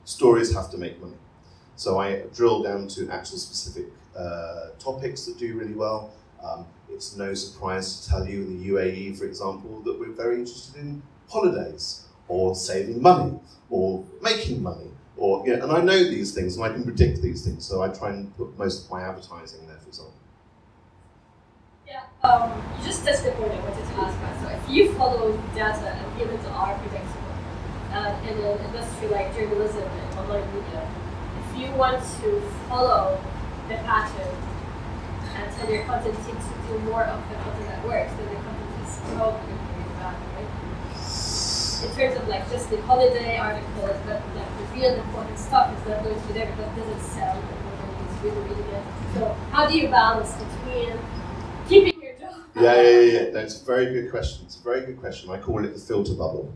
stories 0.06 0.54
have 0.54 0.70
to 0.72 0.78
make 0.78 1.00
money. 1.02 1.18
So 1.76 2.00
I 2.00 2.24
drill 2.34 2.62
down 2.62 2.88
to 2.89 3.10
actual 3.10 3.38
specific 3.38 3.88
uh, 4.16 4.70
topics 4.80 5.26
that 5.26 5.38
do 5.38 5.58
really 5.58 5.74
well. 5.74 6.12
Um, 6.43 6.66
it's 6.89 7.16
no 7.16 7.34
surprise 7.34 8.02
to 8.02 8.10
tell 8.10 8.28
you 8.28 8.41
in 8.41 8.60
the 8.60 8.70
UAE, 8.70 9.18
for 9.18 9.26
example, 9.26 9.82
that 9.82 10.00
we're 10.00 10.12
very 10.12 10.36
interested 10.36 10.76
in 10.82 11.02
holidays 11.30 12.06
or 12.28 12.56
saving 12.56 13.02
money 13.02 13.39
or 13.70 14.04
making 14.22 14.62
money. 14.62 14.91
Or, 15.16 15.45
you 15.45 15.56
know, 15.56 15.64
and 15.64 15.72
I 15.72 15.82
know 15.82 16.04
these 16.04 16.34
things 16.34 16.56
and 16.56 16.66
I 16.66 16.70
can 16.70 16.84
predict 16.84 17.22
these 17.22 17.45
things, 17.45 17.66
so 17.66 17.82
I 17.82 17.89
try 17.89 18.10
and 18.10 18.36
put 18.38 18.58
most 18.58 18.86
of 18.86 18.91
my 18.91 19.02
advertising 19.02 19.68
there, 19.68 19.78
for 19.78 19.88
example. 19.89 20.14
Yeah, 21.88 22.04
um, 22.24 22.62
you 22.80 22.86
just 22.86 23.06
touched 23.06 23.24
the 23.24 23.32
point 23.32 23.52
I 23.52 23.60
wanted 23.60 23.86
to 23.86 24.02
ask 24.02 24.18
about. 24.18 24.59
You 24.70 24.93
follow 24.93 25.34
data 25.55 25.97
and 25.97 26.20
humans 26.20 26.45
are 26.45 26.78
predictable, 26.78 27.34
uh, 27.91 28.13
in 28.22 28.38
an 28.38 28.59
industry 28.65 29.07
like 29.07 29.34
journalism 29.34 29.82
and 29.82 30.20
online 30.20 30.45
media, 30.53 30.88
if 31.41 31.57
you 31.57 31.72
want 31.76 31.97
to 32.22 32.41
follow 32.70 33.20
the 33.67 33.76
pattern 33.82 34.36
and 35.36 35.51
tell 35.55 35.70
your 35.72 35.84
content 35.86 36.15
team 36.24 36.36
to 36.38 36.53
do 36.67 36.78
more 36.86 37.03
of 37.03 37.17
the 37.30 37.36
content 37.41 37.65
that 37.65 37.84
works, 37.84 38.13
then 38.13 38.30
the 38.30 38.36
content 38.45 38.88
is 38.88 38.99
probably 39.09 39.57
very 39.74 39.89
bad, 39.97 40.15
right? 40.38 40.51
In 41.82 41.89
terms 41.97 42.15
of 42.22 42.28
like 42.28 42.47
just 42.51 42.70
the 42.70 42.80
holiday 42.84 43.38
articles, 43.38 43.97
but 44.05 44.22
like 44.36 44.51
the 44.59 44.65
real 44.78 44.93
important 44.93 45.39
stuff 45.39 45.74
is 45.74 45.88
not 45.89 46.03
going 46.03 46.13
to 46.13 46.28
be 46.28 46.34
there 46.34 46.45
because 46.45 46.70
it 46.70 46.76
doesn't 46.78 47.01
sell 47.09 47.36
and 47.36 47.57
nobody 47.65 48.05
is 48.05 48.22
really 48.22 48.49
reading 48.49 48.70
it. 48.76 48.84
So 49.15 49.36
how 49.51 49.67
do 49.67 49.76
you 49.76 49.88
balance 49.88 50.34
between? 50.34 50.93
Yeah, 52.60 52.82
yeah, 52.82 52.99
yeah. 52.99 53.30
That's 53.30 53.62
a 53.62 53.66
very 53.66 53.86
good 53.93 54.12
question. 54.12 54.45
It's 54.45 54.57
a 54.57 54.64
very 54.64 54.86
good 54.86 54.99
question. 54.99 55.30
I 55.32 55.38
call 55.38 55.64
it 55.64 55.74
the 55.74 55.80
filter 55.80 56.14
bubble. 56.14 56.53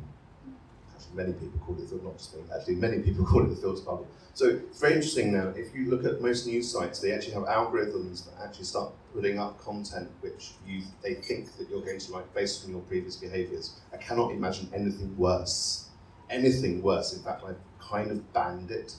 Actually, 0.94 1.16
many 1.16 1.34
people 1.34 1.60
call 1.60 1.76
it, 1.76 2.04
not 2.04 2.18
just 2.18 2.36
me, 2.36 2.42
actually, 2.54 2.76
many 2.76 3.00
people 3.02 3.26
call 3.32 3.46
it 3.46 3.50
the 3.50 3.56
filter 3.56 3.82
bubble. 3.84 4.08
So 4.34 4.48
it's 4.48 4.80
very 4.82 4.96
interesting 4.96 5.32
now. 5.32 5.54
If 5.56 5.74
you 5.74 5.90
look 5.90 6.04
at 6.06 6.22
most 6.22 6.46
news 6.46 6.70
sites, 6.70 7.00
they 7.00 7.14
actually 7.14 7.34
have 7.34 7.44
algorithms 7.44 8.26
that 8.26 8.44
actually 8.44 8.66
start 8.66 8.92
putting 9.14 9.40
up 9.40 9.60
content 9.60 10.10
which 10.22 10.52
you 10.68 10.82
they 11.02 11.14
think 11.14 11.56
that 11.58 11.70
you're 11.70 11.82
going 11.86 12.00
to 12.00 12.12
like 12.12 12.34
based 12.34 12.66
on 12.66 12.72
your 12.72 12.82
previous 12.82 13.16
behaviours. 13.16 13.80
I 13.94 13.98
cannot 13.98 14.32
imagine 14.32 14.70
anything 14.74 15.16
worse. 15.18 15.90
Anything 16.30 16.82
worse. 16.82 17.14
In 17.14 17.24
fact, 17.24 17.44
I've 17.48 17.62
kind 17.80 18.12
of 18.12 18.34
banned 18.34 18.72
it 18.72 18.96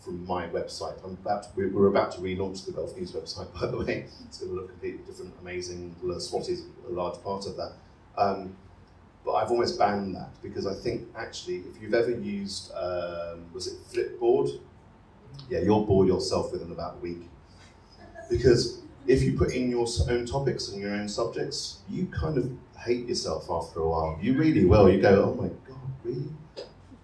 from 0.00 0.26
my 0.26 0.46
website. 0.48 1.02
I'm 1.04 1.12
about 1.12 1.44
to, 1.44 1.48
we're 1.56 1.88
about 1.88 2.12
to 2.12 2.20
relaunch 2.20 2.66
the 2.66 2.72
Gulf 2.72 2.96
News 2.96 3.12
website, 3.12 3.52
by 3.60 3.66
the 3.66 3.78
way. 3.78 4.06
It's 4.26 4.38
going 4.38 4.52
to 4.52 4.56
look 4.60 4.68
completely 4.70 5.04
different, 5.04 5.34
amazing. 5.40 5.96
Swati 6.02 6.50
is 6.50 6.62
a 6.88 6.92
large 6.92 7.22
part 7.22 7.46
of 7.46 7.56
that. 7.56 7.72
Um, 8.16 8.56
but 9.24 9.32
I've 9.32 9.50
almost 9.50 9.78
banned 9.78 10.14
that 10.16 10.30
because 10.42 10.66
I 10.66 10.74
think 10.74 11.08
actually, 11.16 11.56
if 11.56 11.80
you've 11.80 11.94
ever 11.94 12.10
used, 12.10 12.72
um, 12.74 13.46
was 13.52 13.66
it 13.66 13.78
Flipboard? 13.90 14.60
Yeah, 15.48 15.60
you'll 15.60 15.86
bore 15.86 16.04
yourself 16.04 16.52
within 16.52 16.70
about 16.70 16.96
a 16.96 16.98
week. 16.98 17.28
Because 18.28 18.82
if 19.06 19.22
you 19.22 19.36
put 19.36 19.52
in 19.52 19.70
your 19.70 19.86
own 20.08 20.26
topics 20.26 20.68
and 20.68 20.80
your 20.80 20.92
own 20.92 21.08
subjects, 21.08 21.80
you 21.88 22.06
kind 22.06 22.36
of 22.38 22.50
hate 22.78 23.06
yourself 23.06 23.50
after 23.50 23.80
a 23.80 23.88
while. 23.88 24.18
You 24.20 24.36
really 24.36 24.64
will. 24.64 24.90
You 24.90 25.00
go, 25.00 25.24
oh 25.24 25.42
my 25.42 25.48
God, 25.66 25.80
really? 26.02 26.28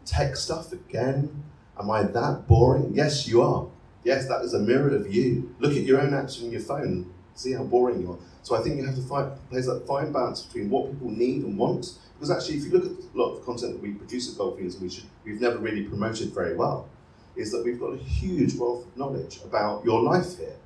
Tech 0.05 0.36
stuff 0.36 0.72
again? 0.72 1.45
Am 1.81 1.91
I 1.91 2.03
that 2.03 2.47
boring? 2.47 2.93
Yes, 2.95 3.26
you 3.26 3.41
are. 3.41 3.66
Yes, 4.05 4.28
that 4.28 4.43
is 4.43 4.53
a 4.53 4.59
mirror 4.59 4.95
of 4.95 5.12
you. 5.12 5.55
Look 5.61 5.72
at 5.72 5.83
your 5.83 6.01
own 6.01 6.11
apps 6.11 6.43
on 6.43 6.51
your 6.51 6.61
phone. 6.61 7.12
See 7.35 7.53
how 7.53 7.64
boring 7.64 8.03
you 8.03 8.12
are. 8.12 8.18
So 8.43 8.55
I 8.55 8.61
think 8.61 8.76
you 8.76 8.85
have 8.85 8.97
to 8.97 9.03
find 9.03 9.33
place 9.49 9.66
that 9.66 9.87
fine 9.87 10.12
balance 10.12 10.43
between 10.43 10.68
what 10.68 10.91
people 10.91 11.11
need 11.11 11.43
and 11.43 11.57
want. 11.57 11.99
Because 12.14 12.31
actually, 12.31 12.59
if 12.59 12.64
you 12.64 12.70
look 12.72 12.85
at 12.85 12.91
a 12.91 13.18
lot 13.18 13.31
of 13.31 13.39
the 13.41 13.47
content 13.47 13.72
that 13.72 13.81
we 13.81 13.93
produce 13.93 14.31
at 14.31 14.37
Gulf 14.37 14.59
News, 14.59 14.78
we 14.78 14.91
should, 14.91 15.05
we've 15.24 15.41
never 15.41 15.57
really 15.57 15.85
promoted 15.85 16.35
very 16.35 16.55
well, 16.55 16.87
is 17.35 17.51
that 17.53 17.64
we've 17.64 17.81
got 17.81 17.95
a 17.95 17.97
huge 17.97 18.55
wealth 18.57 18.87
of 18.87 18.97
knowledge 18.97 19.41
about 19.43 19.83
your 19.83 20.03
life 20.03 20.37
here. 20.37 20.57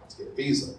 How 0.00 0.08
to 0.08 0.16
get 0.16 0.28
a 0.28 0.34
visa, 0.34 0.74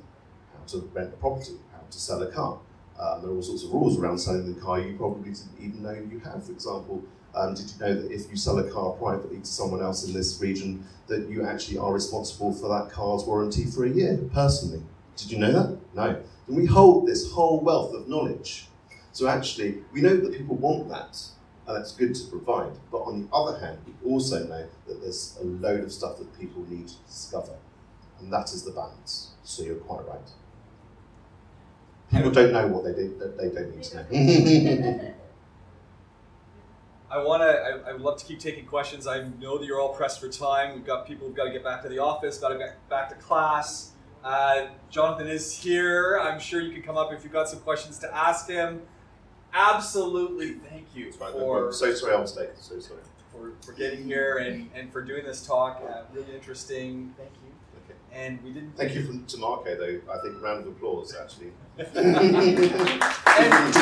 how 0.53 0.66
to 0.68 0.89
rent 0.93 1.14
a 1.14 1.18
property, 1.18 1.53
how 1.72 1.80
to 1.89 1.97
sell 1.97 2.22
a 2.24 2.30
car. 2.30 2.60
Um, 2.99 3.22
there 3.22 3.32
are 3.32 3.36
all 3.36 3.41
sorts 3.41 3.64
of 3.64 3.72
rules 3.72 3.97
around 3.97 4.18
selling 4.18 4.53
the 4.53 4.60
car 4.60 4.80
you 4.80 4.97
probably 4.97 5.32
didn't 5.32 5.51
even 5.60 5.84
know 5.84 5.91
you 5.91 6.20
had. 6.20 6.43
For 6.43 6.51
example, 6.51 7.03
um, 7.36 7.53
did 7.53 7.71
you 7.71 7.79
know 7.79 8.01
that 8.01 8.11
if 8.11 8.29
you 8.29 8.38
sell 8.38 8.57
a 8.59 8.71
car 8.71 8.91
privately 8.93 9.39
to 9.39 9.45
someone 9.45 9.81
else 9.81 10.07
in 10.07 10.13
this 10.13 10.39
region, 10.41 10.86
that 11.07 11.29
you 11.29 11.45
actually 11.45 11.77
are 11.77 11.93
responsible 11.93 12.53
for 12.53 12.69
that 12.69 12.91
car's 12.91 13.23
warranty 13.25 13.65
for 13.65 13.86
a 13.86 13.89
year 13.89 14.17
personally? 14.33 14.81
Did 15.17 15.31
you 15.31 15.39
know 15.39 15.51
that? 15.51 15.77
No. 15.93 16.21
And 16.47 16.55
we 16.55 16.65
hold 16.65 17.07
this 17.07 17.31
whole 17.31 17.59
wealth 17.59 17.93
of 17.93 18.07
knowledge. 18.07 18.67
So 19.11 19.27
actually, 19.27 19.83
we 19.91 20.01
know 20.01 20.15
that 20.15 20.33
people 20.33 20.55
want 20.55 20.89
that, 20.89 21.21
and 21.67 21.77
that's 21.77 21.91
good 21.91 22.15
to 22.15 22.27
provide. 22.27 22.73
But 22.91 22.99
on 22.99 23.23
the 23.23 23.36
other 23.36 23.59
hand, 23.59 23.79
we 23.86 24.09
also 24.09 24.45
know 24.45 24.67
that 24.88 25.01
there's 25.01 25.38
a 25.41 25.45
load 25.45 25.83
of 25.83 25.91
stuff 25.91 26.17
that 26.19 26.39
people 26.39 26.65
need 26.69 26.88
to 26.88 26.95
discover, 27.07 27.55
and 28.19 28.31
that 28.31 28.53
is 28.53 28.63
the 28.63 28.71
balance. 28.71 29.31
So 29.43 29.63
you're 29.63 29.75
quite 29.75 30.07
right. 30.07 30.29
People 32.11 32.31
don't 32.31 32.53
know 32.53 32.67
what 32.67 32.83
they 32.83 32.93
do, 32.93 33.33
they 33.38 33.49
don't 33.49 33.75
need 33.75 33.83
to 33.83 33.95
know. 33.95 35.13
I 37.16 37.24
want 37.24 37.41
to. 37.43 37.47
I, 37.47 37.89
I 37.89 37.93
would 37.93 38.01
love 38.01 38.18
to 38.18 38.26
keep 38.26 38.39
taking 38.39 38.66
questions. 38.66 39.07
I 39.07 39.24
know 39.39 39.57
that 39.57 39.66
you're 39.66 39.80
all 39.80 39.93
pressed 39.93 40.20
for 40.20 40.28
time. 40.28 40.76
We've 40.76 40.86
got 40.86 41.07
people 41.07 41.28
who've 41.28 41.36
got 41.36 41.45
to 41.45 41.51
get 41.51 41.63
back 41.63 41.82
to 41.84 41.89
the 41.89 41.99
office, 41.99 42.38
got 42.38 42.49
to 42.49 42.57
get 42.57 42.89
back 42.89 43.07
to 43.09 43.16
class. 43.16 43.91
Uh, 44.24 44.68
Jonathan 44.89 45.28
is 45.28 45.57
here. 45.57 46.20
I'm 46.20 46.39
sure 46.39 46.59
you 46.59 46.74
can 46.74 46.82
come 46.82 46.97
up 46.97 47.13
if 47.13 47.24
you've 47.24 47.32
got 47.32 47.47
some 47.47 47.59
questions 47.59 47.99
to 47.99 48.13
ask 48.13 48.49
him. 48.49 48.82
Absolutely, 49.53 50.53
thank 50.70 50.88
you 50.93 51.05
Right, 51.22 51.32
for 51.32 51.72
so 51.72 51.93
sorry 51.93 52.16
I 52.16 52.20
was 52.20 52.36
late. 52.36 52.49
So 52.57 52.78
sorry. 52.80 52.99
for, 53.32 53.53
for 53.66 53.72
getting 53.72 54.03
here 54.03 54.38
and, 54.39 54.70
and 54.76 54.91
for 54.91 55.01
doing 55.01 55.24
this 55.24 55.45
talk. 55.47 55.82
Uh, 55.88 56.01
really 56.13 56.36
interesting. 56.36 57.13
Thank 57.18 57.30
you. 57.32 57.53
Okay. 57.86 57.97
And 58.11 58.43
we 58.43 58.51
didn't. 58.51 58.76
Thank 58.76 58.93
you 58.95 59.05
from, 59.05 59.26
to 59.26 59.38
Marco, 59.38 59.78
though. 59.78 60.01
I 60.11 60.18
think 60.22 60.41
round 60.41 60.68
of 60.68 60.68
applause, 60.68 61.16
actually. 61.16 61.53
And 63.38 63.74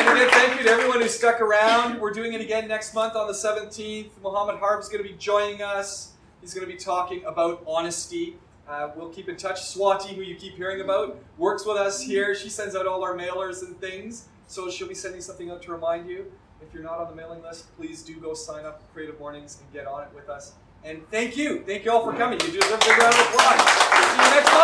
again, 0.00 0.28
thank 0.30 0.58
you 0.58 0.64
to 0.64 0.70
everyone 0.70 1.00
who 1.00 1.08
stuck 1.08 1.40
around. 1.40 2.00
We're 2.00 2.12
doing 2.12 2.32
it 2.34 2.40
again 2.40 2.68
next 2.68 2.94
month 2.94 3.16
on 3.16 3.26
the 3.26 3.32
17th. 3.32 4.10
Mohammed 4.22 4.56
Harb's 4.60 4.88
going 4.88 5.02
to 5.02 5.08
be 5.08 5.16
joining 5.16 5.62
us. 5.62 6.12
He's 6.40 6.52
going 6.52 6.66
to 6.66 6.72
be 6.72 6.78
talking 6.78 7.24
about 7.24 7.62
honesty. 7.66 8.36
Uh, 8.68 8.90
we'll 8.94 9.08
keep 9.08 9.28
in 9.28 9.36
touch. 9.36 9.60
Swati, 9.60 10.14
who 10.14 10.22
you 10.22 10.34
keep 10.34 10.54
hearing 10.54 10.80
about, 10.80 11.18
works 11.38 11.64
with 11.64 11.76
us 11.76 12.02
here. 12.02 12.34
She 12.34 12.48
sends 12.48 12.76
out 12.76 12.86
all 12.86 13.02
our 13.04 13.16
mailers 13.16 13.62
and 13.62 13.80
things. 13.80 14.28
So 14.48 14.70
she'll 14.70 14.88
be 14.88 14.94
sending 14.94 15.20
something 15.20 15.50
out 15.50 15.62
to 15.62 15.72
remind 15.72 16.08
you. 16.08 16.30
If 16.60 16.74
you're 16.74 16.82
not 16.82 16.98
on 16.98 17.08
the 17.08 17.14
mailing 17.14 17.42
list, 17.42 17.74
please 17.76 18.02
do 18.02 18.16
go 18.16 18.34
sign 18.34 18.64
up 18.64 18.80
for 18.80 18.86
Creative 18.92 19.18
Mornings 19.18 19.58
and 19.60 19.72
get 19.72 19.86
on 19.86 20.02
it 20.02 20.08
with 20.14 20.28
us. 20.28 20.52
And 20.84 21.08
thank 21.10 21.36
you. 21.36 21.62
Thank 21.64 21.84
you 21.84 21.92
all 21.92 22.04
for 22.04 22.12
coming. 22.16 22.40
You 22.40 22.46
deserve 22.46 22.74
a 22.74 22.78
big 22.78 22.98
round 22.98 23.14
of 23.14 23.20
applause. 23.20 24.55